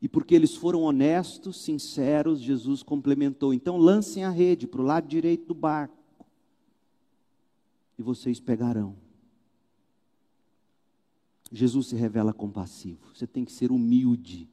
E 0.00 0.08
porque 0.08 0.34
eles 0.34 0.54
foram 0.54 0.82
honestos, 0.82 1.60
sinceros, 1.62 2.40
Jesus 2.40 2.82
complementou: 2.82 3.52
então 3.52 3.76
lancem 3.76 4.24
a 4.24 4.30
rede 4.30 4.66
para 4.66 4.80
o 4.80 4.84
lado 4.84 5.08
direito 5.08 5.46
do 5.46 5.54
barco, 5.54 5.96
e 7.98 8.02
vocês 8.02 8.38
pegarão. 8.38 8.96
Jesus 11.50 11.88
se 11.88 11.96
revela 11.96 12.32
compassivo, 12.32 13.08
você 13.14 13.26
tem 13.26 13.44
que 13.44 13.52
ser 13.52 13.72
humilde. 13.72 14.48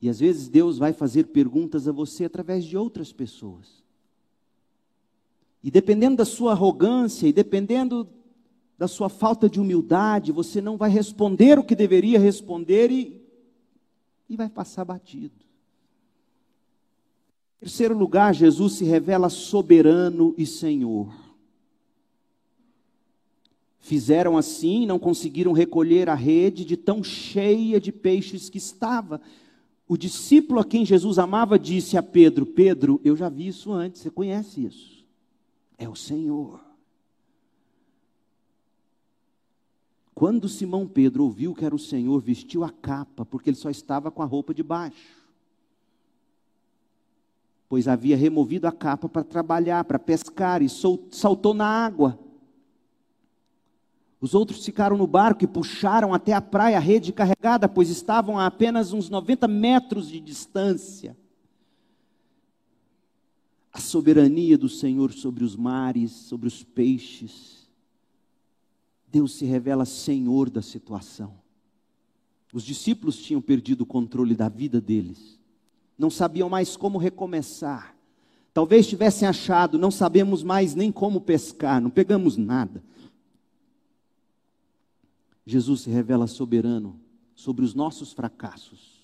E 0.00 0.08
às 0.08 0.18
vezes 0.18 0.48
Deus 0.48 0.78
vai 0.78 0.94
fazer 0.94 1.24
perguntas 1.24 1.86
a 1.86 1.92
você 1.92 2.24
através 2.24 2.64
de 2.64 2.74
outras 2.74 3.12
pessoas. 3.12 3.84
E 5.62 5.70
dependendo 5.70 6.16
da 6.16 6.24
sua 6.24 6.52
arrogância, 6.52 7.26
e 7.26 7.32
dependendo 7.32 8.08
da 8.78 8.88
sua 8.88 9.10
falta 9.10 9.48
de 9.48 9.60
humildade, 9.60 10.32
você 10.32 10.60
não 10.60 10.78
vai 10.78 10.88
responder 10.88 11.58
o 11.58 11.64
que 11.64 11.74
deveria 11.74 12.18
responder 12.18 12.90
e, 12.90 13.20
e 14.28 14.36
vai 14.36 14.48
passar 14.48 14.86
batido. 14.86 15.34
Em 17.58 17.66
terceiro 17.66 17.94
lugar, 17.94 18.34
Jesus 18.34 18.72
se 18.72 18.84
revela 18.84 19.28
soberano 19.28 20.34
e 20.38 20.46
Senhor. 20.46 21.12
Fizeram 23.78 24.38
assim, 24.38 24.86
não 24.86 24.98
conseguiram 24.98 25.52
recolher 25.52 26.08
a 26.08 26.14
rede 26.14 26.64
de 26.64 26.76
tão 26.76 27.04
cheia 27.04 27.78
de 27.78 27.92
peixes 27.92 28.48
que 28.48 28.56
estava. 28.56 29.20
O 29.86 29.96
discípulo 29.96 30.58
a 30.60 30.64
quem 30.64 30.86
Jesus 30.86 31.18
amava 31.18 31.58
disse 31.58 31.98
a 31.98 32.02
Pedro: 32.02 32.46
Pedro, 32.46 32.98
eu 33.04 33.14
já 33.14 33.28
vi 33.28 33.48
isso 33.48 33.72
antes, 33.72 34.00
você 34.00 34.10
conhece 34.10 34.64
isso. 34.64 34.99
É 35.80 35.88
o 35.88 35.96
Senhor. 35.96 36.60
Quando 40.14 40.46
Simão 40.46 40.86
Pedro 40.86 41.24
ouviu 41.24 41.54
que 41.54 41.64
era 41.64 41.74
o 41.74 41.78
Senhor, 41.78 42.20
vestiu 42.20 42.62
a 42.62 42.68
capa, 42.68 43.24
porque 43.24 43.48
ele 43.48 43.56
só 43.56 43.70
estava 43.70 44.10
com 44.10 44.22
a 44.22 44.26
roupa 44.26 44.52
de 44.52 44.62
baixo. 44.62 45.16
Pois 47.66 47.88
havia 47.88 48.14
removido 48.14 48.68
a 48.68 48.72
capa 48.72 49.08
para 49.08 49.24
trabalhar, 49.24 49.82
para 49.84 49.98
pescar, 49.98 50.60
e 50.60 50.68
saltou 50.68 51.54
na 51.54 51.64
água. 51.64 52.18
Os 54.20 54.34
outros 54.34 54.62
ficaram 54.62 54.98
no 54.98 55.06
barco 55.06 55.44
e 55.44 55.46
puxaram 55.46 56.12
até 56.12 56.34
a 56.34 56.42
praia 56.42 56.76
a 56.76 56.80
rede 56.80 57.10
carregada, 57.10 57.66
pois 57.66 57.88
estavam 57.88 58.38
a 58.38 58.44
apenas 58.44 58.92
uns 58.92 59.08
90 59.08 59.48
metros 59.48 60.10
de 60.10 60.20
distância. 60.20 61.16
A 63.72 63.78
soberania 63.78 64.58
do 64.58 64.68
Senhor 64.68 65.12
sobre 65.12 65.44
os 65.44 65.54
mares, 65.54 66.10
sobre 66.10 66.48
os 66.48 66.64
peixes, 66.64 67.68
Deus 69.06 69.34
se 69.34 69.44
revela 69.44 69.84
senhor 69.84 70.50
da 70.50 70.62
situação. 70.62 71.34
Os 72.52 72.64
discípulos 72.64 73.16
tinham 73.16 73.40
perdido 73.40 73.82
o 73.82 73.86
controle 73.86 74.34
da 74.34 74.48
vida 74.48 74.80
deles, 74.80 75.38
não 75.96 76.10
sabiam 76.10 76.48
mais 76.48 76.76
como 76.76 76.98
recomeçar. 76.98 77.96
Talvez 78.52 78.88
tivessem 78.88 79.28
achado, 79.28 79.78
não 79.78 79.90
sabemos 79.90 80.42
mais 80.42 80.74
nem 80.74 80.90
como 80.90 81.20
pescar, 81.20 81.80
não 81.80 81.90
pegamos 81.90 82.36
nada. 82.36 82.82
Jesus 85.46 85.82
se 85.82 85.90
revela 85.90 86.26
soberano 86.26 86.98
sobre 87.34 87.64
os 87.64 87.74
nossos 87.74 88.12
fracassos. 88.12 88.99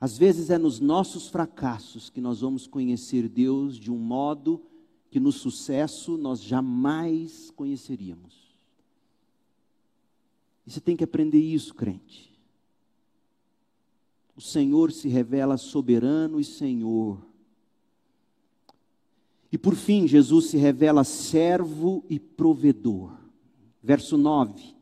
Às 0.00 0.16
vezes 0.16 0.48
é 0.48 0.56
nos 0.56 0.80
nossos 0.80 1.28
fracassos 1.28 2.08
que 2.08 2.20
nós 2.20 2.40
vamos 2.40 2.66
conhecer 2.66 3.28
Deus 3.28 3.78
de 3.78 3.92
um 3.92 3.98
modo 3.98 4.62
que 5.10 5.20
no 5.20 5.30
sucesso 5.30 6.16
nós 6.16 6.40
jamais 6.40 7.50
conheceríamos. 7.50 8.56
E 10.66 10.70
você 10.70 10.80
tem 10.80 10.96
que 10.96 11.04
aprender 11.04 11.40
isso, 11.40 11.74
crente. 11.74 12.30
O 14.34 14.40
Senhor 14.40 14.90
se 14.90 15.06
revela 15.08 15.58
soberano 15.58 16.40
e 16.40 16.44
Senhor. 16.44 17.20
E 19.52 19.58
por 19.58 19.74
fim, 19.74 20.06
Jesus 20.06 20.46
se 20.46 20.56
revela 20.56 21.04
servo 21.04 22.04
e 22.08 22.18
provedor. 22.18 23.12
Verso 23.82 24.16
9. 24.16 24.79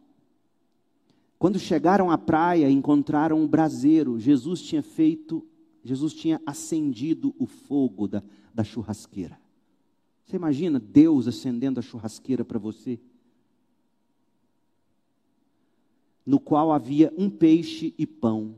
Quando 1.39 1.59
chegaram 1.59 2.11
à 2.11 2.19
praia, 2.19 2.69
encontraram 2.69 3.39
um 3.39 3.47
braseiro. 3.47 4.19
Jesus 4.19 4.61
tinha 4.61 4.83
feito, 4.83 5.47
Jesus 5.85 6.13
tinha 6.13 6.41
acendido 6.45 7.35
o 7.39 7.47
fogo 7.47 8.09
da, 8.09 8.23
da 8.53 8.65
churrasqueira. 8.65 9.39
Você 10.27 10.37
imagina 10.37 10.81
Deus 10.81 11.29
acendendo 11.29 11.79
a 11.79 11.83
churrasqueira 11.83 12.45
para 12.45 12.59
você? 12.59 12.99
No 16.27 16.41
qual 16.41 16.73
havia 16.73 17.15
um 17.17 17.31
peixe 17.31 17.95
e 17.97 18.05
pão. 18.05 18.57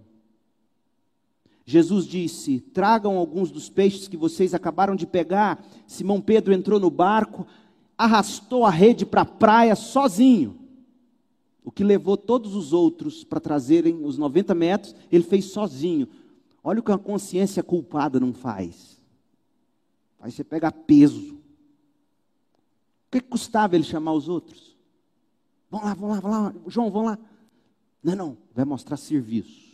Jesus 1.65 2.07
disse: 2.07 2.61
Tragam 2.61 3.17
alguns 3.17 3.51
dos 3.51 3.69
peixes 3.69 4.09
que 4.09 4.17
vocês 4.17 4.55
acabaram 4.55 4.97
de 4.97 5.07
pegar. 5.07 5.65
Simão 5.87 6.21
Pedro 6.21 6.53
entrou 6.53 6.81
no 6.81 6.91
barco, 6.91 7.47
arrastou 7.97 8.65
a 8.65 8.71
rede 8.71 9.07
para 9.07 9.21
a 9.21 9.27
praia 9.27 9.77
sozinho. 9.77 10.60
O 11.65 11.71
que 11.71 11.85
levou 11.85 12.17
todos 12.17 12.55
os 12.55 12.73
outros 12.73 13.23
para 13.23 13.41
trazerem 13.41 14.05
os 14.05 14.17
90 14.17 14.55
metros, 14.55 14.95
ele 15.11 15.25
fez 15.25 15.47
sozinho. 15.47 16.09
Olha 16.65 16.81
o 16.81 16.83
que 16.83 16.93
a 16.93 16.99
consciência 16.99 17.63
culpada 17.63 18.19
não 18.19 18.33
faz. 18.33 18.99
Aí 20.19 20.31
você 20.31 20.45
pega 20.45 20.73
peso. 20.73 21.35
O 21.35 23.11
que 23.11 23.21
custava 23.21 23.75
ele 23.75 23.85
chamar 23.85 24.13
os 24.13 24.29
outros? 24.29 24.77
Vão 25.71 25.85
lá, 25.85 25.95
vão 25.95 26.11
lá, 26.11 26.21
vão 26.21 26.31
lá, 26.31 26.55
João, 26.67 26.91
vão 26.91 27.05
lá. 27.05 27.19
Não, 28.03 28.17
não, 28.17 28.37
vai 28.55 28.65
mostrar 28.65 28.97
serviço. 28.97 29.71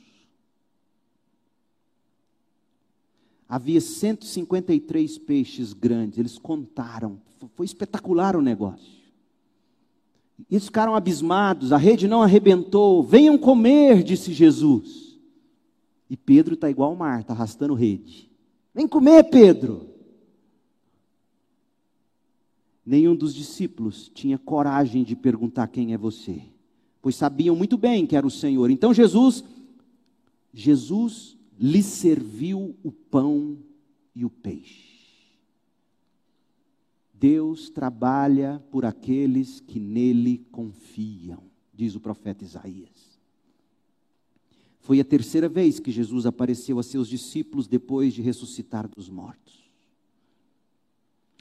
Havia 3.49 3.81
153 3.81 5.19
peixes 5.19 5.73
grandes, 5.73 6.19
eles 6.19 6.37
contaram, 6.37 7.21
foi 7.55 7.65
espetacular 7.65 8.35
o 8.35 8.43
negócio. 8.43 9.06
E 10.51 10.61
ficaram 10.61 10.95
abismados, 10.95 11.73
a 11.73 11.77
rede 11.77 12.07
não 12.07 12.23
arrebentou, 12.23 13.03
venham 13.03 13.37
comer, 13.39 14.03
disse 14.03 14.33
Jesus. 14.33 15.19
E 16.09 16.17
Pedro 16.17 16.55
está 16.55 16.71
igual 16.71 16.95
Marta, 16.95 17.23
está 17.23 17.33
arrastando 17.35 17.75
rede. 17.75 18.31
Vem 18.75 18.87
comer, 18.87 19.25
Pedro. 19.25 19.89
Nenhum 22.85 23.17
dos 23.17 23.35
discípulos 23.35 24.09
tinha 24.15 24.39
coragem 24.39 25.03
de 25.03 25.17
perguntar 25.17 25.67
quem 25.67 25.93
é 25.93 25.99
você, 25.99 26.41
pois 27.03 27.17
sabiam 27.17 27.57
muito 27.57 27.77
bem 27.77 28.07
que 28.07 28.15
era 28.15 28.27
o 28.27 28.31
Senhor. 28.31 28.71
Então 28.71 28.95
Jesus, 28.95 29.43
Jesus 30.53 31.37
lhe 31.59 31.83
serviu 31.83 32.77
o 32.85 32.93
pão 32.93 33.59
e 34.15 34.25
o 34.25 34.31
peixe. 34.31 34.96
Deus 37.19 37.71
trabalha 37.71 38.63
por 38.71 38.85
aqueles 38.85 39.61
que 39.61 39.81
nele 39.81 40.47
confiam, 40.51 41.43
diz 41.73 41.95
o 41.95 42.01
profeta 42.01 42.45
Isaías. 42.45 43.17
Foi 44.81 45.01
a 45.01 45.05
terceira 45.05 45.49
vez 45.49 45.81
que 45.81 45.91
Jesus 45.91 46.27
apareceu 46.27 46.79
a 46.79 46.83
seus 46.83 47.09
discípulos 47.09 47.67
depois 47.67 48.15
de 48.15 48.23
ressuscitar 48.23 48.89
dos 48.89 49.09
mortos. 49.09 49.67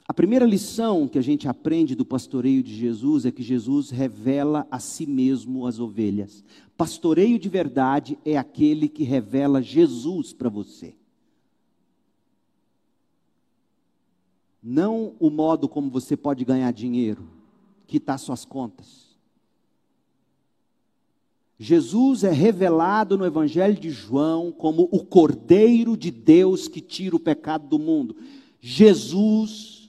A 0.08 0.14
primeira 0.14 0.46
lição 0.46 1.08
que 1.08 1.18
a 1.18 1.22
gente 1.22 1.48
aprende 1.48 1.94
do 1.94 2.04
pastoreio 2.04 2.62
de 2.62 2.74
Jesus 2.74 3.26
é 3.26 3.30
que 3.30 3.42
Jesus 3.42 3.90
revela 3.90 4.66
a 4.70 4.78
si 4.78 5.04
mesmo 5.04 5.66
as 5.66 5.80
ovelhas. 5.80 6.44
Pastoreio 6.76 7.38
de 7.38 7.48
verdade 7.48 8.16
é 8.24 8.36
aquele 8.36 8.88
que 8.88 9.02
revela 9.02 9.60
Jesus 9.60 10.32
para 10.32 10.48
você. 10.48 10.94
Não 14.68 15.14
o 15.20 15.30
modo 15.30 15.68
como 15.68 15.88
você 15.88 16.16
pode 16.16 16.44
ganhar 16.44 16.72
dinheiro, 16.72 17.30
quitar 17.86 18.18
suas 18.18 18.44
contas. 18.44 19.16
Jesus 21.56 22.24
é 22.24 22.32
revelado 22.32 23.16
no 23.16 23.24
Evangelho 23.24 23.78
de 23.78 23.90
João 23.90 24.50
como 24.50 24.88
o 24.90 25.04
Cordeiro 25.04 25.96
de 25.96 26.10
Deus 26.10 26.66
que 26.66 26.80
tira 26.80 27.14
o 27.14 27.20
pecado 27.20 27.68
do 27.68 27.78
mundo. 27.78 28.16
Jesus 28.60 29.88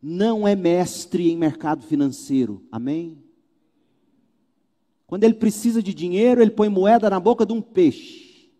não 0.00 0.46
é 0.46 0.54
mestre 0.54 1.28
em 1.28 1.36
mercado 1.36 1.82
financeiro, 1.82 2.62
amém? 2.70 3.18
Quando 5.04 5.24
ele 5.24 5.34
precisa 5.34 5.82
de 5.82 5.92
dinheiro, 5.92 6.40
ele 6.40 6.52
põe 6.52 6.68
moeda 6.68 7.10
na 7.10 7.18
boca 7.18 7.44
de 7.44 7.52
um 7.52 7.60
peixe. 7.60 8.52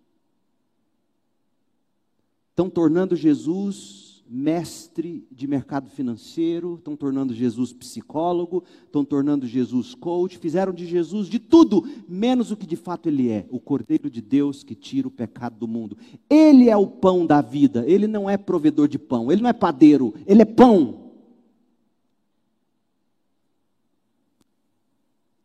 Estão 2.50 2.68
tornando 2.68 3.14
Jesus 3.14 4.03
mestre 4.28 5.26
de 5.30 5.46
mercado 5.46 5.90
financeiro, 5.90 6.76
estão 6.76 6.96
tornando 6.96 7.34
Jesus 7.34 7.72
psicólogo, 7.72 8.64
estão 8.84 9.04
tornando 9.04 9.46
Jesus 9.46 9.94
coach, 9.94 10.38
fizeram 10.38 10.72
de 10.72 10.86
Jesus 10.86 11.28
de 11.28 11.38
tudo, 11.38 11.86
menos 12.08 12.50
o 12.50 12.56
que 12.56 12.66
de 12.66 12.76
fato 12.76 13.08
ele 13.08 13.30
é, 13.30 13.46
o 13.50 13.60
Cordeiro 13.60 14.10
de 14.10 14.20
Deus 14.20 14.62
que 14.62 14.74
tira 14.74 15.08
o 15.08 15.10
pecado 15.10 15.56
do 15.58 15.68
mundo. 15.68 15.96
Ele 16.28 16.68
é 16.68 16.76
o 16.76 16.86
pão 16.86 17.26
da 17.26 17.40
vida, 17.40 17.84
ele 17.86 18.06
não 18.06 18.28
é 18.28 18.36
provedor 18.36 18.88
de 18.88 18.98
pão, 18.98 19.30
ele 19.30 19.42
não 19.42 19.50
é 19.50 19.52
padeiro, 19.52 20.14
ele 20.26 20.42
é 20.42 20.46
pão. 20.46 21.02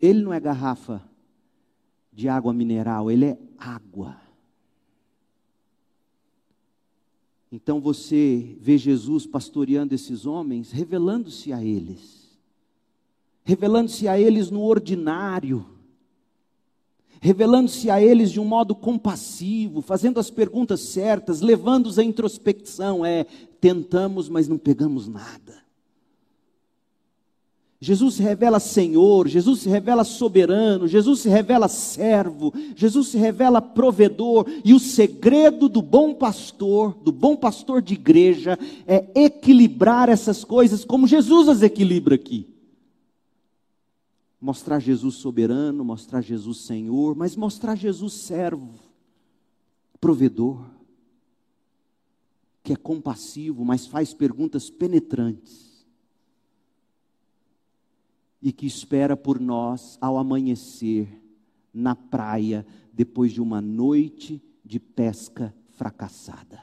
Ele 0.02 0.22
não 0.22 0.34
é 0.34 0.40
garrafa 0.40 1.04
de 2.14 2.30
água 2.30 2.54
mineral, 2.54 3.12
ele 3.12 3.26
é 3.26 3.38
água. 3.58 4.29
Então 7.52 7.80
você 7.80 8.56
vê 8.60 8.78
Jesus 8.78 9.26
pastoreando 9.26 9.96
esses 9.96 10.26
homens, 10.26 10.72
revelando-se 10.72 11.52
a 11.52 11.64
eles, 11.64 12.38
revelando-se 13.44 14.08
a 14.08 14.20
eles 14.20 14.52
no 14.52 14.62
ordinário, 14.62 15.66
revelando-se 17.20 17.90
a 17.90 18.02
eles 18.02 18.32
de 18.32 18.40
um 18.40 18.46
modo 18.46 18.76
compassivo, 18.76 19.82
fazendo 19.82 20.20
as 20.20 20.30
perguntas 20.30 20.82
certas, 20.82 21.42
levando-os 21.42 21.98
à 21.98 22.04
introspecção. 22.04 23.06
É, 23.06 23.26
tentamos, 23.60 24.30
mas 24.30 24.48
não 24.48 24.58
pegamos 24.58 25.08
nada. 25.08 25.69
Jesus 27.82 28.16
se 28.16 28.24
revela 28.24 28.60
Senhor, 28.60 29.26
Jesus 29.30 29.62
se 29.62 29.70
revela 29.70 30.04
soberano, 30.04 30.86
Jesus 30.86 31.22
se 31.22 31.30
revela 31.30 31.70
servo, 31.70 32.54
Jesus 32.76 33.08
se 33.08 33.18
revela 33.18 33.62
provedor, 33.62 34.46
e 34.66 34.74
o 34.74 34.80
segredo 34.80 35.70
do 35.70 35.82
bom 35.82 36.14
pastor, 36.14 36.94
do 36.96 37.12
bom 37.12 37.38
pastor 37.38 37.82
de 37.82 37.94
igreja, 37.94 38.60
é 38.86 39.10
equilibrar 39.16 40.10
essas 40.10 40.44
coisas 40.44 40.84
como 40.84 41.08
Jesus 41.08 41.48
as 41.48 41.62
equilibra 41.62 42.16
aqui. 42.16 42.50
Mostrar 44.42 44.80
Jesus 44.80 45.16
soberano, 45.16 45.84
mostrar 45.86 46.20
Jesus 46.20 46.58
Senhor, 46.66 47.16
mas 47.16 47.38
mostrar 47.38 47.76
Jesus 47.76 48.12
servo, 48.12 48.74
provedor, 50.02 50.66
que 52.62 52.74
é 52.74 52.76
compassivo, 52.76 53.64
mas 53.64 53.88
faz 53.88 54.14
perguntas 54.14 54.70
penetrantes 54.70 55.69
e 58.42 58.52
que 58.52 58.66
espera 58.66 59.18
por 59.18 59.40
nós 59.40 59.98
ao 60.00 60.18
amanhecer 60.18 61.22
na 61.74 61.96
praia 61.96 62.66
depois 62.94 63.32
de 63.32 63.42
uma 63.42 63.62
noite 63.62 64.42
de 64.64 64.80
pesca 64.80 65.54
fracassada. 65.70 66.62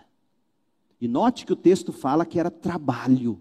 E 1.01 1.07
note 1.07 1.45
que 1.45 1.53
o 1.53 1.57
texto 1.57 1.93
fala 1.93 2.25
que 2.25 2.39
era 2.39 2.51
trabalho. 2.51 3.41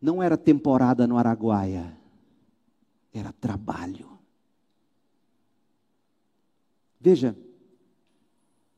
Não 0.00 0.22
era 0.22 0.36
temporada 0.36 1.06
no 1.06 1.16
Araguaia, 1.16 1.96
era 3.12 3.32
trabalho. 3.32 4.18
Veja, 7.00 7.36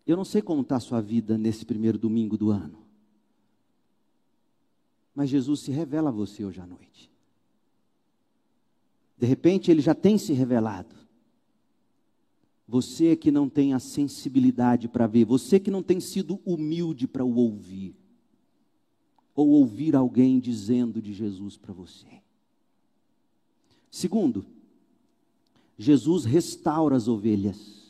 eu 0.07 0.17
não 0.17 0.25
sei 0.25 0.43
como 0.43 0.61
está 0.61 0.77
a 0.77 0.81
sua 0.81 1.01
vida 1.01 1.39
nesse 1.39 1.65
primeiro 1.65 1.99
domingo 1.99 2.37
do 2.37 2.51
ano, 2.51 2.79
mas 5.15 5.31
Jesus 5.31 5.61
se 5.61 5.71
revela 5.71 6.11
a 6.11 6.13
você 6.13 6.45
hoje 6.45 6.61
à 6.61 6.67
noite. 6.67 7.14
De 9.17 9.27
repente 9.27 9.71
ele 9.71 9.81
já 9.81 9.95
tem 9.95 10.19
se 10.19 10.33
revelado. 10.33 10.95
Você 12.67 13.15
que 13.15 13.31
não 13.31 13.49
tem 13.49 13.75
a 13.75 13.79
sensibilidade 13.79 14.89
para 14.89 15.07
ver, 15.07 15.25
você 15.25 15.61
que 15.61 15.71
não 15.71 15.83
tem 15.83 16.01
sido 16.01 16.41
humilde 16.45 17.07
para 17.07 17.25
o 17.25 17.35
ouvir, 17.37 17.95
ou 19.35 19.49
ouvir 19.49 19.95
alguém 19.95 20.39
dizendo 20.39 21.03
de 21.03 21.13
Jesus 21.13 21.57
para 21.57 21.75
você. 21.75 22.07
Segundo, 23.91 24.47
Jesus 25.77 26.25
restaura 26.25 26.97
as 26.97 27.09
ovelhas. 27.09 27.85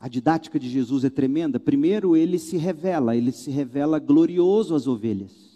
A 0.00 0.08
didática 0.08 0.58
de 0.58 0.68
Jesus 0.68 1.04
é 1.04 1.10
tremenda. 1.10 1.60
Primeiro, 1.60 2.16
ele 2.16 2.38
se 2.38 2.56
revela, 2.56 3.14
ele 3.14 3.32
se 3.32 3.50
revela 3.50 3.98
glorioso 3.98 4.74
às 4.74 4.86
ovelhas. 4.86 5.49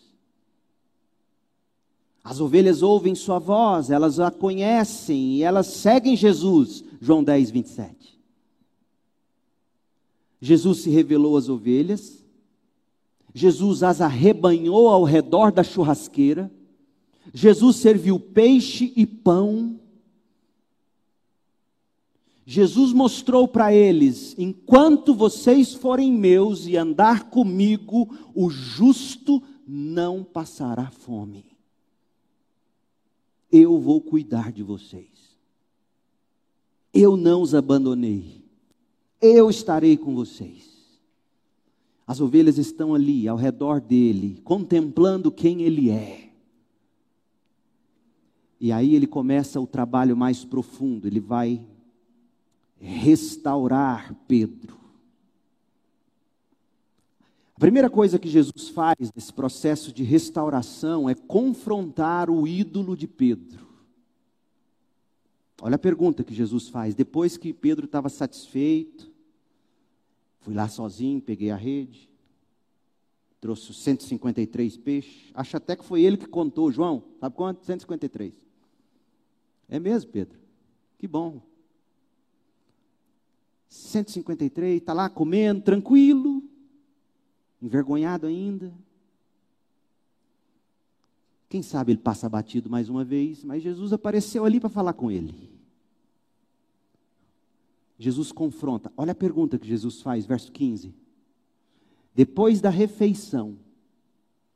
As 2.25 2.41
ovelhas 2.41 2.81
ouvem 2.81 3.15
sua 3.15 3.39
voz, 3.39 3.91
elas 3.91 4.19
a 4.19 4.31
conhecem 4.31 5.35
e 5.35 5.43
elas 5.43 5.67
seguem 5.67 6.17
Jesus. 6.17 6.83
João 6.99 7.23
10, 7.23 7.51
27. 7.51 8.19
Jesus 10.41 10.79
se 10.79 10.91
revelou 10.91 11.37
às 11.37 11.51
ovelhas, 11.51 12.25
Jesus 13.35 13.83
as 13.83 14.01
arrebanhou 14.01 14.89
ao 14.89 15.05
redor 15.05 15.53
da 15.53 15.63
churrasqueira, 15.63 16.51
Jesus 17.33 17.77
serviu 17.77 18.19
peixe 18.19 18.91
e 18.97 19.05
pão. 19.05 19.79
Jesus 22.47 22.93
mostrou 22.93 23.47
para 23.49 23.75
eles: 23.75 24.35
enquanto 24.39 25.15
vocês 25.15 25.75
forem 25.75 26.13
meus 26.13 26.67
e 26.67 26.77
andar 26.77 27.25
comigo, 27.31 28.09
o 28.35 28.49
justo 28.49 29.43
não 29.67 30.23
passará 30.23 30.91
fome 30.91 31.54
eu 33.57 33.79
vou 33.79 34.01
cuidar 34.01 34.51
de 34.51 34.65
vocês. 34.65 35.39
Eu 36.93 37.17
não 37.17 37.41
os 37.41 37.55
abandonei. 37.55 38.43
Eu 39.21 39.49
estarei 39.49 39.97
com 39.97 40.13
vocês. 40.13 40.75
As 42.05 42.21
ovelhas 42.21 42.59
estão 42.59 42.95
ali, 42.95 43.29
ao 43.29 43.37
redor 43.37 43.81
dele, 43.81 44.41
contemplando 44.43 45.31
quem 45.31 45.63
ele 45.63 45.89
é. 45.89 46.31
E 48.61 48.73
aí 48.73 48.95
ele 48.95 49.07
começa 49.07 49.61
o 49.61 49.67
trabalho 49.69 50.17
mais 50.17 50.45
profundo, 50.45 51.07
ele 51.07 51.21
vai 51.21 51.65
restaurar 52.81 54.15
Pedro. 54.27 54.84
A 57.57 57.61
primeira 57.61 57.89
coisa 57.89 58.19
que 58.19 58.29
Jesus 58.29 58.69
faz 58.69 59.13
nesse 59.15 59.33
processo 59.33 59.93
de 59.93 60.03
restauração 60.03 61.09
é 61.09 61.15
confrontar 61.15 62.29
o 62.29 62.49
ídolo 62.49 62.97
de 62.97 63.07
Pedro. 63.07 63.65
Olha 65.63 65.77
a 65.77 65.79
pergunta 65.79 66.25
que 66.25 66.35
Jesus 66.35 66.69
faz. 66.69 66.97
Depois 66.97 67.37
que 67.37 67.53
Pedro 67.53 67.85
estava 67.85 68.09
satisfeito, 68.09 69.09
fui 70.41 70.53
lá 70.53 70.69
sozinho, 70.69 71.21
peguei 71.21 71.53
a 71.53 71.57
rede, 71.57 72.11
trouxe 73.41 73.73
153 73.73 74.77
peixes. 74.79 75.31
Acho 75.33 75.57
até 75.57 75.77
que 75.77 75.85
foi 75.85 76.03
ele 76.03 76.17
que 76.17 76.27
contou, 76.27 76.73
João. 76.73 77.05
Sabe 77.21 77.37
quanto? 77.37 77.65
153. 77.65 78.35
É 79.69 79.79
mesmo, 79.79 80.11
Pedro? 80.11 80.37
Que 80.99 81.07
bom. 81.07 81.41
153, 83.69 84.81
está 84.81 84.93
lá 84.93 85.09
comendo, 85.09 85.63
tranquilo 85.63 86.34
envergonhado 87.65 88.27
ainda. 88.27 88.75
Quem 91.49 91.63
sabe 91.63 91.93
ele 91.93 92.01
passa 92.01 92.29
batido 92.29 92.69
mais 92.69 92.91
uma 92.91 93.03
vez, 93.03 93.43
mas 93.43 93.63
Jesus 93.63 93.93
apareceu 93.93 94.45
ali 94.45 94.61
para 94.61 94.69
falar 94.69 94.93
com 94.93 95.11
ele. 95.11 95.51
Jesus 97.99 98.31
confronta. 98.33 98.93
Olha 98.97 99.13
a 99.13 99.15
pergunta 99.15 99.59
que 99.59 99.67
Jesus 99.67 100.03
faz, 100.03 100.27
verso 100.27 100.53
15. 100.53 100.95
Depois 102.15 102.61
da 102.61 102.69
refeição, 102.69 103.57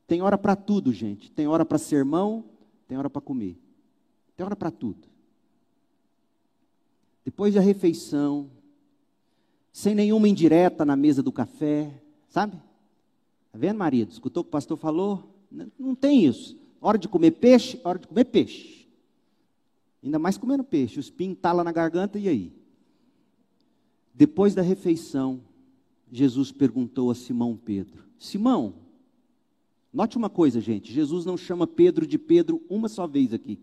tem 0.07 0.21
hora 0.21 0.37
para 0.37 0.55
tudo, 0.55 0.93
gente. 0.93 1.31
Tem 1.31 1.47
hora 1.47 1.65
para 1.65 1.79
sermão, 1.79 2.45
tem 2.87 2.99
hora 2.99 3.09
para 3.09 3.23
comer. 3.23 3.59
Tem 4.37 4.45
hora 4.45 4.57
para 4.57 4.71
tudo. 4.71 5.09
Depois 7.25 7.55
da 7.55 7.61
refeição, 7.61 8.51
sem 9.73 9.95
nenhuma 9.95 10.29
indireta 10.29 10.85
na 10.85 10.97
mesa 10.97 11.23
do 11.23 11.33
café, 11.33 12.03
sabe? 12.29 12.68
Está 13.59 13.67
vendo, 13.67 13.79
marido? 13.79 14.13
Escutou 14.13 14.43
o 14.43 14.45
que 14.45 14.51
o 14.51 14.53
pastor 14.53 14.77
falou? 14.77 15.35
Não, 15.77 15.93
tem 15.93 16.25
isso. 16.25 16.57
Hora 16.81 16.97
de 16.97 17.09
comer 17.09 17.33
peixe, 17.33 17.81
hora 17.83 17.99
de 17.99 18.07
comer 18.07 18.27
peixe. 18.27 18.87
Ainda 20.01 20.17
mais 20.17 20.39
comendo 20.39 20.63
peixe. 20.63 20.97
O 20.97 21.01
espinho 21.01 21.37
lá 21.43 21.65
na 21.65 21.73
garganta, 21.73 22.21
e 22.21 22.29
aí? 22.29 22.53
Depois 24.15 24.55
da 24.55 24.63
refeição, 24.63 25.41
Jesus 26.11 26.53
perguntou 26.53 27.11
a 27.11 27.17
Simão 27.17 27.57
Pedro: 27.57 28.05
Simão, 28.17 28.75
note 29.93 30.17
uma 30.17 30.31
coisa, 30.31 30.61
gente: 30.61 30.93
Jesus 30.93 31.25
não 31.25 31.37
chama 31.37 31.67
Pedro 31.67 32.07
de 32.07 32.17
Pedro 32.17 32.63
uma 32.71 32.89
só 32.89 33.09
vez 33.09 33.35
aqui. 33.35 33.59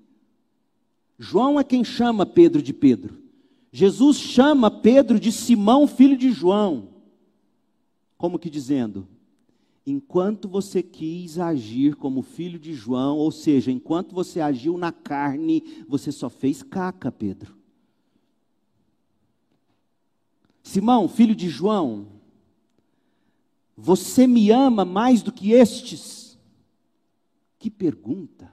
João 1.17 1.57
é 1.57 1.63
quem 1.63 1.85
chama 1.85 2.25
Pedro 2.25 2.61
de 2.61 2.73
Pedro. 2.73 3.17
Jesus 3.71 4.17
chama 4.17 4.69
Pedro 4.69 5.17
de 5.17 5.31
Simão, 5.31 5.87
filho 5.87 6.17
de 6.17 6.33
João. 6.33 6.89
Como 8.17 8.37
que 8.37 8.49
dizendo: 8.49 9.07
enquanto 9.85 10.47
você 10.47 10.81
quis 10.81 11.37
agir 11.37 11.95
como 11.95 12.23
filho 12.23 12.57
de 12.57 12.73
João, 12.73 13.17
ou 13.17 13.31
seja, 13.31 13.71
enquanto 13.71 14.15
você 14.15 14.41
agiu 14.41 14.77
na 14.77 14.91
carne, 14.91 15.85
você 15.87 16.11
só 16.11 16.29
fez 16.29 16.63
caca, 16.63 17.11
Pedro. 17.11 17.55
Simão, 20.63 21.07
filho 21.07 21.35
de 21.35 21.47
João, 21.47 22.07
você 23.77 24.25
me 24.25 24.49
ama 24.49 24.83
mais 24.83 25.21
do 25.21 25.31
que 25.31 25.51
estes? 25.51 26.39
Que 27.59 27.69
pergunta. 27.69 28.51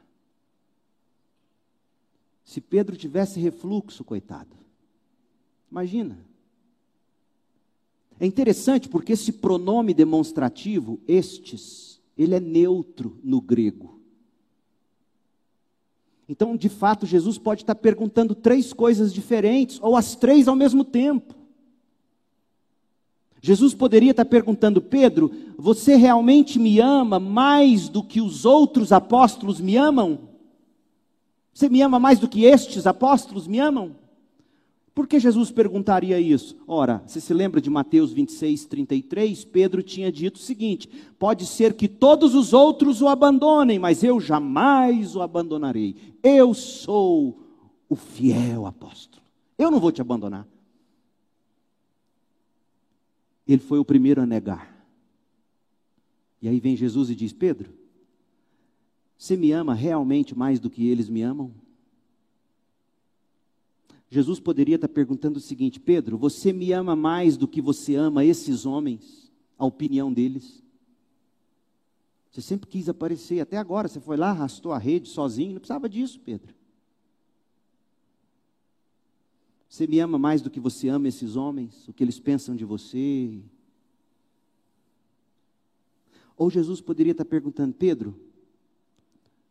Se 2.44 2.60
Pedro 2.60 2.96
tivesse 2.96 3.40
refluxo, 3.40 4.04
coitado. 4.04 4.54
Imagina. 5.70 6.31
É 8.22 8.26
interessante 8.26 8.88
porque 8.88 9.14
esse 9.14 9.32
pronome 9.32 9.92
demonstrativo, 9.92 11.00
estes, 11.08 12.00
ele 12.16 12.36
é 12.36 12.38
neutro 12.38 13.18
no 13.20 13.40
grego. 13.40 14.00
Então, 16.28 16.56
de 16.56 16.68
fato, 16.68 17.04
Jesus 17.04 17.36
pode 17.36 17.64
estar 17.64 17.74
perguntando 17.74 18.32
três 18.32 18.72
coisas 18.72 19.12
diferentes, 19.12 19.80
ou 19.82 19.96
as 19.96 20.14
três 20.14 20.46
ao 20.46 20.54
mesmo 20.54 20.84
tempo. 20.84 21.34
Jesus 23.40 23.74
poderia 23.74 24.12
estar 24.12 24.24
perguntando, 24.24 24.80
Pedro, 24.80 25.32
você 25.58 25.96
realmente 25.96 26.60
me 26.60 26.78
ama 26.78 27.18
mais 27.18 27.88
do 27.88 28.04
que 28.04 28.20
os 28.20 28.44
outros 28.44 28.92
apóstolos 28.92 29.58
me 29.58 29.76
amam? 29.76 30.28
Você 31.52 31.68
me 31.68 31.82
ama 31.82 31.98
mais 31.98 32.20
do 32.20 32.28
que 32.28 32.44
estes 32.44 32.86
apóstolos 32.86 33.48
me 33.48 33.58
amam? 33.58 34.00
Por 34.94 35.06
que 35.06 35.18
Jesus 35.18 35.50
perguntaria 35.50 36.20
isso? 36.20 36.56
Ora, 36.66 37.02
você 37.06 37.18
se 37.18 37.32
lembra 37.32 37.60
de 37.60 37.70
Mateus 37.70 38.12
26, 38.12 38.66
33? 38.66 39.44
Pedro 39.46 39.82
tinha 39.82 40.12
dito 40.12 40.36
o 40.36 40.40
seguinte: 40.40 40.88
pode 41.18 41.46
ser 41.46 41.72
que 41.74 41.88
todos 41.88 42.34
os 42.34 42.52
outros 42.52 43.00
o 43.00 43.08
abandonem, 43.08 43.78
mas 43.78 44.04
eu 44.04 44.20
jamais 44.20 45.16
o 45.16 45.22
abandonarei. 45.22 45.96
Eu 46.22 46.52
sou 46.52 47.42
o 47.88 47.96
fiel 47.96 48.66
apóstolo. 48.66 49.22
Eu 49.56 49.70
não 49.70 49.80
vou 49.80 49.90
te 49.90 50.02
abandonar. 50.02 50.46
Ele 53.46 53.62
foi 53.62 53.78
o 53.78 53.84
primeiro 53.84 54.20
a 54.20 54.26
negar. 54.26 54.86
E 56.40 56.48
aí 56.48 56.60
vem 56.60 56.76
Jesus 56.76 57.08
e 57.08 57.14
diz: 57.14 57.32
Pedro, 57.32 57.72
você 59.16 59.38
me 59.38 59.52
ama 59.52 59.72
realmente 59.72 60.36
mais 60.36 60.60
do 60.60 60.68
que 60.68 60.86
eles 60.86 61.08
me 61.08 61.22
amam? 61.22 61.61
Jesus 64.12 64.38
poderia 64.38 64.74
estar 64.74 64.88
perguntando 64.88 65.38
o 65.38 65.40
seguinte: 65.40 65.80
Pedro, 65.80 66.18
você 66.18 66.52
me 66.52 66.70
ama 66.70 66.94
mais 66.94 67.34
do 67.34 67.48
que 67.48 67.62
você 67.62 67.94
ama 67.94 68.22
esses 68.22 68.66
homens? 68.66 69.32
A 69.56 69.64
opinião 69.64 70.12
deles. 70.12 70.62
Você 72.30 72.42
sempre 72.42 72.68
quis 72.68 72.90
aparecer, 72.90 73.40
até 73.40 73.56
agora 73.56 73.88
você 73.88 74.00
foi 74.00 74.18
lá, 74.18 74.28
arrastou 74.28 74.70
a 74.72 74.76
rede 74.76 75.08
sozinho, 75.08 75.54
não 75.54 75.60
precisava 75.60 75.88
disso, 75.88 76.20
Pedro. 76.20 76.54
Você 79.66 79.86
me 79.86 79.98
ama 79.98 80.18
mais 80.18 80.42
do 80.42 80.50
que 80.50 80.60
você 80.60 80.88
ama 80.88 81.08
esses 81.08 81.34
homens, 81.34 81.88
o 81.88 81.92
que 81.94 82.04
eles 82.04 82.20
pensam 82.20 82.54
de 82.54 82.66
você? 82.66 83.40
Ou 86.36 86.50
Jesus 86.50 86.82
poderia 86.82 87.12
estar 87.12 87.24
perguntando, 87.24 87.72
Pedro, 87.72 88.14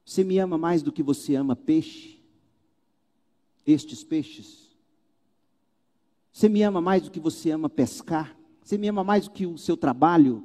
você 0.05 0.23
me 0.23 0.37
ama 0.37 0.55
mais 0.55 0.83
do 0.83 0.91
que 0.91 1.01
você 1.01 1.33
ama 1.33 1.55
peixe? 1.55 2.20
Estes 3.65 4.03
peixes? 4.03 4.69
Você 6.31 6.47
me 6.47 6.61
ama 6.63 6.81
mais 6.81 7.03
do 7.03 7.11
que 7.11 7.19
você 7.19 7.51
ama 7.51 7.69
pescar? 7.69 8.35
Você 8.63 8.77
me 8.77 8.87
ama 8.87 9.03
mais 9.03 9.25
do 9.25 9.31
que 9.31 9.45
o 9.45 9.57
seu 9.57 9.75
trabalho? 9.75 10.43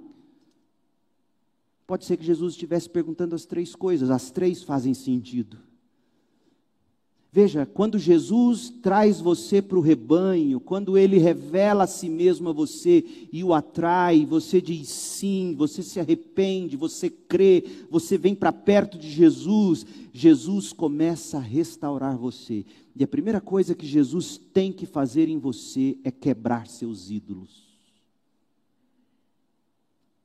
Pode 1.87 2.05
ser 2.05 2.17
que 2.17 2.25
Jesus 2.25 2.55
estivesse 2.55 2.91
perguntando 2.91 3.35
as 3.35 3.45
três 3.45 3.75
coisas, 3.75 4.11
as 4.11 4.31
três 4.31 4.63
fazem 4.63 4.93
sentido. 4.95 5.59
Veja, 7.37 7.67
quando 7.67 7.99
Jesus 7.99 8.71
traz 8.81 9.21
você 9.21 9.61
para 9.61 9.77
o 9.77 9.83
rebanho, 9.83 10.59
quando 10.59 10.97
ele 10.97 11.19
revela 11.19 11.85
a 11.85 11.87
si 11.87 12.09
mesmo 12.09 12.49
a 12.49 12.53
você 12.53 13.05
e 13.31 13.45
o 13.45 13.53
atrai, 13.53 14.25
você 14.25 14.59
diz 14.59 14.89
sim, 14.89 15.55
você 15.55 15.83
se 15.83 16.01
arrepende, 16.01 16.79
você 16.79 17.11
crê, 17.11 17.63
você 17.91 18.17
vem 18.17 18.35
para 18.35 18.55
perto 18.55 18.97
de 18.97 19.11
Jesus, 19.11 19.85
Jesus 20.15 20.73
começa 20.73 21.37
a 21.37 21.43
restaurar 21.43 22.17
você. 22.17 22.65
E 22.99 23.05
a 23.05 23.07
primeira 23.07 23.39
coisa 23.39 23.75
que 23.75 23.87
Jesus 23.87 24.41
tem 24.55 24.73
que 24.73 24.87
fazer 24.87 25.29
em 25.29 25.39
você 25.39 25.99
é 26.05 26.11
quebrar 26.11 26.67
seus 26.67 27.11
ídolos. 27.11 27.67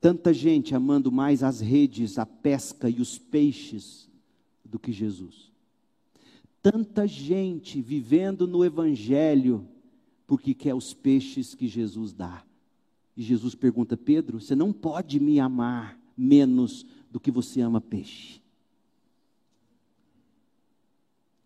Tanta 0.00 0.32
gente 0.32 0.74
amando 0.74 1.12
mais 1.12 1.42
as 1.42 1.60
redes, 1.60 2.18
a 2.18 2.24
pesca 2.24 2.88
e 2.88 3.02
os 3.02 3.18
peixes 3.18 4.08
do 4.64 4.78
que 4.78 4.90
Jesus 4.90 5.51
tanta 6.62 7.06
gente 7.06 7.82
vivendo 7.82 8.46
no 8.46 8.64
Evangelho 8.64 9.66
porque 10.26 10.54
quer 10.54 10.74
os 10.74 10.94
peixes 10.94 11.54
que 11.54 11.66
Jesus 11.66 12.12
dá. 12.12 12.44
E 13.16 13.22
Jesus 13.22 13.54
pergunta: 13.54 13.96
Pedro, 13.96 14.40
você 14.40 14.54
não 14.54 14.72
pode 14.72 15.20
me 15.20 15.40
amar 15.40 15.98
menos 16.16 16.86
do 17.10 17.20
que 17.20 17.30
você 17.30 17.60
ama 17.60 17.80
peixe. 17.80 18.40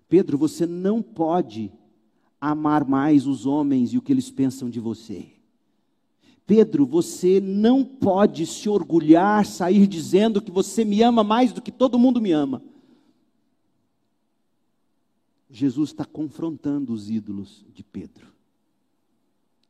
Pedro, 0.09 0.39
você 0.39 0.67
não 0.67 1.03
pode 1.03 1.73
amar 2.41 2.87
mais 2.87 3.27
os 3.27 3.45
homens 3.45 3.93
e 3.93 3.99
o 3.99 4.03
que 4.03 4.13
eles 4.13 4.31
pensam 4.31 4.71
de 4.71 4.79
você. 4.79 5.27
Pedro, 6.47 6.87
você 6.87 7.41
não 7.41 7.85
pode 7.85 8.47
se 8.47 8.69
orgulhar, 8.69 9.45
sair 9.45 9.85
dizendo 9.89 10.41
que 10.41 10.53
você 10.53 10.85
me 10.85 11.03
ama 11.03 11.25
mais 11.25 11.53
do 11.53 11.61
que 11.61 11.73
todo 11.73 11.99
mundo 11.99 12.21
me 12.21 12.31
ama. 12.31 12.63
Jesus 15.49 15.91
está 15.91 16.05
confrontando 16.05 16.93
os 16.93 17.09
ídolos 17.09 17.65
de 17.73 17.83
Pedro. 17.83 18.33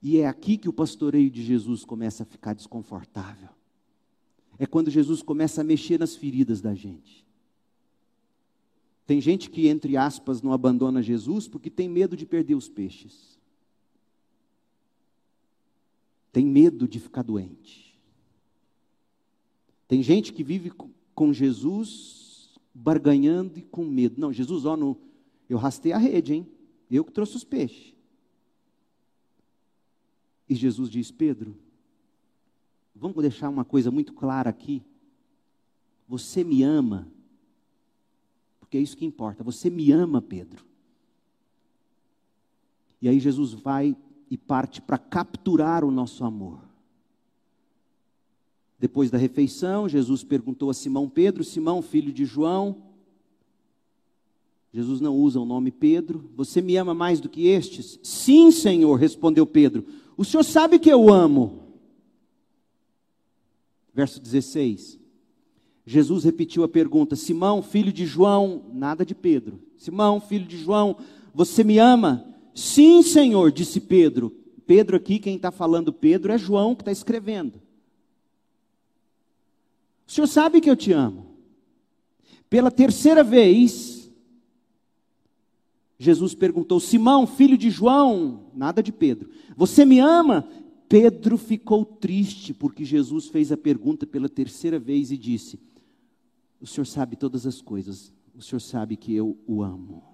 E 0.02 0.18
é 0.18 0.26
aqui 0.26 0.56
que 0.56 0.68
o 0.68 0.72
pastoreio 0.72 1.30
de 1.30 1.42
Jesus 1.42 1.84
começa 1.84 2.22
a 2.22 2.26
ficar 2.26 2.54
desconfortável. 2.54 3.50
É 4.58 4.66
quando 4.66 4.90
Jesus 4.90 5.22
começa 5.22 5.60
a 5.60 5.64
mexer 5.64 5.98
nas 5.98 6.16
feridas 6.16 6.60
da 6.60 6.74
gente. 6.74 7.26
Tem 9.06 9.20
gente 9.20 9.50
que, 9.50 9.68
entre 9.68 9.96
aspas, 9.96 10.42
não 10.42 10.52
abandona 10.52 11.02
Jesus 11.02 11.46
porque 11.46 11.70
tem 11.70 11.88
medo 11.88 12.16
de 12.16 12.26
perder 12.26 12.54
os 12.54 12.68
peixes. 12.68 13.38
Tem 16.32 16.44
medo 16.44 16.88
de 16.88 16.98
ficar 16.98 17.22
doente. 17.22 17.96
Tem 19.86 20.02
gente 20.02 20.32
que 20.32 20.42
vive 20.42 20.72
com 21.14 21.32
Jesus 21.32 22.58
barganhando 22.74 23.58
e 23.58 23.62
com 23.62 23.84
medo. 23.84 24.20
Não, 24.20 24.32
Jesus, 24.32 24.64
ó, 24.64 24.76
no, 24.76 24.98
eu 25.48 25.58
rastei 25.58 25.92
a 25.92 25.98
rede, 25.98 26.34
hein? 26.34 26.46
Eu 26.90 27.04
que 27.04 27.12
trouxe 27.12 27.36
os 27.36 27.44
peixes. 27.44 27.94
E 30.48 30.54
Jesus 30.54 30.88
diz: 30.88 31.10
Pedro, 31.10 31.56
vamos 32.94 33.20
deixar 33.20 33.48
uma 33.48 33.64
coisa 33.64 33.90
muito 33.90 34.12
clara 34.12 34.50
aqui. 34.50 34.82
Você 36.08 36.44
me 36.44 36.62
ama, 36.62 37.08
porque 38.60 38.76
é 38.76 38.80
isso 38.80 38.96
que 38.96 39.04
importa. 39.04 39.42
Você 39.42 39.68
me 39.68 39.90
ama, 39.90 40.22
Pedro. 40.22 40.64
E 43.00 43.08
aí 43.08 43.18
Jesus 43.18 43.52
vai 43.52 43.96
e 44.30 44.36
parte 44.36 44.80
para 44.80 44.98
capturar 44.98 45.84
o 45.84 45.90
nosso 45.90 46.24
amor. 46.24 46.60
Depois 48.78 49.10
da 49.10 49.18
refeição, 49.18 49.88
Jesus 49.88 50.22
perguntou 50.22 50.70
a 50.70 50.74
Simão 50.74 51.08
Pedro: 51.08 51.42
Simão, 51.42 51.82
filho 51.82 52.12
de 52.12 52.24
João, 52.24 52.85
Jesus 54.76 55.00
não 55.00 55.16
usa 55.16 55.40
o 55.40 55.46
nome 55.46 55.70
Pedro. 55.70 56.28
Você 56.36 56.60
me 56.60 56.76
ama 56.76 56.92
mais 56.92 57.18
do 57.18 57.30
que 57.30 57.46
estes? 57.46 57.98
Sim, 58.02 58.50
Senhor, 58.50 58.96
respondeu 58.96 59.46
Pedro. 59.46 59.86
O 60.18 60.22
Senhor 60.22 60.42
sabe 60.42 60.78
que 60.78 60.92
eu 60.92 61.08
amo. 61.08 61.62
verso 63.94 64.20
16. 64.20 64.98
Jesus 65.86 66.24
repetiu 66.24 66.62
a 66.62 66.68
pergunta: 66.68 67.16
Simão, 67.16 67.62
filho 67.62 67.90
de 67.90 68.04
João, 68.04 68.64
nada 68.70 69.02
de 69.02 69.14
Pedro. 69.14 69.58
Simão, 69.78 70.20
filho 70.20 70.44
de 70.44 70.58
João, 70.58 70.98
você 71.32 71.64
me 71.64 71.78
ama? 71.78 72.26
Sim, 72.54 73.00
Senhor, 73.02 73.50
disse 73.50 73.80
Pedro. 73.80 74.30
Pedro 74.66 74.98
aqui, 74.98 75.18
quem 75.18 75.36
está 75.36 75.50
falando 75.50 75.90
Pedro 75.90 76.32
é 76.32 76.36
João 76.36 76.74
que 76.74 76.82
está 76.82 76.92
escrevendo. 76.92 77.62
O 80.06 80.12
senhor 80.12 80.26
sabe 80.26 80.60
que 80.60 80.68
eu 80.68 80.76
te 80.76 80.92
amo. 80.92 81.34
Pela 82.50 82.70
terceira 82.70 83.24
vez, 83.24 83.95
Jesus 85.98 86.34
perguntou: 86.34 86.78
Simão, 86.78 87.26
filho 87.26 87.56
de 87.56 87.70
João, 87.70 88.50
nada 88.54 88.82
de 88.82 88.92
Pedro, 88.92 89.30
você 89.56 89.84
me 89.84 89.98
ama? 89.98 90.48
Pedro 90.88 91.36
ficou 91.36 91.84
triste 91.84 92.54
porque 92.54 92.84
Jesus 92.84 93.26
fez 93.26 93.50
a 93.50 93.56
pergunta 93.56 94.06
pela 94.06 94.28
terceira 94.28 94.78
vez 94.78 95.10
e 95.10 95.16
disse: 95.16 95.58
O 96.60 96.66
senhor 96.66 96.86
sabe 96.86 97.16
todas 97.16 97.46
as 97.46 97.60
coisas, 97.60 98.12
o 98.34 98.42
senhor 98.42 98.60
sabe 98.60 98.96
que 98.96 99.14
eu 99.14 99.36
o 99.46 99.62
amo. 99.62 100.04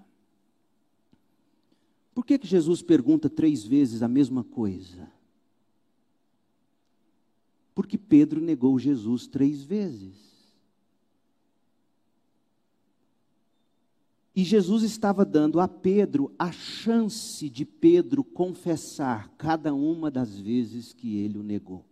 Por 2.13 2.25
que, 2.25 2.37
que 2.37 2.47
Jesus 2.47 2.81
pergunta 2.81 3.29
três 3.29 3.63
vezes 3.63 4.03
a 4.03 4.07
mesma 4.07 4.43
coisa? 4.43 5.11
Porque 7.73 7.97
Pedro 7.97 8.39
negou 8.39 8.77
Jesus 8.77 9.25
três 9.25 9.63
vezes. 9.63 10.32
E 14.35 14.43
Jesus 14.43 14.81
estava 14.81 15.23
dando 15.23 15.59
a 15.59 15.67
Pedro 15.67 16.31
a 16.39 16.51
chance 16.51 17.47
de 17.47 17.63
Pedro 17.63 18.23
confessar 18.23 19.29
cada 19.37 19.73
uma 19.73 20.09
das 20.09 20.39
vezes 20.39 20.91
que 20.91 21.17
ele 21.17 21.37
o 21.37 21.43
negou. 21.43 21.85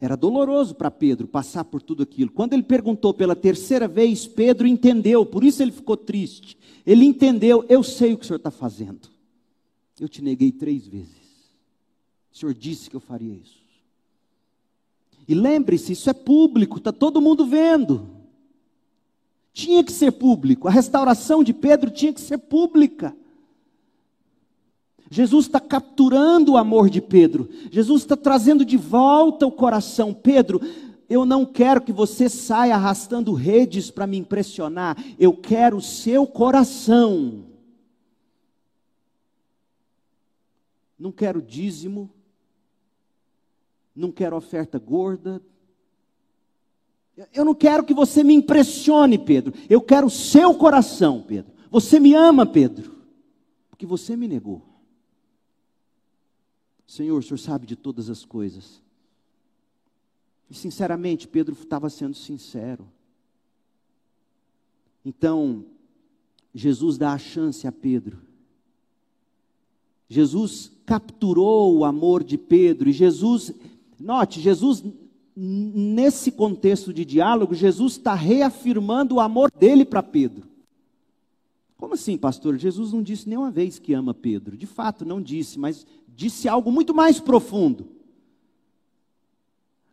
Era 0.00 0.16
doloroso 0.16 0.74
para 0.74 0.90
Pedro 0.90 1.28
passar 1.28 1.64
por 1.64 1.82
tudo 1.82 2.02
aquilo. 2.02 2.30
Quando 2.30 2.54
ele 2.54 2.62
perguntou 2.62 3.12
pela 3.12 3.36
terceira 3.36 3.86
vez, 3.86 4.26
Pedro 4.26 4.66
entendeu, 4.66 5.26
por 5.26 5.44
isso 5.44 5.62
ele 5.62 5.72
ficou 5.72 5.96
triste. 5.96 6.56
Ele 6.86 7.04
entendeu: 7.04 7.66
eu 7.68 7.82
sei 7.82 8.14
o 8.14 8.16
que 8.18 8.24
o 8.24 8.26
senhor 8.26 8.38
está 8.38 8.50
fazendo. 8.50 9.10
Eu 10.00 10.08
te 10.08 10.22
neguei 10.22 10.50
três 10.50 10.86
vezes. 10.86 11.20
O 12.32 12.38
senhor 12.38 12.54
disse 12.54 12.88
que 12.88 12.96
eu 12.96 13.00
faria 13.00 13.34
isso. 13.34 13.60
E 15.28 15.34
lembre-se, 15.34 15.92
isso 15.92 16.08
é 16.08 16.14
público, 16.14 16.78
está 16.78 16.92
todo 16.92 17.20
mundo 17.20 17.44
vendo. 17.44 18.19
Tinha 19.52 19.82
que 19.82 19.92
ser 19.92 20.12
público. 20.12 20.68
A 20.68 20.70
restauração 20.70 21.42
de 21.42 21.52
Pedro 21.52 21.90
tinha 21.90 22.12
que 22.12 22.20
ser 22.20 22.38
pública. 22.38 23.14
Jesus 25.10 25.46
está 25.46 25.58
capturando 25.58 26.52
o 26.52 26.56
amor 26.56 26.88
de 26.88 27.00
Pedro. 27.00 27.48
Jesus 27.70 28.02
está 28.02 28.16
trazendo 28.16 28.64
de 28.64 28.76
volta 28.76 29.44
o 29.44 29.50
coração. 29.50 30.14
Pedro, 30.14 30.60
eu 31.08 31.26
não 31.26 31.44
quero 31.44 31.80
que 31.80 31.92
você 31.92 32.28
saia 32.28 32.76
arrastando 32.76 33.34
redes 33.34 33.90
para 33.90 34.06
me 34.06 34.16
impressionar. 34.16 34.96
Eu 35.18 35.36
quero 35.36 35.78
o 35.78 35.82
seu 35.82 36.24
coração. 36.24 37.44
Não 40.96 41.10
quero 41.10 41.42
dízimo. 41.42 42.08
Não 43.96 44.12
quero 44.12 44.36
oferta 44.36 44.78
gorda. 44.78 45.42
Eu 47.32 47.44
não 47.44 47.54
quero 47.54 47.84
que 47.84 47.94
você 47.94 48.22
me 48.24 48.34
impressione, 48.34 49.18
Pedro. 49.18 49.52
Eu 49.68 49.80
quero 49.80 50.06
o 50.06 50.10
seu 50.10 50.54
coração, 50.54 51.22
Pedro. 51.22 51.52
Você 51.70 52.00
me 52.00 52.14
ama, 52.14 52.46
Pedro, 52.46 52.96
porque 53.68 53.86
você 53.86 54.16
me 54.16 54.26
negou. 54.26 54.62
Senhor, 56.86 57.18
o 57.18 57.22
Senhor 57.22 57.38
sabe 57.38 57.66
de 57.66 57.76
todas 57.76 58.10
as 58.10 58.24
coisas. 58.24 58.82
E 60.48 60.54
sinceramente, 60.54 61.28
Pedro 61.28 61.54
estava 61.54 61.88
sendo 61.88 62.14
sincero. 62.14 62.88
Então, 65.04 65.64
Jesus 66.52 66.98
dá 66.98 67.12
a 67.12 67.18
chance 67.18 67.66
a 67.66 67.72
Pedro. 67.72 68.18
Jesus 70.08 70.72
capturou 70.84 71.76
o 71.76 71.84
amor 71.84 72.24
de 72.24 72.36
Pedro 72.36 72.88
e 72.88 72.92
Jesus, 72.92 73.52
note, 73.98 74.40
Jesus 74.40 74.82
nesse 75.36 76.32
contexto 76.32 76.92
de 76.92 77.04
diálogo, 77.04 77.54
Jesus 77.54 77.92
está 77.92 78.14
reafirmando 78.14 79.16
o 79.16 79.20
amor 79.20 79.50
dele 79.50 79.84
para 79.84 80.02
Pedro. 80.02 80.48
Como 81.76 81.94
assim, 81.94 82.18
pastor? 82.18 82.58
Jesus 82.58 82.92
não 82.92 83.02
disse 83.02 83.28
nenhuma 83.28 83.50
vez 83.50 83.78
que 83.78 83.94
ama 83.94 84.12
Pedro. 84.12 84.56
De 84.56 84.66
fato, 84.66 85.04
não 85.04 85.20
disse, 85.20 85.58
mas 85.58 85.86
disse 86.14 86.48
algo 86.48 86.70
muito 86.70 86.94
mais 86.94 87.18
profundo. 87.18 87.86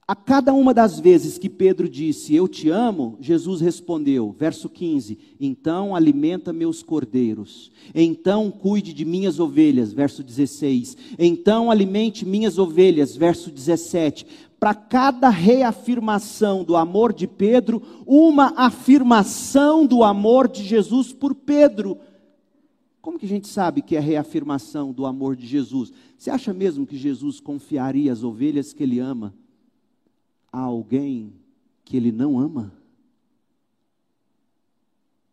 A 0.09 0.15
cada 0.15 0.53
uma 0.53 0.73
das 0.73 1.01
vezes 1.01 1.37
que 1.37 1.49
Pedro 1.49 1.89
disse, 1.89 2.33
Eu 2.33 2.47
te 2.47 2.69
amo, 2.69 3.17
Jesus 3.19 3.59
respondeu, 3.59 4.33
verso 4.37 4.69
15: 4.69 5.17
Então 5.37 5.93
alimenta 5.93 6.53
meus 6.53 6.81
cordeiros, 6.81 7.69
então 7.93 8.49
cuide 8.49 8.93
de 8.93 9.03
minhas 9.03 9.37
ovelhas, 9.37 9.91
verso 9.91 10.23
16: 10.23 10.95
Então 11.19 11.69
alimente 11.69 12.25
minhas 12.25 12.57
ovelhas, 12.57 13.17
verso 13.17 13.51
17 13.51 14.25
para 14.59 14.73
cada 14.73 15.29
reafirmação 15.29 16.63
do 16.63 16.75
amor 16.75 17.13
de 17.13 17.27
Pedro, 17.27 17.81
uma 18.05 18.53
afirmação 18.57 19.85
do 19.85 20.03
amor 20.03 20.47
de 20.47 20.63
Jesus 20.63 21.13
por 21.13 21.35
Pedro. 21.35 21.99
Como 23.01 23.19
que 23.19 23.25
a 23.25 23.29
gente 23.29 23.47
sabe 23.47 23.81
que 23.81 23.95
é 23.95 23.99
reafirmação 23.99 24.91
do 24.91 25.05
amor 25.05 25.35
de 25.35 25.45
Jesus? 25.45 25.93
Você 26.17 26.31
acha 26.31 26.53
mesmo 26.53 26.87
que 26.87 26.97
Jesus 26.97 27.39
confiaria 27.39 28.11
as 28.11 28.23
ovelhas 28.23 28.73
que 28.73 28.81
ele 28.81 28.99
ama 28.99 29.33
a 30.51 30.59
alguém 30.59 31.33
que 31.85 31.95
ele 31.95 32.11
não 32.11 32.39
ama? 32.39 32.73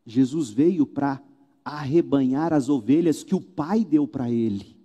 Jesus 0.06 0.50
veio 0.50 0.86
para 0.86 1.20
arrebanhar 1.64 2.52
as 2.52 2.68
ovelhas 2.68 3.24
que 3.24 3.34
o 3.34 3.40
Pai 3.40 3.86
deu 3.86 4.06
para 4.06 4.30
ele. 4.30 4.76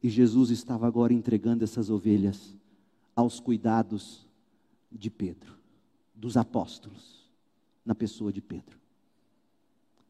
E 0.00 0.08
Jesus 0.08 0.50
estava 0.50 0.86
agora 0.86 1.12
entregando 1.12 1.64
essas 1.64 1.90
ovelhas 1.90 2.56
aos 3.18 3.40
cuidados 3.40 4.24
de 4.92 5.10
Pedro, 5.10 5.52
dos 6.14 6.36
apóstolos, 6.36 7.28
na 7.84 7.92
pessoa 7.92 8.32
de 8.32 8.40
Pedro. 8.40 8.78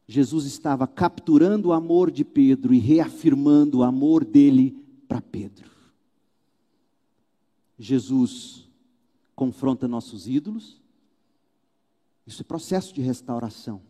Jesus 0.07 0.45
estava 0.45 0.85
capturando 0.85 1.69
o 1.69 1.73
amor 1.73 2.11
de 2.11 2.23
Pedro 2.23 2.71
e 2.71 2.77
reafirmando 2.77 3.79
o 3.79 3.83
amor 3.83 4.23
dele 4.23 4.77
para 5.07 5.19
Pedro. 5.19 5.71
Jesus 7.79 8.69
confronta 9.35 9.87
nossos 9.87 10.27
ídolos. 10.27 10.79
Isso 12.27 12.43
é 12.43 12.45
processo 12.45 12.93
de 12.93 13.01
restauração. 13.01 13.81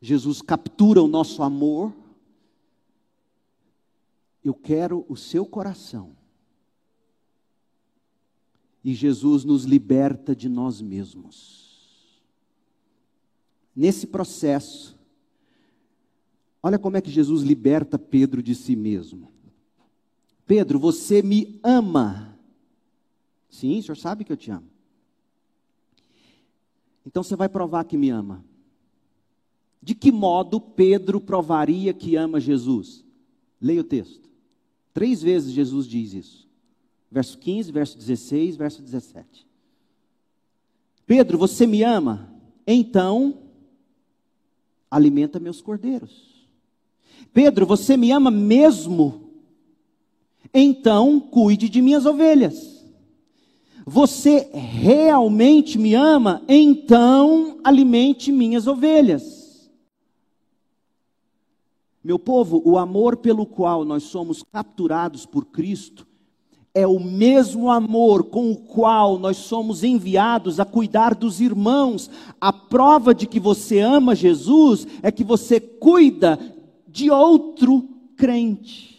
Jesus 0.00 0.40
captura 0.40 1.02
o 1.02 1.08
nosso 1.08 1.42
amor. 1.42 1.92
Eu 4.44 4.54
quero 4.54 5.04
o 5.08 5.16
seu 5.16 5.44
coração 5.44 6.14
e 8.84 8.92
Jesus 8.92 9.44
nos 9.44 9.64
liberta 9.64 10.36
de 10.36 10.46
nós 10.46 10.82
mesmos. 10.82 12.22
Nesse 13.74 14.06
processo, 14.06 14.96
olha 16.62 16.78
como 16.78 16.98
é 16.98 17.00
que 17.00 17.10
Jesus 17.10 17.42
liberta 17.42 17.98
Pedro 17.98 18.42
de 18.42 18.54
si 18.54 18.76
mesmo. 18.76 19.32
Pedro, 20.46 20.78
você 20.78 21.22
me 21.22 21.58
ama. 21.64 22.38
Sim, 23.48 23.78
o 23.78 23.82
senhor 23.82 23.96
sabe 23.96 24.22
que 24.22 24.32
eu 24.32 24.36
te 24.36 24.50
amo. 24.50 24.68
Então 27.06 27.22
você 27.22 27.34
vai 27.34 27.48
provar 27.48 27.84
que 27.84 27.96
me 27.96 28.10
ama. 28.10 28.44
De 29.82 29.94
que 29.94 30.12
modo 30.12 30.60
Pedro 30.60 31.20
provaria 31.20 31.94
que 31.94 32.16
ama 32.16 32.38
Jesus? 32.38 33.02
Leia 33.60 33.80
o 33.80 33.84
texto. 33.84 34.28
Três 34.92 35.22
vezes 35.22 35.52
Jesus 35.52 35.86
diz 35.86 36.12
isso 36.12 36.43
verso 37.14 37.38
15, 37.38 37.70
verso 37.70 37.96
16, 37.96 38.56
verso 38.56 38.82
17. 38.82 39.46
Pedro, 41.06 41.38
você 41.38 41.64
me 41.64 41.84
ama? 41.84 42.28
Então, 42.66 43.38
alimenta 44.90 45.38
meus 45.38 45.62
cordeiros. 45.62 46.44
Pedro, 47.32 47.66
você 47.66 47.96
me 47.96 48.10
ama 48.10 48.32
mesmo? 48.32 49.30
Então, 50.52 51.20
cuide 51.20 51.68
de 51.68 51.80
minhas 51.80 52.04
ovelhas. 52.04 52.84
Você 53.86 54.50
realmente 54.52 55.78
me 55.78 55.94
ama? 55.94 56.42
Então, 56.48 57.60
alimente 57.62 58.32
minhas 58.32 58.66
ovelhas. 58.66 59.70
Meu 62.02 62.18
povo, 62.18 62.60
o 62.64 62.76
amor 62.76 63.18
pelo 63.18 63.46
qual 63.46 63.84
nós 63.84 64.02
somos 64.02 64.42
capturados 64.42 65.24
por 65.24 65.44
Cristo 65.44 66.04
é 66.74 66.86
o 66.86 66.98
mesmo 66.98 67.70
amor 67.70 68.24
com 68.24 68.50
o 68.50 68.56
qual 68.56 69.16
nós 69.16 69.36
somos 69.36 69.84
enviados 69.84 70.58
a 70.58 70.64
cuidar 70.64 71.14
dos 71.14 71.40
irmãos. 71.40 72.10
A 72.40 72.52
prova 72.52 73.14
de 73.14 73.26
que 73.28 73.38
você 73.38 73.78
ama 73.78 74.16
Jesus 74.16 74.84
é 75.00 75.12
que 75.12 75.22
você 75.22 75.60
cuida 75.60 76.36
de 76.88 77.10
outro 77.10 77.88
crente. 78.16 78.92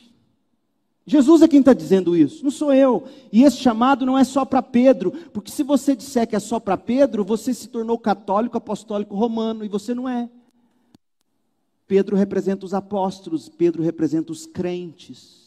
Jesus 1.05 1.41
é 1.41 1.47
quem 1.47 1.59
está 1.59 1.73
dizendo 1.73 2.15
isso, 2.15 2.43
não 2.43 2.49
sou 2.49 2.73
eu. 2.73 3.03
E 3.31 3.43
esse 3.43 3.57
chamado 3.57 4.05
não 4.05 4.17
é 4.17 4.23
só 4.23 4.43
para 4.43 4.61
Pedro, 4.61 5.11
porque 5.31 5.51
se 5.51 5.61
você 5.61 5.95
disser 5.95 6.27
que 6.27 6.35
é 6.35 6.39
só 6.39 6.59
para 6.59 6.77
Pedro, 6.77 7.23
você 7.23 7.53
se 7.53 7.67
tornou 7.67 7.97
católico, 7.99 8.57
apostólico 8.57 9.15
romano, 9.15 9.63
e 9.63 9.67
você 9.67 9.93
não 9.93 10.09
é. 10.09 10.27
Pedro 11.87 12.15
representa 12.15 12.65
os 12.65 12.73
apóstolos, 12.73 13.47
Pedro 13.47 13.83
representa 13.83 14.31
os 14.31 14.47
crentes. 14.47 15.44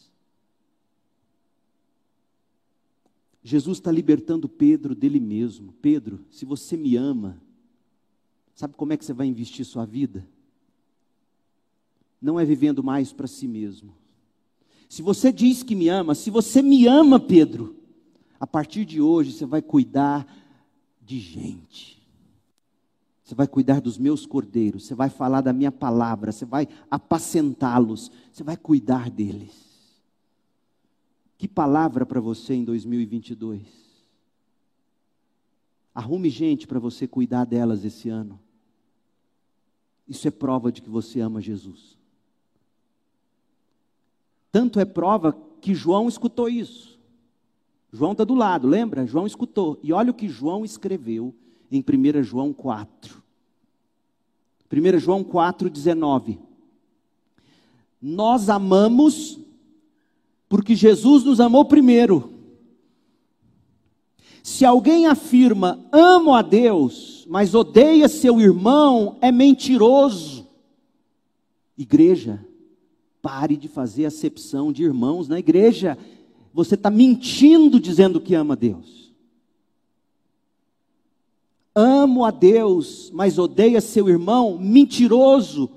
Jesus 3.49 3.77
está 3.77 3.91
libertando 3.91 4.47
Pedro 4.47 4.93
dele 4.93 5.19
mesmo. 5.19 5.73
Pedro, 5.81 6.19
se 6.29 6.45
você 6.45 6.77
me 6.77 6.95
ama, 6.95 7.41
sabe 8.53 8.73
como 8.75 8.93
é 8.93 8.97
que 8.97 9.05
você 9.05 9.13
vai 9.13 9.27
investir 9.27 9.65
sua 9.65 9.85
vida? 9.85 10.27
Não 12.21 12.39
é 12.39 12.45
vivendo 12.45 12.83
mais 12.83 13.11
para 13.13 13.27
si 13.27 13.47
mesmo 13.47 13.93
se 14.89 15.03
você 15.03 15.31
diz 15.31 15.61
que 15.61 15.75
me 15.75 15.87
ama, 15.87 16.15
se 16.15 16.31
você 16.31 16.63
me 16.63 16.87
ama, 16.87 17.19
Pedro, 17.19 17.75
a 18.39 18.47
partir 18.47 18.83
de 18.85 18.99
hoje 18.99 19.31
você 19.31 19.45
vai 19.45 19.61
cuidar 19.61 20.25
de 21.05 21.19
gente. 21.19 21.99
Você 23.23 23.35
vai 23.35 23.47
cuidar 23.47 23.79
dos 23.79 23.99
meus 23.99 24.25
cordeiros, 24.25 24.87
você 24.87 24.95
vai 24.95 25.07
falar 25.07 25.41
da 25.41 25.53
minha 25.53 25.71
palavra, 25.71 26.31
você 26.31 26.43
vai 26.43 26.67
apacentá-los, 26.89 28.11
você 28.31 28.43
vai 28.43 28.57
cuidar 28.57 29.11
deles. 29.11 29.68
Que 31.39 31.47
palavra 31.47 32.05
para 32.05 32.19
você 32.19 32.53
em 32.53 32.65
2022? 32.65 33.61
Arrume 35.95 36.29
gente 36.29 36.67
para 36.67 36.79
você 36.79 37.07
cuidar 37.07 37.45
delas 37.45 37.85
esse 37.85 38.09
ano. 38.09 38.37
Isso 40.05 40.27
é 40.27 40.31
prova 40.31 40.69
de 40.69 40.81
que 40.81 40.89
você 40.89 41.21
ama 41.21 41.39
Jesus. 41.39 41.97
Tanto 44.51 44.81
é 44.81 44.85
prova 44.85 45.31
que 45.61 45.73
João 45.73 46.09
escutou 46.09 46.49
isso. 46.49 46.99
João 47.89 48.11
está 48.11 48.25
do 48.25 48.35
lado, 48.35 48.67
lembra? 48.67 49.07
João 49.07 49.25
escutou. 49.25 49.79
E 49.81 49.93
olha 49.93 50.11
o 50.11 50.15
que 50.15 50.27
João 50.27 50.65
escreveu 50.65 51.33
em 51.71 51.79
1 51.79 52.21
João 52.21 52.51
4. 52.51 53.23
1 54.69 54.99
João 54.99 55.23
4, 55.23 55.69
19. 55.69 56.37
Nós 58.01 58.49
amamos 58.49 59.39
porque 60.49 60.75
Jesus 60.75 61.23
nos 61.23 61.39
amou 61.39 61.63
primeiro. 61.63 62.33
Se 64.43 64.65
alguém 64.65 65.05
afirma 65.05 65.79
amo 65.91 66.33
a 66.33 66.41
Deus, 66.41 67.25
mas 67.29 67.55
odeia 67.55 68.09
seu 68.09 68.41
irmão, 68.41 69.17
é 69.21 69.31
mentiroso. 69.31 70.47
Igreja, 71.77 72.43
Pare 73.21 73.57
de 73.57 73.67
fazer 73.67 74.05
acepção 74.05 74.71
de 74.71 74.83
irmãos 74.83 75.27
na 75.27 75.37
igreja. 75.37 75.97
Você 76.53 76.75
está 76.75 76.89
mentindo 76.89 77.79
dizendo 77.79 78.21
que 78.21 78.33
ama 78.33 78.55
Deus. 78.55 79.13
Amo 81.75 82.23
a 82.23 82.31
Deus, 82.31 83.11
mas 83.13 83.37
odeia 83.37 83.81
seu 83.81 84.07
irmão, 84.09 84.57
mentiroso. 84.57 85.69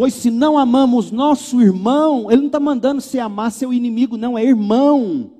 Pois 0.00 0.14
se 0.14 0.30
não 0.30 0.56
amamos 0.56 1.10
nosso 1.10 1.60
irmão, 1.60 2.30
ele 2.30 2.40
não 2.40 2.46
está 2.46 2.58
mandando 2.58 3.02
você 3.02 3.18
amar 3.18 3.52
seu 3.52 3.70
inimigo, 3.70 4.16
não, 4.16 4.38
é 4.38 4.42
irmão. 4.42 5.30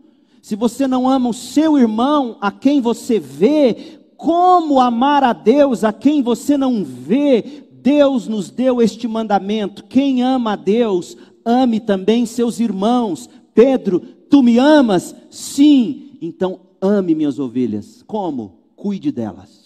Se 0.42 0.54
você 0.54 0.86
não 0.86 1.08
ama 1.08 1.30
o 1.30 1.32
seu 1.32 1.78
irmão, 1.78 2.36
a 2.42 2.52
quem 2.52 2.78
você 2.78 3.18
vê, 3.18 4.00
como 4.18 4.78
amar 4.78 5.24
a 5.24 5.32
Deus 5.32 5.82
a 5.82 5.94
quem 5.94 6.22
você 6.22 6.58
não 6.58 6.84
vê? 6.84 7.64
Deus 7.72 8.28
nos 8.28 8.50
deu 8.50 8.82
este 8.82 9.08
mandamento: 9.08 9.82
quem 9.84 10.22
ama 10.22 10.52
a 10.52 10.56
Deus, 10.56 11.16
ame 11.42 11.80
também 11.80 12.26
seus 12.26 12.60
irmãos. 12.60 13.30
Pedro, 13.54 13.98
tu 14.28 14.42
me 14.42 14.58
amas? 14.58 15.16
Sim, 15.30 16.18
então 16.20 16.60
ame 16.82 17.14
minhas 17.14 17.38
ovelhas. 17.38 18.04
Como? 18.06 18.58
Cuide 18.76 19.10
delas. 19.10 19.59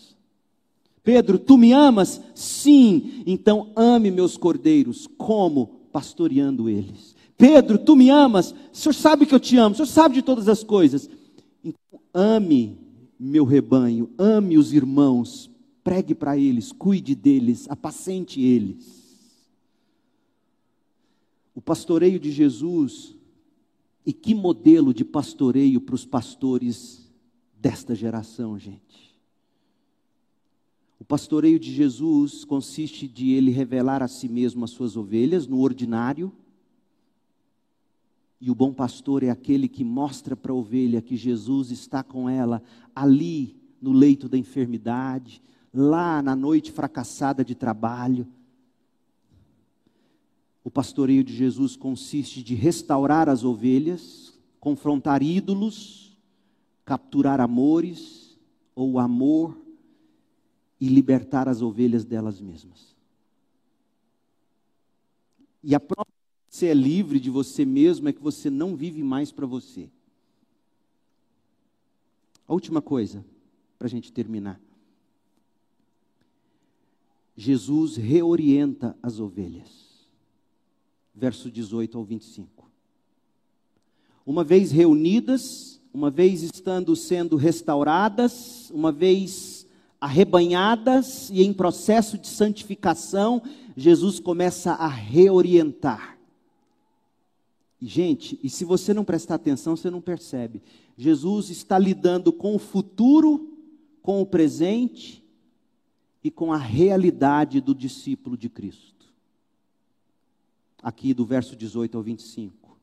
Pedro, 1.04 1.38
tu 1.38 1.58
me 1.58 1.70
amas? 1.70 2.20
Sim, 2.34 3.22
então 3.26 3.70
ame 3.76 4.10
meus 4.10 4.38
cordeiros. 4.38 5.06
Como? 5.18 5.82
Pastoreando 5.92 6.68
eles. 6.68 7.14
Pedro, 7.36 7.78
tu 7.78 7.94
me 7.94 8.08
amas? 8.08 8.52
O 8.52 8.76
senhor 8.76 8.94
sabe 8.94 9.26
que 9.26 9.34
eu 9.34 9.38
te 9.38 9.56
amo, 9.58 9.74
o 9.74 9.76
senhor 9.76 9.86
sabe 9.86 10.14
de 10.14 10.22
todas 10.22 10.48
as 10.48 10.64
coisas. 10.64 11.08
Então, 11.62 12.00
ame 12.12 12.78
meu 13.20 13.44
rebanho, 13.44 14.10
ame 14.18 14.56
os 14.56 14.72
irmãos, 14.72 15.50
pregue 15.84 16.14
para 16.14 16.38
eles, 16.38 16.72
cuide 16.72 17.14
deles, 17.14 17.66
apacente 17.68 18.40
eles. 18.40 19.04
O 21.54 21.60
pastoreio 21.60 22.18
de 22.18 22.32
Jesus, 22.32 23.14
e 24.06 24.12
que 24.12 24.34
modelo 24.34 24.92
de 24.94 25.04
pastoreio 25.04 25.80
para 25.80 25.94
os 25.94 26.04
pastores 26.04 27.10
desta 27.60 27.94
geração, 27.94 28.58
gente. 28.58 29.03
O 31.04 31.06
pastoreio 31.06 31.58
de 31.58 31.70
Jesus 31.70 32.46
consiste 32.46 33.06
de 33.06 33.32
ele 33.32 33.50
revelar 33.50 34.02
a 34.02 34.08
si 34.08 34.26
mesmo 34.26 34.64
as 34.64 34.70
suas 34.70 34.96
ovelhas 34.96 35.46
no 35.46 35.60
ordinário. 35.60 36.32
E 38.40 38.50
o 38.50 38.54
bom 38.54 38.72
pastor 38.72 39.22
é 39.22 39.28
aquele 39.28 39.68
que 39.68 39.84
mostra 39.84 40.34
para 40.34 40.50
a 40.50 40.54
ovelha 40.54 41.02
que 41.02 41.14
Jesus 41.14 41.70
está 41.70 42.02
com 42.02 42.26
ela 42.26 42.62
ali 42.96 43.54
no 43.82 43.92
leito 43.92 44.30
da 44.30 44.38
enfermidade, 44.38 45.42
lá 45.74 46.22
na 46.22 46.34
noite 46.34 46.72
fracassada 46.72 47.44
de 47.44 47.54
trabalho. 47.54 48.26
O 50.64 50.70
pastoreio 50.70 51.22
de 51.22 51.36
Jesus 51.36 51.76
consiste 51.76 52.42
de 52.42 52.54
restaurar 52.54 53.28
as 53.28 53.44
ovelhas, 53.44 54.40
confrontar 54.58 55.22
ídolos, 55.22 56.16
capturar 56.82 57.42
amores 57.42 58.38
ou 58.74 58.98
amor 58.98 59.63
e 60.80 60.88
libertar 60.88 61.48
as 61.48 61.62
ovelhas 61.62 62.04
delas 62.04 62.40
mesmas. 62.40 62.94
E 65.62 65.74
a 65.74 65.80
prova 65.80 66.06
de 66.06 66.56
você 66.56 66.66
é 66.66 66.74
livre 66.74 67.18
de 67.18 67.30
você 67.30 67.64
mesmo 67.64 68.08
é 68.08 68.12
que 68.12 68.22
você 68.22 68.50
não 68.50 68.76
vive 68.76 69.02
mais 69.02 69.32
para 69.32 69.46
você. 69.46 69.88
A 72.46 72.52
última 72.52 72.82
coisa, 72.82 73.24
para 73.78 73.86
a 73.86 73.90
gente 73.90 74.12
terminar. 74.12 74.60
Jesus 77.36 77.96
reorienta 77.96 78.96
as 79.02 79.18
ovelhas. 79.18 79.94
Verso 81.14 81.50
18 81.50 81.96
ao 81.96 82.04
25. 82.04 82.70
Uma 84.26 84.44
vez 84.44 84.70
reunidas, 84.70 85.80
uma 85.92 86.10
vez 86.10 86.42
estando 86.42 86.94
sendo 86.96 87.36
restauradas, 87.36 88.70
uma 88.70 88.90
vez 88.90 89.53
arrebanhadas 90.04 91.30
e 91.30 91.42
em 91.42 91.50
processo 91.50 92.18
de 92.18 92.28
santificação, 92.28 93.42
Jesus 93.74 94.20
começa 94.20 94.72
a 94.72 94.86
reorientar. 94.86 96.18
Gente, 97.80 98.38
e 98.42 98.50
se 98.50 98.66
você 98.66 98.92
não 98.92 99.02
prestar 99.02 99.36
atenção, 99.36 99.74
você 99.74 99.90
não 99.90 100.02
percebe. 100.02 100.62
Jesus 100.94 101.48
está 101.48 101.78
lidando 101.78 102.34
com 102.34 102.54
o 102.54 102.58
futuro, 102.58 103.56
com 104.02 104.20
o 104.20 104.26
presente 104.26 105.24
e 106.22 106.30
com 106.30 106.52
a 106.52 106.58
realidade 106.58 107.58
do 107.62 107.74
discípulo 107.74 108.36
de 108.36 108.50
Cristo. 108.50 109.06
Aqui 110.82 111.14
do 111.14 111.24
verso 111.24 111.56
18 111.56 111.96
ao 111.96 112.02
25. 112.02 112.78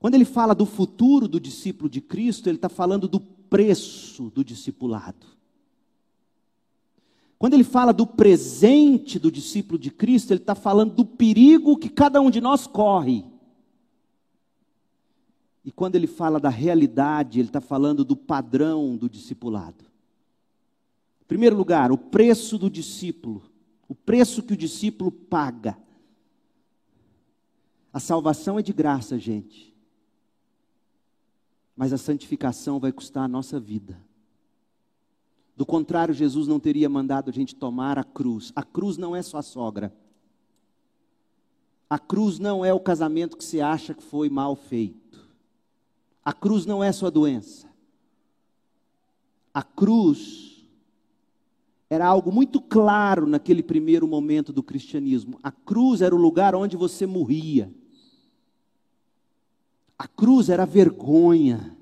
Quando 0.00 0.14
ele 0.14 0.24
fala 0.24 0.52
do 0.52 0.66
futuro 0.66 1.28
do 1.28 1.38
discípulo 1.38 1.88
de 1.88 2.00
Cristo, 2.00 2.48
ele 2.48 2.56
está 2.56 2.68
falando 2.68 3.06
do 3.06 3.20
preço 3.52 4.30
do 4.30 4.42
discipulado. 4.42 5.26
Quando 7.38 7.52
ele 7.52 7.64
fala 7.64 7.92
do 7.92 8.06
presente 8.06 9.18
do 9.18 9.30
discípulo 9.30 9.78
de 9.78 9.90
Cristo, 9.90 10.30
ele 10.32 10.40
está 10.40 10.54
falando 10.54 10.94
do 10.94 11.04
perigo 11.04 11.76
que 11.76 11.90
cada 11.90 12.18
um 12.22 12.30
de 12.30 12.40
nós 12.40 12.66
corre. 12.66 13.26
E 15.62 15.70
quando 15.70 15.96
ele 15.96 16.06
fala 16.06 16.40
da 16.40 16.48
realidade, 16.48 17.40
ele 17.40 17.50
está 17.50 17.60
falando 17.60 18.06
do 18.06 18.16
padrão 18.16 18.96
do 18.96 19.06
discipulado. 19.06 19.84
Primeiro 21.28 21.54
lugar, 21.54 21.92
o 21.92 21.98
preço 21.98 22.56
do 22.56 22.70
discípulo, 22.70 23.42
o 23.86 23.94
preço 23.94 24.42
que 24.42 24.54
o 24.54 24.56
discípulo 24.56 25.12
paga. 25.12 25.76
A 27.92 28.00
salvação 28.00 28.58
é 28.58 28.62
de 28.62 28.72
graça, 28.72 29.18
gente. 29.18 29.71
Mas 31.76 31.92
a 31.92 31.98
santificação 31.98 32.78
vai 32.78 32.92
custar 32.92 33.24
a 33.24 33.28
nossa 33.28 33.58
vida. 33.58 33.98
Do 35.56 35.66
contrário, 35.66 36.14
Jesus 36.14 36.46
não 36.46 36.58
teria 36.58 36.88
mandado 36.88 37.30
a 37.30 37.32
gente 37.32 37.54
tomar 37.54 37.98
a 37.98 38.04
cruz. 38.04 38.52
A 38.54 38.62
cruz 38.62 38.96
não 38.96 39.14
é 39.14 39.22
sua 39.22 39.42
sogra. 39.42 39.94
A 41.88 41.98
cruz 41.98 42.38
não 42.38 42.64
é 42.64 42.72
o 42.72 42.80
casamento 42.80 43.36
que 43.36 43.44
você 43.44 43.60
acha 43.60 43.92
que 43.92 44.02
foi 44.02 44.30
mal 44.30 44.56
feito. 44.56 45.20
A 46.24 46.32
cruz 46.32 46.64
não 46.64 46.82
é 46.82 46.90
sua 46.90 47.10
doença. 47.10 47.68
A 49.52 49.62
cruz 49.62 50.66
era 51.90 52.06
algo 52.06 52.32
muito 52.32 52.58
claro 52.58 53.26
naquele 53.26 53.62
primeiro 53.62 54.08
momento 54.08 54.50
do 54.50 54.62
cristianismo. 54.62 55.38
A 55.42 55.52
cruz 55.52 56.00
era 56.00 56.14
o 56.14 56.18
lugar 56.18 56.54
onde 56.54 56.74
você 56.74 57.04
morria. 57.04 57.70
A 60.02 60.08
cruz 60.08 60.48
era 60.48 60.66
vergonha. 60.66 61.78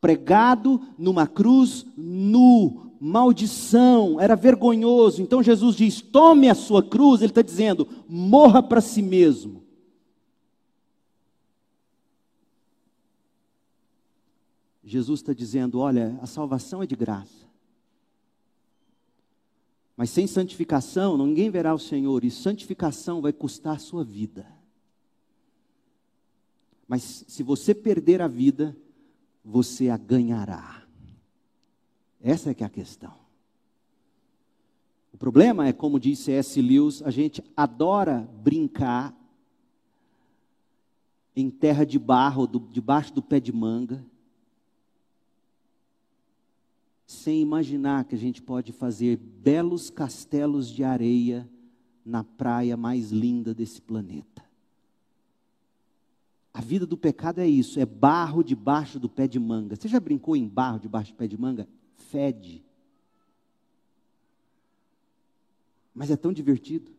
Pregado 0.00 0.80
numa 0.96 1.26
cruz 1.26 1.84
nu, 1.94 2.92
maldição, 2.98 4.18
era 4.18 4.34
vergonhoso. 4.34 5.20
Então 5.20 5.42
Jesus 5.42 5.76
diz: 5.76 6.00
tome 6.00 6.48
a 6.48 6.54
sua 6.54 6.82
cruz. 6.82 7.20
Ele 7.20 7.30
está 7.30 7.42
dizendo: 7.42 7.86
morra 8.08 8.62
para 8.62 8.80
si 8.80 9.02
mesmo. 9.02 9.62
Jesus 14.82 15.20
está 15.20 15.34
dizendo: 15.34 15.78
olha, 15.78 16.18
a 16.22 16.26
salvação 16.26 16.82
é 16.82 16.86
de 16.86 16.96
graça. 16.96 17.46
Mas 19.94 20.08
sem 20.08 20.26
santificação, 20.26 21.18
ninguém 21.18 21.50
verá 21.50 21.74
o 21.74 21.78
Senhor, 21.78 22.24
e 22.24 22.30
santificação 22.30 23.20
vai 23.20 23.32
custar 23.34 23.76
a 23.76 23.78
sua 23.78 24.02
vida. 24.02 24.63
Mas 26.94 27.24
se 27.26 27.42
você 27.42 27.74
perder 27.74 28.22
a 28.22 28.28
vida, 28.28 28.76
você 29.44 29.88
a 29.88 29.96
ganhará. 29.96 30.86
Essa 32.22 32.50
é 32.50 32.54
que 32.54 32.62
é 32.62 32.66
a 32.68 32.70
questão. 32.70 33.12
O 35.12 35.18
problema 35.18 35.66
é, 35.66 35.72
como 35.72 35.98
disse 35.98 36.30
S. 36.30 36.62
Lewis, 36.62 37.02
a 37.02 37.10
gente 37.10 37.42
adora 37.56 38.20
brincar 38.44 39.12
em 41.34 41.50
terra 41.50 41.84
de 41.84 41.98
barro, 41.98 42.46
do, 42.46 42.60
debaixo 42.60 43.12
do 43.12 43.20
pé 43.20 43.40
de 43.40 43.52
manga, 43.52 44.06
sem 47.08 47.40
imaginar 47.40 48.04
que 48.04 48.14
a 48.14 48.18
gente 48.18 48.40
pode 48.40 48.70
fazer 48.70 49.16
belos 49.16 49.90
castelos 49.90 50.70
de 50.70 50.84
areia 50.84 51.50
na 52.06 52.22
praia 52.22 52.76
mais 52.76 53.10
linda 53.10 53.52
desse 53.52 53.82
planeta. 53.82 54.43
A 56.54 56.60
vida 56.60 56.86
do 56.86 56.96
pecado 56.96 57.40
é 57.40 57.46
isso, 57.46 57.80
é 57.80 57.84
barro 57.84 58.42
debaixo 58.42 58.98
do 58.98 59.08
pé 59.08 59.26
de 59.26 59.40
manga. 59.40 59.74
Você 59.74 59.88
já 59.88 59.98
brincou 59.98 60.36
em 60.36 60.46
barro 60.46 60.78
debaixo 60.78 61.12
do 61.12 61.16
pé 61.16 61.26
de 61.26 61.36
manga? 61.36 61.68
Fede. 61.96 62.64
Mas 65.92 66.10
é 66.10 66.16
tão 66.16 66.32
divertido. 66.32 66.92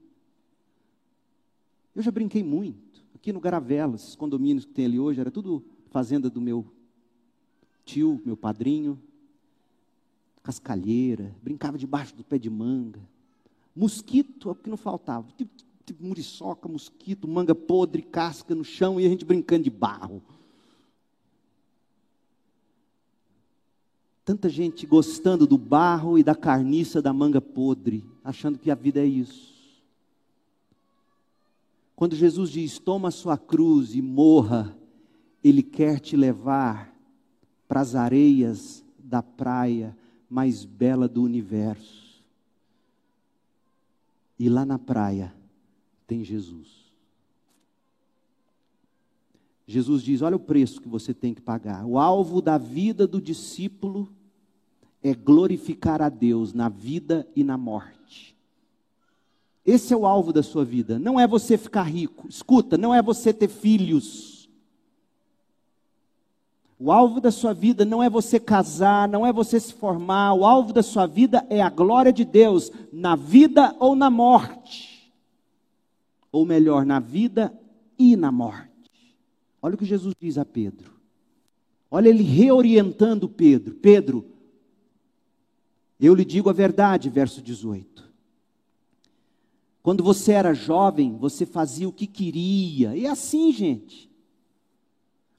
Eu 1.95 2.03
já 2.03 2.11
brinquei 2.11 2.43
muito. 2.43 3.01
Aqui 3.15 3.31
no 3.31 3.39
Garavela, 3.39 3.95
esses 3.95 4.15
condomínios 4.15 4.65
que 4.65 4.73
tem 4.73 4.85
ali 4.85 4.99
hoje, 4.99 5.21
era 5.21 5.31
tudo 5.31 5.63
fazenda 5.89 6.29
do 6.29 6.41
meu 6.41 6.65
tio, 7.85 8.21
meu 8.25 8.35
padrinho 8.35 9.01
cascalheira, 10.45 11.35
brincava 11.41 11.75
debaixo 11.75 12.15
do 12.15 12.23
pé 12.23 12.37
de 12.37 12.51
manga. 12.51 13.01
Mosquito 13.75 14.49
é 14.49 14.51
o 14.51 14.55
que 14.55 14.69
não 14.69 14.77
faltava. 14.77 15.27
Tipo, 15.85 16.03
muriçoca, 16.03 16.67
mosquito, 16.67 17.27
manga 17.27 17.53
podre, 17.53 18.01
casca 18.01 18.55
no 18.55 18.63
chão 18.63 18.99
e 18.99 19.05
a 19.05 19.09
gente 19.09 19.23
brincando 19.23 19.63
de 19.63 19.69
barro. 19.69 20.21
Tanta 24.23 24.49
gente 24.49 24.87
gostando 24.87 25.45
do 25.45 25.59
barro 25.59 26.17
e 26.17 26.23
da 26.23 26.33
carniça 26.33 26.99
da 26.99 27.13
manga 27.13 27.39
podre, 27.39 28.03
achando 28.23 28.57
que 28.57 28.71
a 28.71 28.75
vida 28.75 28.99
é 28.99 29.05
isso. 29.05 29.53
Quando 31.95 32.15
Jesus 32.15 32.49
diz: 32.49 32.79
Toma 32.79 33.11
sua 33.11 33.37
cruz 33.37 33.93
e 33.93 34.01
morra, 34.01 34.75
Ele 35.43 35.61
quer 35.61 35.99
te 35.99 36.17
levar 36.17 36.91
para 37.67 37.81
as 37.81 37.93
areias 37.93 38.83
da 38.97 39.21
praia, 39.21 39.95
mais 40.27 40.65
bela 40.65 41.07
do 41.07 41.21
universo. 41.21 42.23
E 44.39 44.49
lá 44.49 44.65
na 44.65 44.79
praia 44.79 45.44
tem 46.07 46.23
Jesus. 46.23 46.85
Jesus 49.67 50.03
diz: 50.03 50.21
Olha 50.21 50.35
o 50.35 50.39
preço 50.39 50.81
que 50.81 50.87
você 50.87 51.13
tem 51.13 51.33
que 51.33 51.41
pagar. 51.41 51.85
O 51.85 51.97
alvo 51.97 52.41
da 52.41 52.57
vida 52.57 53.07
do 53.07 53.21
discípulo 53.21 54.09
é 55.01 55.13
glorificar 55.13 56.01
a 56.01 56.09
Deus 56.09 56.53
na 56.53 56.69
vida 56.69 57.27
e 57.35 57.43
na 57.43 57.57
morte. 57.57 58.35
Esse 59.65 59.93
é 59.93 59.97
o 59.97 60.05
alvo 60.05 60.31
da 60.31 60.43
sua 60.43 60.63
vida. 60.63 60.99
Não 60.99 61.19
é 61.19 61.27
você 61.27 61.57
ficar 61.57 61.83
rico. 61.83 62.27
Escuta, 62.27 62.77
não 62.77 62.93
é 62.93 63.01
você 63.01 63.33
ter 63.33 63.47
filhos. 63.47 64.47
O 66.77 66.91
alvo 66.91 67.21
da 67.21 67.31
sua 67.31 67.53
vida 67.53 67.85
não 67.85 68.03
é 68.03 68.09
você 68.09 68.39
casar, 68.39 69.07
não 69.07 69.25
é 69.25 69.31
você 69.31 69.59
se 69.59 69.73
formar, 69.73 70.33
o 70.33 70.45
alvo 70.45 70.73
da 70.73 70.83
sua 70.83 71.07
vida 71.07 71.45
é 71.49 71.61
a 71.61 71.69
glória 71.69 72.11
de 72.11 72.25
Deus, 72.25 72.69
na 72.91 73.15
vida 73.15 73.73
ou 73.79 73.95
na 73.95 74.09
morte. 74.09 74.94
Ou 76.35 76.45
melhor, 76.45 76.85
na 76.85 76.99
vida 76.99 77.57
e 77.97 78.17
na 78.17 78.29
morte. 78.29 79.15
Olha 79.61 79.75
o 79.75 79.77
que 79.77 79.85
Jesus 79.85 80.13
diz 80.19 80.37
a 80.37 80.43
Pedro. 80.43 80.91
Olha 81.89 82.09
ele 82.09 82.23
reorientando 82.23 83.29
Pedro. 83.29 83.75
Pedro, 83.75 84.25
eu 85.97 86.13
lhe 86.13 86.25
digo 86.25 86.49
a 86.49 86.53
verdade, 86.53 87.09
verso 87.09 87.41
18. 87.41 88.03
Quando 89.81 90.03
você 90.03 90.33
era 90.33 90.53
jovem, 90.53 91.15
você 91.15 91.45
fazia 91.45 91.87
o 91.87 91.93
que 91.93 92.05
queria. 92.05 92.97
E 92.97 93.05
é 93.05 93.09
assim, 93.09 93.53
gente. 93.53 94.11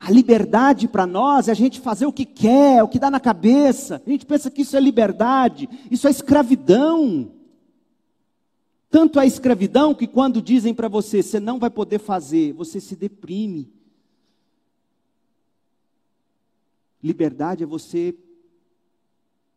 A 0.01 0.11
liberdade 0.11 0.89
para 0.89 1.07
nós 1.07 1.49
é 1.49 1.51
a 1.51 1.55
gente 1.55 1.79
fazer 1.79 2.07
o 2.07 2.13
que 2.13 2.25
quer, 2.25 2.83
o 2.83 2.89
que 2.89 2.99
dá 2.99 3.11
na 3.11 3.21
cabeça. 3.21 4.01
A 4.07 4.09
gente 4.09 4.25
pensa 4.25 4.51
que 4.51 4.63
isso 4.63 4.75
é 4.75 4.81
liberdade, 4.81 5.69
isso 5.91 6.09
é 6.09 6.11
escravidão. 6.11 7.36
Tanto 8.91 9.19
é 9.19 9.27
escravidão 9.27 9.95
que 9.95 10.07
quando 10.07 10.41
dizem 10.41 10.73
para 10.73 10.89
você, 10.89 11.23
você 11.23 11.41
não 11.41 11.59
vai 11.59 11.71
poder 11.71 11.99
fazer, 11.99 12.53
você 12.53 12.81
se 12.81 12.95
deprime. 12.95 13.71
Liberdade 17.03 17.63
é 17.63 17.67
você 17.67 18.15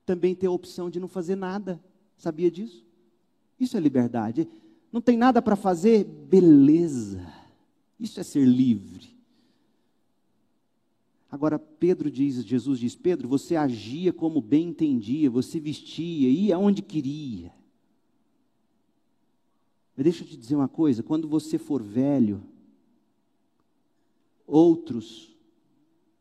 também 0.06 0.34
ter 0.36 0.48
a 0.48 0.52
opção 0.52 0.90
de 0.90 1.00
não 1.00 1.08
fazer 1.08 1.36
nada. 1.36 1.80
Sabia 2.18 2.50
disso? 2.50 2.84
Isso 3.60 3.78
é 3.78 3.80
liberdade. 3.80 4.48
Não 4.92 5.02
tem 5.02 5.18
nada 5.18 5.42
para 5.42 5.56
fazer? 5.56 6.04
Beleza. 6.04 7.26
Isso 8.00 8.20
é 8.20 8.24
ser 8.24 8.46
livre. 8.46 9.10
Agora, 11.32 11.60
Pedro 11.60 12.10
diz, 12.10 12.44
Jesus 12.44 12.80
diz: 12.80 12.96
Pedro, 12.96 13.28
você 13.28 13.56
agia 13.56 14.12
como 14.12 14.42
bem 14.42 14.70
entendia, 14.70 15.30
você 15.30 15.60
vestia, 15.60 16.30
ia 16.30 16.56
aonde 16.56 16.82
queria. 16.82 17.54
Mas 20.00 20.06
deixa 20.06 20.24
eu 20.24 20.28
te 20.30 20.38
dizer 20.38 20.56
uma 20.56 20.70
coisa: 20.70 21.04
quando 21.04 21.28
você 21.28 21.58
for 21.58 21.84
velho, 21.84 22.42
outros 24.48 25.36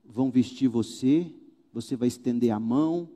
vão 0.05 0.33
vestir 0.33 0.67
você, 0.67 1.33
você 1.73 1.95
vai 1.95 2.09
estender 2.09 2.51
a 2.51 2.59
mão 2.59 3.09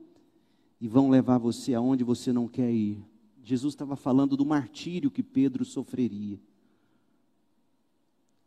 e 0.79 0.87
vão 0.87 1.09
levar 1.09 1.37
você 1.37 1.73
aonde 1.73 2.01
você 2.05 2.31
não 2.31 2.47
quer 2.47 2.71
ir. 2.71 3.03
Jesus 3.43 3.73
estava 3.73 3.97
falando 3.97 4.37
do 4.37 4.45
martírio 4.45 5.11
que 5.11 5.21
Pedro 5.21 5.65
sofreria. 5.65 6.39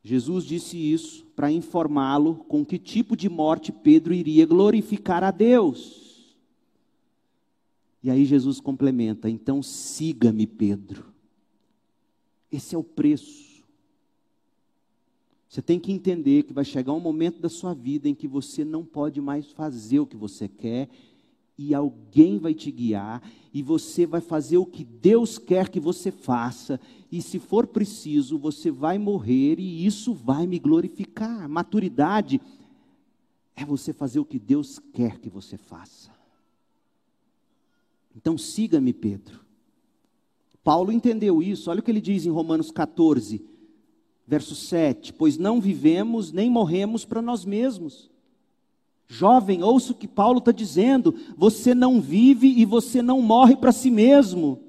Jesus 0.03 0.47
disse 0.47 0.79
isso 0.79 1.27
para 1.37 1.53
informá-lo 1.53 2.37
com 2.49 2.65
que 2.65 2.79
tipo 2.79 3.15
de 3.15 3.29
morte 3.29 3.71
Pedro 3.71 4.15
iria 4.15 4.47
glorificar 4.47 5.23
a 5.23 5.31
Deus. 5.31 6.35
E 8.03 8.09
aí 8.09 8.25
Jesus 8.25 8.59
complementa: 8.59 9.29
então 9.29 9.63
siga-me, 9.63 10.47
Pedro. 10.47 11.15
Esse 12.57 12.75
é 12.75 12.79
o 12.79 12.83
preço. 12.83 13.63
Você 15.47 15.61
tem 15.61 15.79
que 15.79 15.93
entender 15.93 16.45
que 16.45 16.55
vai 16.55 16.65
chegar 16.65 16.95
um 16.95 17.01
momento 17.01 17.39
da 17.39 17.51
sua 17.51 17.75
vida 17.75 18.09
em 18.09 18.15
que 18.15 18.27
você 18.27 18.65
não 18.65 18.83
pode 18.83 19.21
mais 19.21 19.51
fazer 19.53 20.01
o 20.01 20.07
que 20.07 20.17
você 20.17 20.49
quer 20.49 20.89
e 21.59 21.75
alguém 21.75 22.39
vai 22.39 22.55
te 22.55 22.71
guiar 22.71 23.23
e 23.53 23.63
você 23.63 24.07
vai 24.07 24.23
fazer 24.23 24.57
o 24.57 24.65
que 24.65 24.85
Deus 24.85 25.37
quer 25.39 25.69
que 25.69 25.81
você 25.81 26.11
faça, 26.11 26.79
e 27.11 27.23
se 27.23 27.39
for 27.39 27.67
preciso, 27.67 28.39
você 28.39 28.71
vai 28.71 28.99
morrer 28.99 29.59
e 29.59 29.87
isso 29.87 30.13
vai 30.13 30.47
me 30.47 30.59
glorificar. 30.59 31.49
Maturidade 31.49 32.41
é 33.55 33.65
você 33.65 33.93
fazer 33.95 34.19
o 34.19 34.25
que 34.25 34.39
Deus 34.39 34.79
quer 34.93 35.19
que 35.19 35.31
você 35.31 35.57
faça. 35.57 36.11
Então 38.15 38.37
siga-me, 38.37 38.93
Pedro. 38.93 39.46
Paulo 40.67 40.91
entendeu 40.91 41.43
isso, 41.43 41.71
olha 41.71 41.81
o 41.81 41.83
que 41.83 41.91
ele 41.91 42.01
diz 42.01 42.27
em 42.27 42.31
Romanos 42.31 42.71
14, 42.71 43.43
verso 44.27 44.55
7: 44.55 45.13
Pois 45.13 45.39
não 45.39 45.61
vivemos 45.61 46.33
nem 46.33 46.51
morremos 46.51 47.05
para 47.05 47.23
nós 47.23 47.45
mesmos 47.45 48.11
Jovem, 49.09 49.63
ouça 49.63 49.93
o 49.93 49.95
que 49.95 50.09
Paulo 50.09 50.39
está 50.39 50.53
dizendo: 50.53 51.15
você 51.37 51.75
não 51.75 52.01
vive 52.01 52.49
e 52.49 52.65
você 52.65 53.01
não 53.01 53.23
morre 53.23 53.57
para 53.57 53.73
si 53.73 53.91
mesmo. 53.91 54.61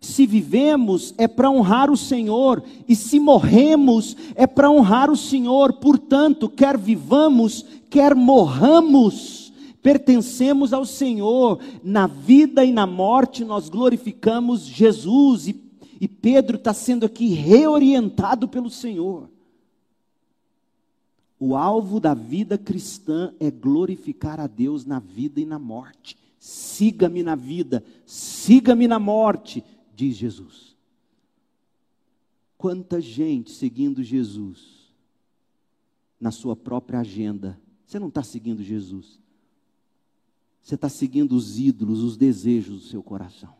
Se 0.00 0.26
vivemos 0.26 1.14
é 1.16 1.26
para 1.26 1.50
honrar 1.50 1.90
o 1.90 1.96
Senhor, 1.96 2.62
e 2.88 2.94
se 2.94 3.18
morremos 3.18 4.16
é 4.34 4.46
para 4.46 4.70
honrar 4.70 5.10
o 5.10 5.16
Senhor. 5.16 5.74
Portanto, 5.74 6.48
quer 6.48 6.76
vivamos, 6.76 7.64
quer 7.88 8.14
morramos, 8.14 9.45
pertencemos 9.86 10.72
ao 10.72 10.84
Senhor. 10.84 11.60
Na 11.80 12.08
vida 12.08 12.64
e 12.64 12.72
na 12.72 12.88
morte 12.88 13.44
nós 13.44 13.68
glorificamos 13.68 14.62
Jesus, 14.62 15.46
e, 15.46 15.62
e 16.00 16.08
Pedro 16.08 16.56
está 16.56 16.74
sendo 16.74 17.06
aqui 17.06 17.28
reorientado 17.28 18.48
pelo 18.48 18.68
Senhor. 18.68 19.30
O 21.38 21.54
alvo 21.54 22.00
da 22.00 22.14
vida 22.14 22.58
cristã 22.58 23.32
é 23.38 23.48
glorificar 23.48 24.40
a 24.40 24.48
Deus 24.48 24.84
na 24.84 24.98
vida 24.98 25.40
e 25.40 25.46
na 25.46 25.56
morte. 25.56 26.16
Siga-me 26.36 27.22
na 27.22 27.36
vida, 27.36 27.84
siga-me 28.04 28.88
na 28.88 28.98
morte, 28.98 29.62
diz 29.94 30.16
Jesus. 30.16 30.74
Quanta 32.58 33.00
gente 33.00 33.52
seguindo 33.52 34.02
Jesus 34.02 34.90
na 36.20 36.32
sua 36.32 36.56
própria 36.56 36.98
agenda. 36.98 37.56
Você 37.86 38.00
não 38.00 38.08
está 38.08 38.24
seguindo 38.24 38.64
Jesus. 38.64 39.24
Você 40.66 40.74
está 40.74 40.88
seguindo 40.88 41.36
os 41.36 41.60
ídolos, 41.60 42.02
os 42.02 42.16
desejos 42.16 42.80
do 42.80 42.88
seu 42.88 43.00
coração. 43.00 43.54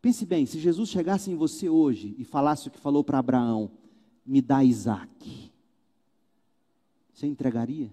Pense 0.00 0.24
bem, 0.24 0.46
se 0.46 0.60
Jesus 0.60 0.88
chegasse 0.88 1.32
em 1.32 1.34
você 1.34 1.68
hoje 1.68 2.14
e 2.16 2.24
falasse 2.24 2.68
o 2.68 2.70
que 2.70 2.78
falou 2.78 3.02
para 3.02 3.18
Abraão: 3.18 3.72
me 4.24 4.40
dá 4.40 4.62
Isaac, 4.62 5.50
você 7.12 7.26
entregaria? 7.26 7.92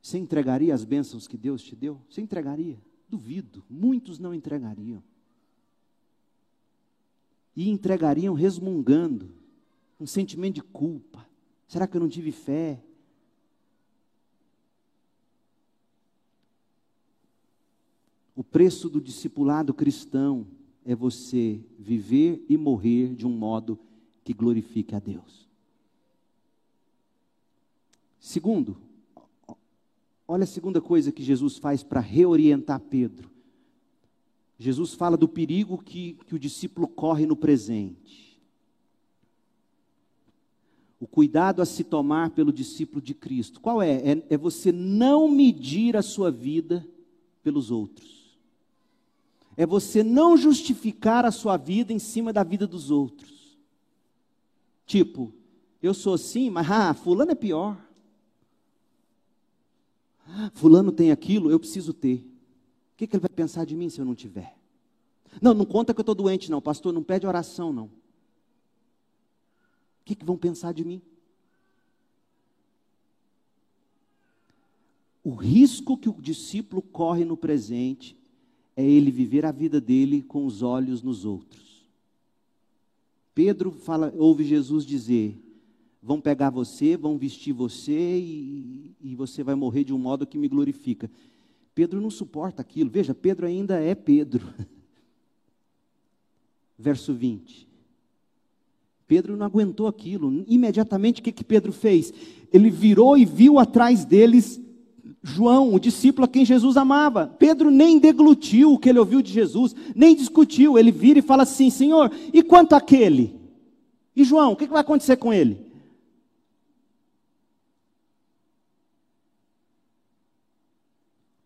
Você 0.00 0.16
entregaria 0.16 0.72
as 0.72 0.84
bênçãos 0.84 1.26
que 1.26 1.36
Deus 1.36 1.60
te 1.60 1.74
deu? 1.74 2.00
Você 2.08 2.20
entregaria? 2.20 2.80
Duvido, 3.08 3.64
muitos 3.68 4.20
não 4.20 4.32
entregariam. 4.32 5.02
E 7.56 7.68
entregariam 7.68 8.32
resmungando, 8.32 9.34
um 9.98 10.06
sentimento 10.06 10.54
de 10.54 10.62
culpa. 10.62 11.28
Será 11.66 11.88
que 11.88 11.96
eu 11.96 12.00
não 12.00 12.08
tive 12.08 12.30
fé? 12.30 12.80
O 18.34 18.44
preço 18.44 18.88
do 18.88 19.00
discipulado 19.00 19.74
cristão 19.74 20.46
é 20.84 20.94
você 20.94 21.60
viver 21.78 22.44
e 22.48 22.56
morrer 22.56 23.14
de 23.14 23.26
um 23.26 23.30
modo 23.30 23.78
que 24.24 24.32
glorifique 24.32 24.94
a 24.94 24.98
Deus. 24.98 25.48
Segundo, 28.18 28.76
olha 30.26 30.44
a 30.44 30.46
segunda 30.46 30.80
coisa 30.80 31.10
que 31.10 31.22
Jesus 31.22 31.58
faz 31.58 31.82
para 31.82 32.00
reorientar 32.00 32.80
Pedro. 32.80 33.30
Jesus 34.58 34.94
fala 34.94 35.16
do 35.16 35.28
perigo 35.28 35.78
que, 35.78 36.18
que 36.26 36.34
o 36.34 36.38
discípulo 36.38 36.86
corre 36.86 37.24
no 37.26 37.34
presente. 37.34 38.40
O 41.00 41.06
cuidado 41.06 41.62
a 41.62 41.66
se 41.66 41.82
tomar 41.82 42.30
pelo 42.30 42.52
discípulo 42.52 43.00
de 43.00 43.14
Cristo. 43.14 43.58
Qual 43.58 43.80
é? 43.80 43.94
É, 43.96 44.26
é 44.30 44.36
você 44.36 44.70
não 44.70 45.28
medir 45.28 45.96
a 45.96 46.02
sua 46.02 46.30
vida 46.30 46.86
pelos 47.42 47.70
outros 47.70 48.19
é 49.56 49.66
você 49.66 50.02
não 50.02 50.36
justificar 50.36 51.24
a 51.24 51.30
sua 51.30 51.56
vida 51.56 51.92
em 51.92 51.98
cima 51.98 52.32
da 52.32 52.42
vida 52.42 52.66
dos 52.66 52.90
outros. 52.90 53.58
Tipo, 54.86 55.32
eu 55.82 55.94
sou 55.94 56.14
assim, 56.14 56.50
mas 56.50 56.70
ah, 56.70 56.94
fulano 56.94 57.32
é 57.32 57.34
pior. 57.34 57.76
Fulano 60.54 60.92
tem 60.92 61.10
aquilo, 61.10 61.50
eu 61.50 61.58
preciso 61.58 61.92
ter. 61.92 62.26
O 62.94 62.96
que, 62.96 63.06
que 63.06 63.16
ele 63.16 63.22
vai 63.22 63.30
pensar 63.30 63.64
de 63.64 63.74
mim 63.74 63.88
se 63.88 64.00
eu 64.00 64.04
não 64.04 64.14
tiver? 64.14 64.56
Não, 65.40 65.54
não 65.54 65.64
conta 65.64 65.94
que 65.94 66.00
eu 66.00 66.02
estou 66.02 66.14
doente, 66.14 66.50
não, 66.50 66.60
pastor, 66.60 66.92
não 66.92 67.02
pede 67.02 67.26
oração, 67.26 67.72
não. 67.72 67.86
O 67.86 67.90
que, 70.04 70.14
que 70.14 70.24
vão 70.24 70.36
pensar 70.36 70.72
de 70.72 70.84
mim? 70.84 71.00
O 75.22 75.34
risco 75.34 75.96
que 75.96 76.08
o 76.08 76.20
discípulo 76.20 76.82
corre 76.82 77.24
no 77.24 77.36
presente 77.36 78.19
é 78.80 78.84
ele 78.84 79.10
viver 79.10 79.44
a 79.44 79.52
vida 79.52 79.80
dele 79.80 80.22
com 80.22 80.44
os 80.44 80.62
olhos 80.62 81.02
nos 81.02 81.24
outros. 81.24 81.84
Pedro 83.34 83.70
fala, 83.70 84.12
ouve 84.16 84.44
Jesus 84.44 84.84
dizer: 84.84 85.38
vão 86.02 86.20
pegar 86.20 86.50
você, 86.50 86.96
vão 86.96 87.18
vestir 87.18 87.52
você 87.52 88.18
e, 88.18 88.94
e 89.00 89.14
você 89.14 89.42
vai 89.42 89.54
morrer 89.54 89.84
de 89.84 89.92
um 89.92 89.98
modo 89.98 90.26
que 90.26 90.38
me 90.38 90.48
glorifica. 90.48 91.10
Pedro 91.74 92.00
não 92.00 92.10
suporta 92.10 92.62
aquilo. 92.62 92.90
Veja, 92.90 93.14
Pedro 93.14 93.46
ainda 93.46 93.80
é 93.80 93.94
Pedro. 93.94 94.52
Verso 96.78 97.14
20. 97.14 97.68
Pedro 99.06 99.36
não 99.36 99.46
aguentou 99.46 99.86
aquilo. 99.86 100.44
Imediatamente 100.46 101.20
o 101.20 101.24
que, 101.24 101.32
que 101.32 101.44
Pedro 101.44 101.72
fez? 101.72 102.12
Ele 102.52 102.70
virou 102.70 103.16
e 103.16 103.24
viu 103.24 103.58
atrás 103.58 104.04
deles 104.04 104.60
João, 105.22 105.74
o 105.74 105.78
discípulo 105.78 106.24
a 106.24 106.28
quem 106.28 106.44
Jesus 106.44 106.76
amava. 106.76 107.26
Pedro 107.26 107.70
nem 107.70 107.98
deglutiu 107.98 108.72
o 108.72 108.78
que 108.78 108.88
ele 108.88 108.98
ouviu 108.98 109.20
de 109.20 109.30
Jesus, 109.30 109.74
nem 109.94 110.16
discutiu. 110.16 110.78
Ele 110.78 110.90
vira 110.90 111.18
e 111.18 111.22
fala 111.22 111.42
assim: 111.42 111.68
Senhor, 111.68 112.10
e 112.32 112.42
quanto 112.42 112.74
aquele? 112.74 113.38
E 114.16 114.24
João, 114.24 114.52
o 114.52 114.56
que 114.56 114.66
vai 114.66 114.80
acontecer 114.80 115.16
com 115.16 115.32
ele? 115.32 115.70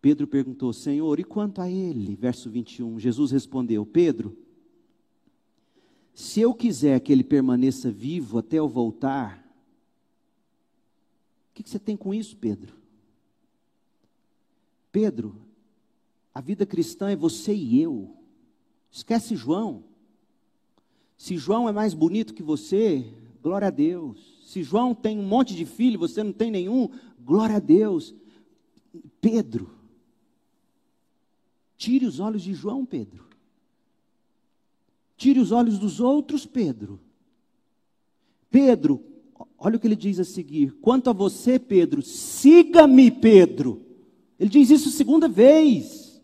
Pedro 0.01 0.25
perguntou: 0.25 0.71
Senhor, 0.71 1.19
e 1.19 1.23
quanto 1.23 1.61
a 1.61 1.69
ele? 1.69 2.15
Verso 2.15 2.49
21. 2.49 2.97
Jesus 2.97 3.31
respondeu: 3.31 3.85
Pedro, 3.85 4.37
se 6.13 6.39
eu 6.39 6.53
quiser 6.53 7.01
que 7.01 7.11
ele 7.11 7.23
permaneça 7.25 7.91
vivo 7.91 8.37
até 8.37 8.57
eu 8.57 8.69
voltar, 8.69 9.43
o 11.51 11.55
que 11.55 11.69
você 11.69 11.77
tem 11.77 11.97
com 11.97 12.13
isso, 12.13 12.37
Pedro? 12.37 12.84
Pedro, 14.95 15.35
a 16.33 16.39
vida 16.39 16.65
cristã 16.65 17.09
é 17.09 17.17
você 17.17 17.53
e 17.53 17.81
eu. 17.81 18.15
Esquece 18.89 19.35
João. 19.35 19.83
Se 21.17 21.35
João 21.35 21.67
é 21.67 21.73
mais 21.73 21.93
bonito 21.93 22.33
que 22.33 22.41
você, 22.41 23.13
glória 23.43 23.67
a 23.67 23.71
Deus. 23.71 24.39
Se 24.45 24.63
João 24.63 24.95
tem 24.95 25.19
um 25.19 25.27
monte 25.27 25.53
de 25.53 25.65
filho, 25.65 25.99
você 25.99 26.23
não 26.23 26.31
tem 26.31 26.49
nenhum, 26.49 26.89
glória 27.19 27.57
a 27.57 27.59
Deus. 27.59 28.15
Pedro, 29.19 29.69
tire 31.75 32.05
os 32.05 32.21
olhos 32.21 32.41
de 32.41 32.53
João, 32.53 32.85
Pedro. 32.85 33.25
Tire 35.17 35.41
os 35.41 35.51
olhos 35.51 35.77
dos 35.77 35.99
outros, 35.99 36.45
Pedro. 36.45 37.01
Pedro, 38.49 39.03
olha 39.57 39.75
o 39.75 39.79
que 39.79 39.87
ele 39.87 39.97
diz 39.97 40.21
a 40.21 40.23
seguir: 40.23 40.71
quanto 40.79 41.09
a 41.09 41.13
você, 41.13 41.59
Pedro, 41.59 42.01
siga-me, 42.01 43.11
Pedro. 43.11 43.84
Ele 44.39 44.49
diz 44.49 44.69
isso 44.69 44.89
segunda 44.89 45.27
vez. 45.27 46.21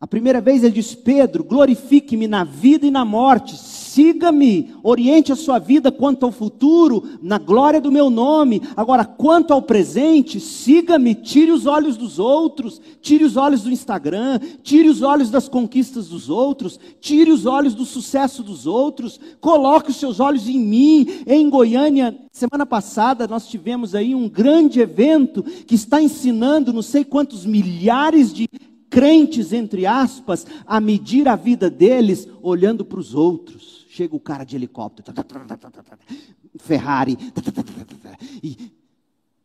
A 0.00 0.06
primeira 0.06 0.40
vez 0.40 0.62
ele 0.62 0.74
diz: 0.74 0.94
Pedro, 0.94 1.44
glorifique-me 1.44 2.26
na 2.26 2.44
vida 2.44 2.86
e 2.86 2.90
na 2.90 3.04
morte, 3.04 3.56
siga-me, 3.96 4.74
oriente 4.82 5.32
a 5.32 5.36
sua 5.36 5.58
vida 5.58 5.90
quanto 5.90 6.26
ao 6.26 6.30
futuro, 6.30 7.02
na 7.22 7.38
glória 7.38 7.80
do 7.80 7.90
meu 7.90 8.10
nome. 8.10 8.60
Agora, 8.76 9.06
quanto 9.06 9.54
ao 9.54 9.62
presente, 9.62 10.38
siga-me, 10.38 11.14
tire 11.14 11.50
os 11.50 11.64
olhos 11.64 11.96
dos 11.96 12.18
outros, 12.18 12.78
tire 13.00 13.24
os 13.24 13.38
olhos 13.38 13.62
do 13.62 13.70
Instagram, 13.70 14.38
tire 14.62 14.90
os 14.90 15.00
olhos 15.00 15.30
das 15.30 15.48
conquistas 15.48 16.08
dos 16.08 16.28
outros, 16.28 16.78
tire 17.00 17.30
os 17.30 17.46
olhos 17.46 17.74
do 17.74 17.86
sucesso 17.86 18.42
dos 18.42 18.66
outros, 18.66 19.18
coloque 19.40 19.90
os 19.90 19.96
seus 19.96 20.20
olhos 20.20 20.46
em 20.46 20.60
mim. 20.60 21.22
Em 21.26 21.48
Goiânia, 21.48 22.14
semana 22.30 22.66
passada, 22.66 23.26
nós 23.26 23.48
tivemos 23.48 23.94
aí 23.94 24.14
um 24.14 24.28
grande 24.28 24.78
evento 24.78 25.42
que 25.42 25.74
está 25.74 26.02
ensinando 26.02 26.70
não 26.70 26.82
sei 26.82 27.02
quantos 27.02 27.46
milhares 27.46 28.30
de 28.30 28.46
crentes, 28.90 29.54
entre 29.54 29.86
aspas, 29.86 30.46
a 30.66 30.80
medir 30.80 31.28
a 31.28 31.34
vida 31.34 31.70
deles 31.70 32.28
olhando 32.42 32.84
para 32.84 33.00
os 33.00 33.14
outros. 33.14 33.75
Chega 33.96 34.14
o 34.14 34.20
cara 34.20 34.44
de 34.44 34.54
helicóptero, 34.54 35.10
Ferrari, 36.58 37.16
e 38.42 38.70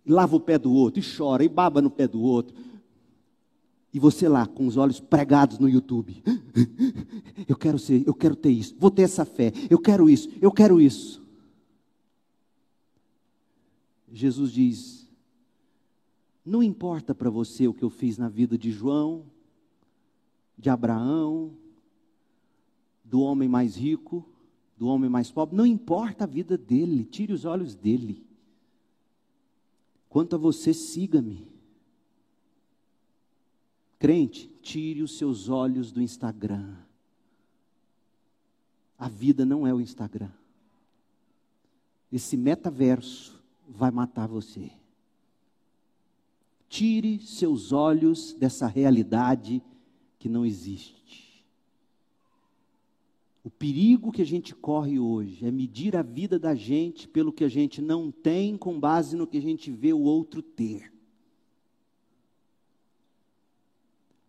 lava 0.05 0.35
o 0.35 0.41
pé 0.41 0.59
do 0.59 0.73
outro, 0.73 0.99
e 0.99 1.03
chora, 1.17 1.41
e 1.41 1.47
baba 1.47 1.81
no 1.81 1.89
pé 1.89 2.05
do 2.05 2.21
outro. 2.21 2.53
E 3.93 3.97
você 3.97 4.27
lá, 4.27 4.45
com 4.45 4.67
os 4.67 4.75
olhos 4.75 4.99
pregados 4.99 5.57
no 5.57 5.69
YouTube. 5.69 6.21
Eu 7.47 7.55
quero 7.55 7.79
ser, 7.79 8.05
eu 8.05 8.13
quero 8.13 8.35
ter 8.35 8.49
isso, 8.49 8.75
vou 8.77 8.91
ter 8.91 9.03
essa 9.03 9.23
fé, 9.23 9.53
eu 9.69 9.79
quero 9.79 10.09
isso, 10.09 10.29
eu 10.41 10.51
quero 10.51 10.81
isso. 10.81 11.25
Jesus 14.11 14.51
diz: 14.51 15.09
Não 16.45 16.61
importa 16.61 17.15
para 17.15 17.29
você 17.29 17.69
o 17.69 17.73
que 17.73 17.83
eu 17.83 17.89
fiz 17.89 18.17
na 18.17 18.27
vida 18.27 18.57
de 18.57 18.69
João, 18.69 19.25
de 20.57 20.69
Abraão, 20.69 21.53
do 23.03 23.21
homem 23.21 23.47
mais 23.49 23.75
rico, 23.75 24.25
do 24.81 24.87
homem 24.87 25.11
mais 25.11 25.29
pobre, 25.29 25.55
não 25.55 25.63
importa 25.63 26.23
a 26.23 26.27
vida 26.27 26.57
dele, 26.57 27.05
tire 27.05 27.31
os 27.31 27.45
olhos 27.45 27.75
dele. 27.75 28.25
Quanto 30.09 30.35
a 30.35 30.39
você, 30.39 30.73
siga-me. 30.73 31.47
Crente, 33.99 34.47
tire 34.63 35.03
os 35.03 35.19
seus 35.19 35.49
olhos 35.49 35.91
do 35.91 36.01
Instagram. 36.01 36.75
A 38.97 39.07
vida 39.07 39.45
não 39.45 39.67
é 39.67 39.71
o 39.71 39.79
Instagram. 39.79 40.31
Esse 42.11 42.35
metaverso 42.35 43.39
vai 43.69 43.91
matar 43.91 44.27
você. 44.27 44.71
Tire 46.67 47.19
seus 47.19 47.71
olhos 47.71 48.33
dessa 48.33 48.65
realidade 48.65 49.61
que 50.17 50.27
não 50.27 50.43
existe. 50.43 51.30
O 53.43 53.49
perigo 53.49 54.11
que 54.11 54.21
a 54.21 54.25
gente 54.25 54.53
corre 54.53 54.99
hoje 54.99 55.45
é 55.45 55.51
medir 55.51 55.95
a 55.95 56.03
vida 56.03 56.37
da 56.37 56.53
gente 56.53 57.07
pelo 57.07 57.33
que 57.33 57.43
a 57.43 57.49
gente 57.49 57.81
não 57.81 58.11
tem, 58.11 58.55
com 58.55 58.79
base 58.79 59.15
no 59.15 59.25
que 59.25 59.37
a 59.37 59.41
gente 59.41 59.71
vê 59.71 59.91
o 59.91 60.01
outro 60.01 60.43
ter. 60.43 60.93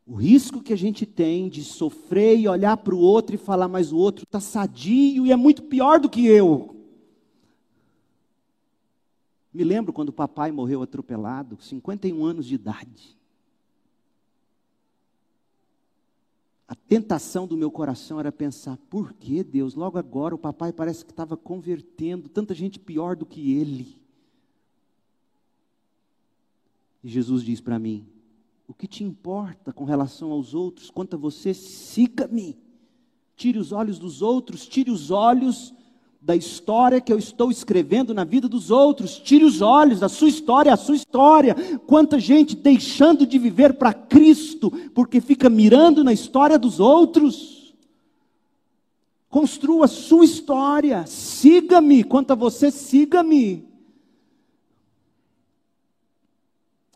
O 0.07 0.15
risco 0.15 0.63
que 0.63 0.73
a 0.73 0.77
gente 0.77 1.05
tem 1.05 1.49
de 1.49 1.63
sofrer 1.63 2.39
e 2.39 2.49
olhar 2.49 2.77
para 2.79 2.95
o 2.95 2.99
outro 2.99 3.35
e 3.35 3.39
falar, 3.39 3.69
mas 3.69 3.93
o 3.93 3.99
outro 3.99 4.25
está 4.25 4.41
sadio 4.41 5.27
e 5.27 5.31
é 5.31 5.37
muito 5.37 5.63
pior 5.63 6.01
do 6.01 6.09
que 6.09 6.27
eu. 6.27 6.75
Me 9.53 9.63
lembro 9.63 9.93
quando 9.93 10.09
o 10.09 10.13
papai 10.13 10.51
morreu 10.51 10.83
atropelado, 10.83 11.59
51 11.61 12.25
anos 12.25 12.47
de 12.47 12.55
idade. 12.55 13.17
A 16.73 16.75
tentação 16.75 17.47
do 17.47 17.55
meu 17.55 17.71
coração 17.71 18.19
era 18.19 18.33
pensar: 18.33 18.79
por 18.89 19.13
que 19.13 19.45
Deus? 19.45 19.75
Logo 19.75 19.99
agora 19.99 20.35
o 20.35 20.39
papai 20.39 20.73
parece 20.73 21.05
que 21.05 21.11
estava 21.11 21.37
convertendo 21.37 22.31
tanta 22.31 22.55
gente 22.55 22.79
pior 22.79 23.15
do 23.15 23.27
que 23.27 23.53
ele. 23.53 24.01
E 27.05 27.11
Jesus 27.11 27.43
diz 27.43 27.61
para 27.61 27.79
mim: 27.79 28.07
o 28.67 28.73
que 28.73 28.87
te 28.87 29.05
importa 29.05 29.71
com 29.71 29.85
relação 29.85 30.31
aos 30.31 30.55
outros, 30.55 30.89
quanto 30.89 31.15
a 31.15 31.19
você, 31.19 31.53
siga-me. 31.53 32.57
Tire 33.37 33.59
os 33.59 33.71
olhos 33.71 33.99
dos 33.99 34.23
outros, 34.23 34.67
tire 34.67 34.91
os 34.91 35.11
olhos 35.11 35.75
da 36.23 36.37
história 36.37 37.01
que 37.01 37.13
eu 37.13 37.19
estou 37.19 37.51
escrevendo 37.51 38.15
na 38.15 38.23
vida 38.23 38.49
dos 38.49 38.71
outros. 38.71 39.19
Tire 39.19 39.45
os 39.45 39.61
olhos 39.61 39.99
da 39.99 40.09
sua 40.09 40.29
história, 40.29 40.73
a 40.73 40.77
sua 40.77 40.95
história. 40.95 41.57
Quanta 41.81 42.21
gente 42.21 42.55
deixando 42.55 43.27
de 43.27 43.39
viver 43.39 43.75
para 43.75 43.93
Cristo 43.93 44.71
porque 44.95 45.21
fica 45.21 45.51
mirando 45.51 46.05
na 46.05 46.13
história 46.13 46.57
dos 46.57 46.79
outros. 46.79 47.75
Construa 49.29 49.87
a 49.87 49.89
sua 49.89 50.25
história. 50.25 51.05
Siga-me. 51.07 52.05
Quanto 52.05 52.31
a 52.31 52.37
você, 52.37 52.71
siga-me. 52.71 53.69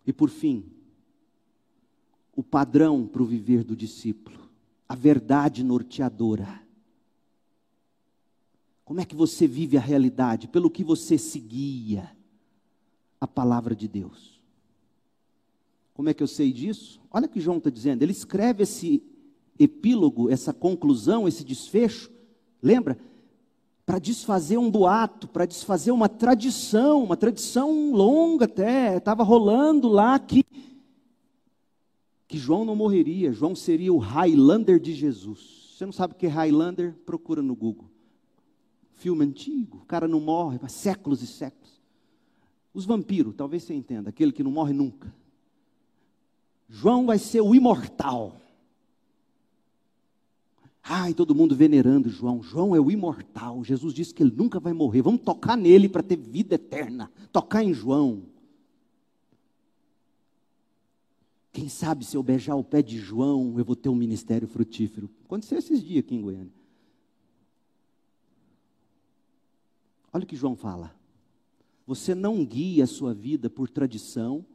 E 0.07 0.12
por 0.12 0.31
fim, 0.31 0.65
o 2.36 2.44
padrão 2.44 3.05
para 3.05 3.23
o 3.23 3.27
viver 3.27 3.65
do 3.65 3.74
discípulo, 3.74 4.39
a 4.89 4.94
verdade 4.94 5.65
norteadora. 5.65 6.65
Como 8.86 9.00
é 9.00 9.04
que 9.04 9.16
você 9.16 9.48
vive 9.48 9.76
a 9.76 9.80
realidade? 9.80 10.46
Pelo 10.46 10.70
que 10.70 10.84
você 10.84 11.18
seguia 11.18 12.08
a 13.20 13.26
palavra 13.26 13.74
de 13.74 13.88
Deus. 13.88 14.40
Como 15.92 16.08
é 16.08 16.14
que 16.14 16.22
eu 16.22 16.28
sei 16.28 16.52
disso? 16.52 17.00
Olha 17.10 17.26
o 17.26 17.28
que 17.28 17.40
João 17.40 17.58
está 17.58 17.68
dizendo. 17.68 18.02
Ele 18.02 18.12
escreve 18.12 18.62
esse 18.62 19.02
epílogo, 19.58 20.30
essa 20.30 20.52
conclusão, 20.52 21.26
esse 21.26 21.42
desfecho. 21.42 22.12
Lembra? 22.62 22.96
Para 23.84 23.98
desfazer 23.98 24.56
um 24.56 24.70
boato, 24.70 25.26
para 25.26 25.46
desfazer 25.46 25.90
uma 25.90 26.08
tradição, 26.08 27.02
uma 27.02 27.16
tradição 27.16 27.90
longa 27.92 28.44
até, 28.44 28.98
estava 28.98 29.24
rolando 29.24 29.88
lá 29.88 30.16
que, 30.16 30.44
que 32.28 32.38
João 32.38 32.64
não 32.64 32.76
morreria, 32.76 33.32
João 33.32 33.56
seria 33.56 33.92
o 33.92 33.98
Highlander 33.98 34.78
de 34.78 34.94
Jesus. 34.94 35.74
Você 35.74 35.84
não 35.84 35.92
sabe 35.92 36.14
o 36.14 36.16
que 36.16 36.26
é 36.26 36.28
Highlander? 36.28 36.94
Procura 37.04 37.42
no 37.42 37.56
Google 37.56 37.95
filme 38.97 39.24
antigo, 39.24 39.78
o 39.78 39.86
cara 39.86 40.09
não 40.09 40.20
morre 40.20 40.59
há 40.62 40.68
séculos 40.68 41.23
e 41.23 41.27
séculos. 41.27 41.81
Os 42.74 42.85
vampiros, 42.85 43.35
talvez 43.35 43.62
você 43.62 43.74
entenda, 43.74 44.10
aquele 44.10 44.32
que 44.32 44.43
não 44.43 44.51
morre 44.51 44.73
nunca. 44.73 45.14
João 46.68 47.06
vai 47.06 47.18
ser 47.18 47.40
o 47.40 47.55
imortal. 47.55 48.40
Ai, 50.82 51.14
todo 51.14 51.35
mundo 51.35 51.55
venerando 51.55 52.09
João. 52.09 52.43
João 52.43 52.74
é 52.74 52.81
o 52.81 52.90
imortal. 52.90 53.64
Jesus 53.64 53.93
disse 53.93 54.14
que 54.14 54.23
ele 54.23 54.35
nunca 54.35 54.60
vai 54.60 54.73
morrer. 54.73 55.02
Vamos 55.02 55.23
tocar 55.23 55.56
nele 55.56 55.89
para 55.89 56.02
ter 56.02 56.16
vida 56.16 56.55
eterna. 56.55 57.10
Tocar 57.32 57.62
em 57.62 57.73
João. 57.73 58.23
Quem 61.52 61.68
sabe 61.68 62.05
se 62.05 62.16
eu 62.16 62.23
beijar 62.23 62.55
o 62.55 62.62
pé 62.62 62.82
de 62.82 62.98
João, 62.98 63.59
eu 63.59 63.64
vou 63.64 63.74
ter 63.74 63.89
um 63.89 63.94
ministério 63.94 64.47
frutífero. 64.47 65.09
Aconteceu 65.24 65.59
esses 65.59 65.82
dias 65.82 66.05
aqui 66.05 66.14
em 66.14 66.20
Goiânia. 66.20 66.52
Olha 70.16 70.24
o 70.24 70.26
que 70.26 70.34
João 70.34 70.56
fala. 70.56 70.94
Você 71.86 72.14
não 72.14 72.43
guia 72.43 72.84
a 72.84 72.86
sua 72.86 73.12
vida 73.12 73.51
por 73.51 73.68
tradição, 73.68 74.47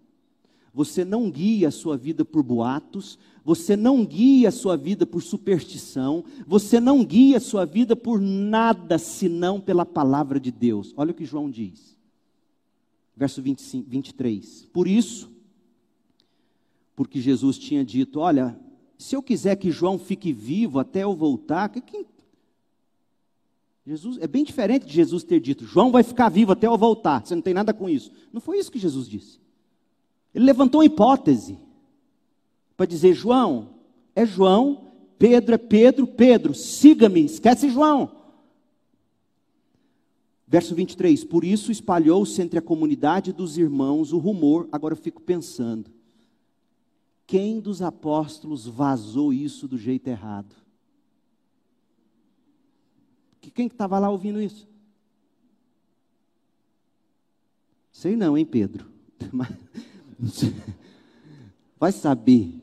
você 0.73 1.05
não 1.05 1.29
guia 1.29 1.67
a 1.67 1.71
sua 1.71 1.95
vida 1.95 2.25
por 2.25 2.41
boatos, 2.41 3.19
você 3.45 3.75
não 3.75 4.03
guia 4.03 4.49
a 4.49 4.51
sua 4.51 4.75
vida 4.75 5.05
por 5.05 5.21
superstição, 5.21 6.25
você 6.47 6.79
não 6.79 7.05
guia 7.05 7.37
a 7.37 7.39
sua 7.39 7.63
vida 7.63 7.95
por 7.95 8.19
nada 8.19 8.97
senão 8.97 9.61
pela 9.61 9.85
palavra 9.85 10.39
de 10.39 10.51
Deus. 10.51 10.95
Olha 10.97 11.11
o 11.11 11.13
que 11.13 11.25
João 11.25 11.47
diz. 11.47 11.95
Verso 13.15 13.39
25, 13.39 13.87
23. 13.87 14.65
Por 14.73 14.87
isso, 14.87 15.29
porque 16.95 17.21
Jesus 17.21 17.59
tinha 17.59 17.85
dito: 17.85 18.19
Olha, 18.19 18.59
se 18.97 19.15
eu 19.15 19.21
quiser 19.21 19.57
que 19.57 19.69
João 19.69 19.99
fique 19.99 20.33
vivo 20.33 20.79
até 20.79 21.03
eu 21.03 21.15
voltar, 21.15 21.69
que, 21.69 21.81
que, 21.81 22.03
Jesus 23.85 24.17
é 24.19 24.27
bem 24.27 24.43
diferente 24.43 24.85
de 24.85 24.93
Jesus 24.93 25.23
ter 25.23 25.39
dito: 25.39 25.65
João 25.65 25.91
vai 25.91 26.03
ficar 26.03 26.29
vivo 26.29 26.51
até 26.51 26.67
eu 26.67 26.77
voltar. 26.77 27.25
Você 27.25 27.35
não 27.35 27.41
tem 27.41 27.53
nada 27.53 27.73
com 27.73 27.89
isso. 27.89 28.11
Não 28.31 28.39
foi 28.39 28.57
isso 28.57 28.71
que 28.71 28.79
Jesus 28.79 29.07
disse. 29.07 29.39
Ele 30.33 30.45
levantou 30.45 30.79
uma 30.81 30.85
hipótese 30.85 31.57
para 32.77 32.85
dizer: 32.85 33.13
João 33.13 33.69
é 34.15 34.25
João, 34.25 34.91
Pedro 35.17 35.55
é 35.55 35.57
Pedro, 35.57 36.05
Pedro, 36.07 36.53
siga-me, 36.53 37.25
esquece 37.25 37.69
João. 37.69 38.11
Verso 40.47 40.75
23: 40.75 41.23
Por 41.23 41.43
isso 41.43 41.71
espalhou-se 41.71 42.39
entre 42.41 42.59
a 42.59 42.61
comunidade 42.61 43.33
dos 43.33 43.57
irmãos 43.57 44.13
o 44.13 44.19
rumor. 44.19 44.67
Agora 44.71 44.93
eu 44.93 44.97
fico 44.97 45.21
pensando: 45.21 45.89
quem 47.25 47.59
dos 47.59 47.81
apóstolos 47.81 48.67
vazou 48.67 49.33
isso 49.33 49.67
do 49.67 49.77
jeito 49.77 50.07
errado? 50.07 50.60
Quem 53.49 53.67
que 53.67 53.73
estava 53.73 53.97
lá 53.97 54.09
ouvindo 54.09 54.41
isso? 54.41 54.67
Sei 57.91 58.15
não, 58.15 58.37
hein, 58.37 58.45
Pedro? 58.45 58.85
Vai 61.79 61.91
saber. 61.91 62.61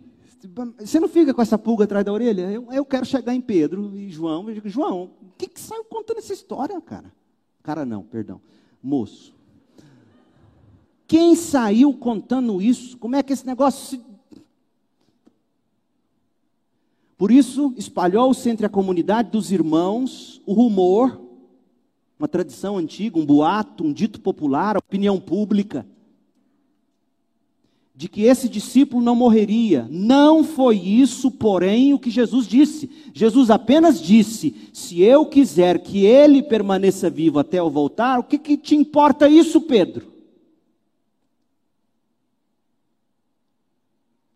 Você 0.79 0.99
não 1.01 1.09
fica 1.09 1.35
com 1.35 1.43
essa 1.43 1.59
pulga 1.59 1.85
atrás 1.85 2.05
da 2.05 2.13
orelha? 2.13 2.51
Eu, 2.51 2.73
eu 2.73 2.85
quero 2.85 3.05
chegar 3.05 3.35
em 3.35 3.41
Pedro 3.41 3.97
e 3.97 4.09
João. 4.11 4.49
Eu 4.49 4.55
digo, 4.55 4.69
João, 4.69 5.11
o 5.21 5.33
que, 5.37 5.49
que 5.49 5.61
saiu 5.61 5.85
contando 5.85 6.19
essa 6.19 6.33
história, 6.33 6.81
cara? 6.81 7.13
Cara, 7.63 7.85
não, 7.85 8.03
perdão. 8.03 8.41
Moço. 8.83 9.35
Quem 11.07 11.35
saiu 11.35 11.93
contando 11.95 12.61
isso? 12.61 12.97
Como 12.99 13.17
é 13.17 13.23
que 13.23 13.33
esse 13.33 13.47
negócio 13.47 13.87
se 13.87 14.08
Por 17.19 17.33
isso, 17.33 17.75
espalhou-se 17.77 18.49
entre 18.49 18.65
a 18.65 18.69
comunidade 18.69 19.33
dos 19.33 19.51
irmãos 19.51 20.41
o 20.47 20.53
rumor, 20.53 21.21
uma 22.17 22.29
tradição 22.29 22.79
antiga, 22.79 23.19
um 23.19 23.27
boato, 23.27 23.85
um 23.85 23.93
dito 23.93 24.21
popular, 24.21 24.77
a 24.77 24.79
opinião 24.79 25.19
pública, 25.19 25.85
de 27.93 28.09
que 28.09 28.23
esse 28.23 28.49
discípulo 28.49 29.03
não 29.03 29.17
morreria. 29.17 29.89
Não 29.91 30.45
foi 30.45 30.79
isso, 30.79 31.29
porém, 31.33 31.93
o 31.93 31.99
que 31.99 32.09
Jesus 32.09 32.47
disse. 32.47 32.89
Jesus 33.13 33.51
apenas 33.51 34.01
disse: 34.01 34.55
se 34.73 35.03
eu 35.03 35.27
quiser 35.27 35.83
que 35.83 36.07
ele 36.07 36.41
permaneça 36.41 37.11
vivo 37.11 37.41
até 37.41 37.59
eu 37.59 37.69
voltar, 37.69 38.21
o 38.21 38.23
que, 38.23 38.39
que 38.39 38.57
te 38.57 38.77
importa 38.77 39.29
isso, 39.29 39.61
Pedro? 39.63 40.13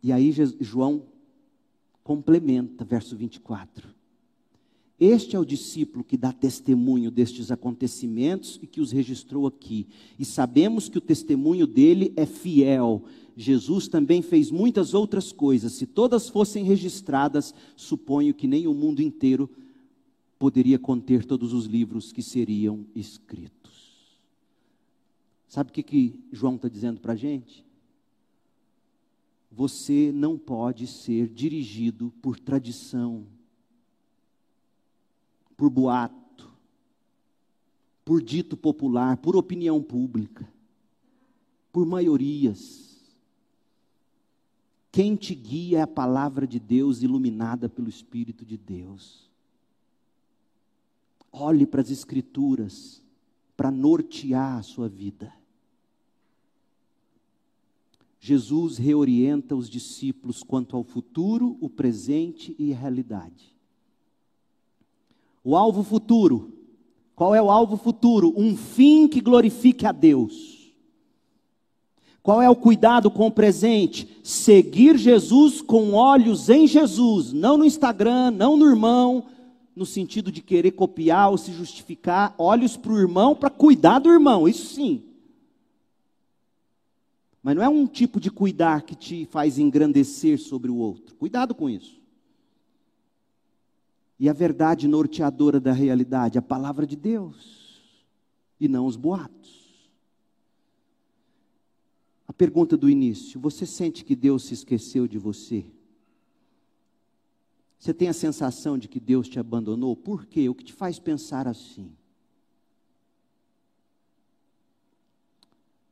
E 0.02 0.12
aí 0.12 0.34
João 0.60 1.11
complementa, 2.02 2.84
verso 2.84 3.16
24. 3.16 3.88
Este 4.98 5.34
é 5.34 5.38
o 5.38 5.44
discípulo 5.44 6.04
que 6.04 6.16
dá 6.16 6.32
testemunho 6.32 7.10
destes 7.10 7.50
acontecimentos 7.50 8.58
e 8.62 8.68
que 8.68 8.80
os 8.80 8.92
registrou 8.92 9.48
aqui. 9.48 9.88
E 10.16 10.24
sabemos 10.24 10.88
que 10.88 10.98
o 10.98 11.00
testemunho 11.00 11.66
dele 11.66 12.12
é 12.14 12.24
fiel. 12.24 13.02
Jesus 13.36 13.88
também 13.88 14.22
fez 14.22 14.50
muitas 14.50 14.94
outras 14.94 15.32
coisas. 15.32 15.72
Se 15.72 15.86
todas 15.86 16.28
fossem 16.28 16.64
registradas, 16.64 17.52
suponho 17.74 18.32
que 18.32 18.46
nem 18.46 18.68
o 18.68 18.74
mundo 18.74 19.02
inteiro 19.02 19.50
poderia 20.38 20.78
conter 20.78 21.24
todos 21.24 21.52
os 21.52 21.66
livros 21.66 22.12
que 22.12 22.22
seriam 22.22 22.86
escritos. 22.94 24.20
Sabe 25.48 25.70
o 25.70 25.72
que, 25.72 25.82
que 25.82 26.20
João 26.30 26.54
está 26.54 26.68
dizendo 26.68 27.00
para 27.00 27.14
a 27.14 27.16
gente? 27.16 27.64
Você 29.54 30.10
não 30.12 30.38
pode 30.38 30.86
ser 30.86 31.28
dirigido 31.28 32.10
por 32.22 32.40
tradição, 32.40 33.26
por 35.56 35.68
boato, 35.68 36.50
por 38.02 38.22
dito 38.22 38.56
popular, 38.56 39.18
por 39.18 39.36
opinião 39.36 39.82
pública, 39.82 40.50
por 41.70 41.84
maiorias. 41.84 42.98
Quem 44.90 45.16
te 45.16 45.34
guia 45.34 45.78
é 45.78 45.82
a 45.82 45.86
palavra 45.86 46.46
de 46.46 46.58
Deus 46.58 47.02
iluminada 47.02 47.68
pelo 47.68 47.90
Espírito 47.90 48.46
de 48.46 48.56
Deus. 48.56 49.30
Olhe 51.30 51.66
para 51.66 51.82
as 51.82 51.90
Escrituras 51.90 53.02
para 53.54 53.70
nortear 53.70 54.58
a 54.58 54.62
sua 54.62 54.88
vida. 54.88 55.41
Jesus 58.24 58.78
reorienta 58.78 59.56
os 59.56 59.68
discípulos 59.68 60.44
quanto 60.44 60.76
ao 60.76 60.84
futuro, 60.84 61.56
o 61.60 61.68
presente 61.68 62.54
e 62.56 62.72
a 62.72 62.76
realidade. 62.76 63.52
O 65.42 65.56
alvo 65.56 65.82
futuro. 65.82 66.52
Qual 67.16 67.34
é 67.34 67.42
o 67.42 67.50
alvo 67.50 67.76
futuro? 67.76 68.32
Um 68.36 68.56
fim 68.56 69.08
que 69.08 69.20
glorifique 69.20 69.84
a 69.84 69.90
Deus. 69.90 70.72
Qual 72.22 72.40
é 72.40 72.48
o 72.48 72.54
cuidado 72.54 73.10
com 73.10 73.26
o 73.26 73.32
presente? 73.32 74.08
Seguir 74.22 74.96
Jesus 74.96 75.60
com 75.60 75.94
olhos 75.94 76.48
em 76.48 76.68
Jesus, 76.68 77.32
não 77.32 77.58
no 77.58 77.64
Instagram, 77.64 78.30
não 78.30 78.56
no 78.56 78.68
irmão, 78.68 79.24
no 79.74 79.84
sentido 79.84 80.30
de 80.30 80.40
querer 80.40 80.70
copiar 80.70 81.32
ou 81.32 81.36
se 81.36 81.52
justificar, 81.52 82.36
olhos 82.38 82.76
para 82.76 82.92
o 82.92 83.00
irmão 83.00 83.34
para 83.34 83.50
cuidar 83.50 83.98
do 83.98 84.08
irmão, 84.08 84.46
isso 84.46 84.76
sim. 84.76 85.11
Mas 87.42 87.56
não 87.56 87.62
é 87.62 87.68
um 87.68 87.86
tipo 87.86 88.20
de 88.20 88.30
cuidar 88.30 88.82
que 88.82 88.94
te 88.94 89.26
faz 89.26 89.58
engrandecer 89.58 90.38
sobre 90.38 90.70
o 90.70 90.76
outro. 90.76 91.16
Cuidado 91.16 91.54
com 91.54 91.68
isso. 91.68 92.00
E 94.18 94.28
a 94.28 94.32
verdade 94.32 94.86
norteadora 94.86 95.58
da 95.58 95.72
realidade, 95.72 96.38
a 96.38 96.42
palavra 96.42 96.86
de 96.86 96.94
Deus, 96.94 97.82
e 98.60 98.68
não 98.68 98.86
os 98.86 98.94
boatos. 98.94 99.90
A 102.28 102.32
pergunta 102.32 102.76
do 102.76 102.88
início: 102.88 103.40
você 103.40 103.66
sente 103.66 104.04
que 104.04 104.14
Deus 104.14 104.44
se 104.44 104.54
esqueceu 104.54 105.08
de 105.08 105.18
você? 105.18 105.66
Você 107.76 107.92
tem 107.92 108.06
a 108.06 108.12
sensação 108.12 108.78
de 108.78 108.86
que 108.86 109.00
Deus 109.00 109.28
te 109.28 109.40
abandonou? 109.40 109.96
Por 109.96 110.26
quê? 110.26 110.48
O 110.48 110.54
que 110.54 110.62
te 110.62 110.72
faz 110.72 111.00
pensar 111.00 111.48
assim? 111.48 111.92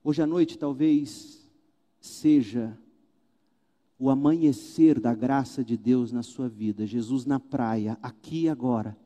Hoje 0.05 0.22
à 0.22 0.27
noite, 0.27 0.56
talvez 0.56 1.39
seja 2.01 2.77
o 3.98 4.09
amanhecer 4.09 4.98
da 4.98 5.14
graça 5.14 5.62
de 5.62 5.77
Deus 5.77 6.10
na 6.10 6.22
sua 6.22 6.48
vida. 6.48 6.86
Jesus 6.86 7.27
na 7.27 7.39
praia, 7.39 7.98
aqui 8.02 8.43
e 8.44 8.48
agora, 8.48 8.97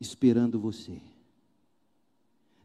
esperando 0.00 0.58
você, 0.58 1.00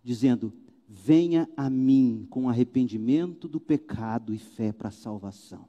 dizendo: 0.01 0.53
Venha 0.87 1.49
a 1.57 1.69
mim 1.69 2.25
com 2.29 2.47
arrependimento 2.47 3.47
do 3.47 3.59
pecado 3.59 4.33
e 4.33 4.37
fé 4.37 4.71
para 4.71 4.87
a 4.87 4.91
salvação. 4.91 5.67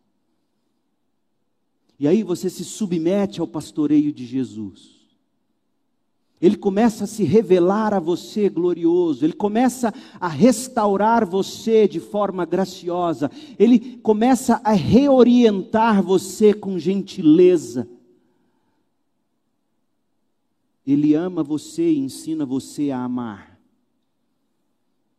E 1.99 2.07
aí 2.07 2.23
você 2.23 2.51
se 2.51 2.65
submete 2.65 3.41
ao 3.41 3.47
pastoreio 3.47 4.13
de 4.13 4.27
Jesus. 4.27 4.94
Ele 6.45 6.59
começa 6.59 7.05
a 7.05 7.07
se 7.07 7.25
revelar 7.25 7.95
a 7.95 7.99
você 7.99 8.51
glorioso, 8.51 9.25
ele 9.25 9.33
começa 9.33 9.95
a 10.21 10.29
restaurar 10.29 11.25
você 11.25 11.89
de 11.89 11.99
forma 11.99 12.45
graciosa, 12.45 13.31
ele 13.59 13.97
começa 14.03 14.61
a 14.63 14.73
reorientar 14.73 16.03
você 16.03 16.53
com 16.53 16.79
gentileza. 16.79 17.89
Ele 20.87 21.15
ama 21.15 21.43
você 21.43 21.91
e 21.91 21.99
ensina 21.99 22.45
você 22.45 22.91
a 22.91 22.99
amar. 22.99 23.59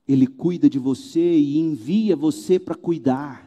Ele 0.07 0.27
cuida 0.27 0.69
de 0.69 0.77
você 0.77 1.39
e 1.39 1.57
envia 1.57 2.15
você 2.15 2.59
para 2.59 2.75
cuidar 2.75 3.44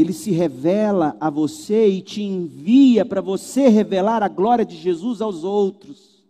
ele 0.00 0.12
se 0.12 0.30
revela 0.30 1.16
a 1.18 1.28
você 1.28 1.88
e 1.88 2.00
te 2.00 2.22
envia 2.22 3.04
para 3.04 3.20
você 3.20 3.66
revelar 3.66 4.22
a 4.22 4.28
glória 4.28 4.64
de 4.64 4.76
Jesus 4.76 5.20
aos 5.20 5.42
outros. 5.42 6.24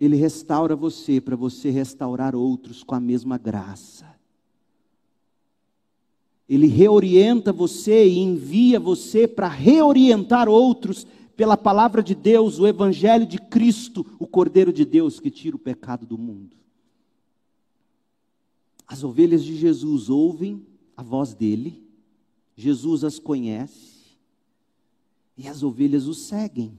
Ele 0.00 0.16
restaura 0.16 0.74
você 0.74 1.20
para 1.20 1.36
você 1.36 1.68
restaurar 1.68 2.34
outros 2.34 2.82
com 2.82 2.94
a 2.94 3.00
mesma 3.00 3.36
graça. 3.36 4.06
Ele 6.48 6.66
reorienta 6.66 7.52
você 7.52 8.08
e 8.08 8.18
envia 8.18 8.80
você 8.80 9.28
para 9.28 9.46
reorientar 9.46 10.48
outros 10.48 11.06
pela 11.36 11.54
palavra 11.54 12.02
de 12.02 12.14
Deus, 12.14 12.58
o 12.58 12.66
Evangelho 12.66 13.26
de 13.26 13.38
Cristo, 13.38 14.06
o 14.18 14.26
Cordeiro 14.26 14.72
de 14.72 14.86
Deus 14.86 15.20
que 15.20 15.30
tira 15.30 15.54
o 15.54 15.58
pecado 15.58 16.06
do 16.06 16.16
mundo. 16.16 16.56
As 18.86 19.04
ovelhas 19.04 19.44
de 19.44 19.54
Jesus 19.54 20.08
ouvem 20.08 20.66
a 20.96 21.02
voz 21.02 21.34
dele, 21.34 21.89
Jesus 22.60 23.02
as 23.02 23.18
conhece 23.18 24.18
e 25.36 25.48
as 25.48 25.62
ovelhas 25.62 26.06
o 26.06 26.14
seguem. 26.14 26.78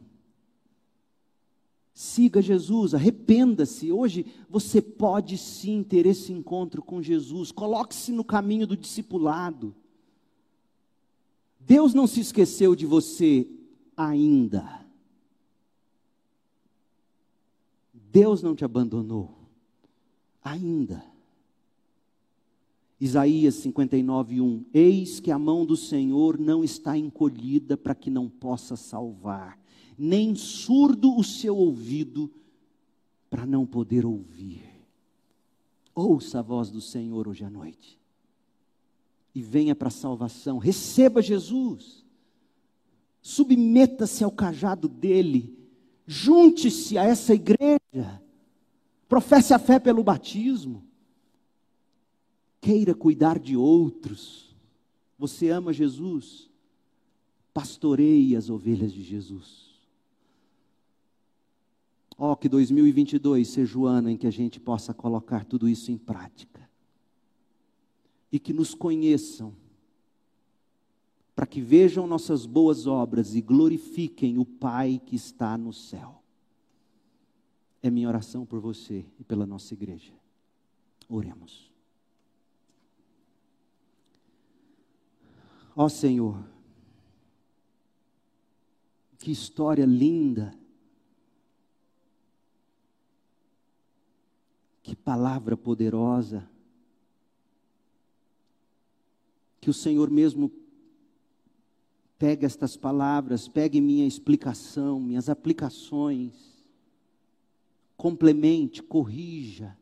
Siga 1.94 2.42
Jesus, 2.42 2.94
arrependa-se. 2.94 3.92
Hoje 3.92 4.26
você 4.50 4.82
pode 4.82 5.38
sim 5.38 5.84
ter 5.84 6.06
esse 6.06 6.32
encontro 6.32 6.82
com 6.82 7.02
Jesus. 7.02 7.52
Coloque-se 7.52 8.12
no 8.12 8.24
caminho 8.24 8.66
do 8.66 8.78
discipulado. 8.78 9.76
Deus 11.60 11.94
não 11.94 12.08
se 12.08 12.20
esqueceu 12.22 12.76
de 12.76 12.86
você 12.86 13.48
ainda. 13.96 14.86
Deus 17.94 18.42
não 18.42 18.56
te 18.56 18.66
abandonou 18.66 19.38
ainda. 20.44 21.11
Isaías 23.02 23.56
59, 23.56 24.42
1: 24.42 24.66
Eis 24.72 25.20
que 25.20 25.32
a 25.32 25.40
mão 25.40 25.66
do 25.66 25.76
Senhor 25.76 26.38
não 26.38 26.64
está 26.64 26.96
encolhida 26.96 27.76
para 27.76 27.96
que 27.96 28.12
não 28.12 28.30
possa 28.30 28.76
salvar, 28.76 29.60
nem 29.98 30.36
surdo 30.36 31.18
o 31.18 31.24
seu 31.24 31.58
ouvido 31.58 32.32
para 33.28 33.44
não 33.44 33.66
poder 33.66 34.06
ouvir. 34.06 34.62
Ouça 35.96 36.40
a 36.40 36.42
voz 36.44 36.70
do 36.70 36.80
Senhor 36.80 37.28
hoje 37.28 37.44
à 37.44 37.50
noite. 37.50 38.00
E 39.34 39.42
venha 39.42 39.74
para 39.74 39.88
a 39.88 39.92
salvação, 39.92 40.60
receba 40.60 41.24
Jesus, 41.24 42.06
submeta-se 43.20 44.24
ao 44.24 44.32
cajado 44.32 44.88
dele, 44.88 45.58
junte-se 46.06 47.00
a 47.00 47.04
essa 47.06 47.34
igreja, 47.34 48.22
professe 49.10 49.56
a 49.56 49.60
fé 49.60 49.80
pelo 49.80 50.04
batismo 50.04 50.91
queira 52.62 52.94
cuidar 52.94 53.40
de 53.40 53.58
outros. 53.58 54.56
Você 55.18 55.50
ama 55.50 55.74
Jesus? 55.74 56.50
Pastoreie 57.54 58.36
as 58.36 58.50
ovelhas 58.50 58.94
de 58.94 59.04
Jesus. 59.04 59.72
Ó, 62.18 62.32
oh, 62.32 62.36
que 62.36 62.48
2022 62.48 63.48
seja 63.48 63.80
o 63.80 63.88
ano 63.88 64.10
em 64.10 64.16
que 64.16 64.28
a 64.28 64.32
gente 64.32 64.60
possa 64.60 64.94
colocar 64.94 65.44
tudo 65.44 65.68
isso 65.68 65.92
em 65.92 65.98
prática. 65.98 66.70
E 68.32 68.40
que 68.40 68.54
nos 68.54 68.76
conheçam, 68.76 69.54
para 71.36 71.48
que 71.48 71.60
vejam 71.60 72.06
nossas 72.06 72.46
boas 72.46 72.86
obras 72.86 73.36
e 73.36 73.42
glorifiquem 73.42 74.38
o 74.38 74.46
Pai 74.46 75.02
que 75.04 75.16
está 75.16 75.58
no 75.58 75.74
céu. 75.74 76.22
É 77.82 77.90
minha 77.90 78.08
oração 78.08 78.46
por 78.46 78.60
você 78.60 79.04
e 79.20 79.24
pela 79.24 79.48
nossa 79.48 79.74
igreja. 79.74 80.14
Oremos. 81.10 81.71
Ó 85.76 85.88
Senhor, 85.88 86.44
que 89.18 89.32
história 89.32 89.86
linda, 89.86 90.54
que 94.84 94.96
palavra 94.96 95.56
poderosa, 95.56 96.50
que 99.62 99.70
o 99.70 99.74
Senhor 99.74 100.10
mesmo 100.10 100.52
pegue 102.18 102.46
estas 102.46 102.76
palavras, 102.76 103.48
pegue 103.48 103.80
minha 103.80 104.06
explicação, 104.06 105.00
minhas 105.00 105.30
aplicações, 105.30 106.34
complemente, 107.96 108.84
corrija, 108.84 109.78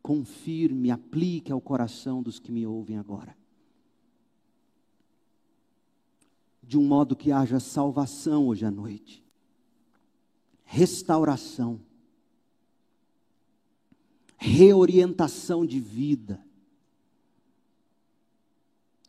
confirme, 0.00 0.90
aplique 0.90 1.52
ao 1.52 1.60
coração 1.60 2.22
dos 2.22 2.38
que 2.38 2.50
me 2.50 2.66
ouvem 2.66 2.96
agora. 2.96 3.41
De 6.62 6.78
um 6.78 6.86
modo 6.86 7.16
que 7.16 7.32
haja 7.32 7.58
salvação 7.58 8.46
hoje 8.46 8.64
à 8.64 8.70
noite, 8.70 9.24
restauração, 10.64 11.80
reorientação 14.38 15.66
de 15.66 15.80
vida. 15.80 16.44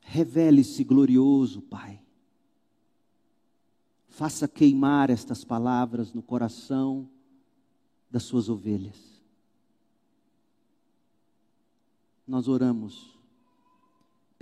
Revele-se 0.02 0.84
glorioso, 0.84 1.62
Pai. 1.62 2.02
Faça 4.10 4.48
queimar 4.48 5.10
estas 5.10 5.44
palavras 5.44 6.14
no 6.14 6.22
coração 6.22 7.10
das 8.12 8.24
suas 8.24 8.48
ovelhas. 8.48 9.24
Nós 12.28 12.48
oramos 12.48 13.13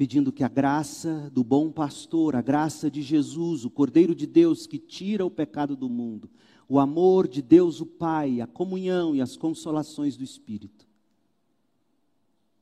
pedindo 0.01 0.31
que 0.31 0.43
a 0.43 0.47
graça 0.47 1.29
do 1.31 1.43
bom 1.43 1.71
pastor, 1.71 2.35
a 2.35 2.41
graça 2.41 2.89
de 2.89 3.03
Jesus, 3.03 3.65
o 3.65 3.69
Cordeiro 3.69 4.15
de 4.15 4.25
Deus 4.25 4.65
que 4.65 4.79
tira 4.79 5.23
o 5.23 5.29
pecado 5.29 5.75
do 5.75 5.87
mundo, 5.87 6.27
o 6.67 6.79
amor 6.79 7.27
de 7.27 7.39
Deus 7.39 7.79
o 7.81 7.85
Pai, 7.85 8.41
a 8.41 8.47
comunhão 8.47 9.15
e 9.15 9.21
as 9.21 9.37
consolações 9.37 10.17
do 10.17 10.23
Espírito 10.23 10.87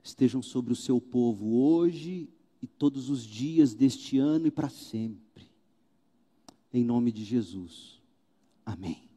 estejam 0.03 0.41
sobre 0.41 0.73
o 0.73 0.75
seu 0.75 0.99
povo 0.99 1.55
hoje 1.55 2.27
e 2.61 2.67
todos 2.67 3.09
os 3.09 3.23
dias 3.23 3.73
deste 3.73 4.17
ano 4.17 4.47
e 4.47 4.51
para 4.51 4.67
sempre. 4.67 5.45
Em 6.73 6.83
nome 6.83 7.09
de 7.09 7.23
Jesus. 7.23 8.01
Amém. 8.65 9.08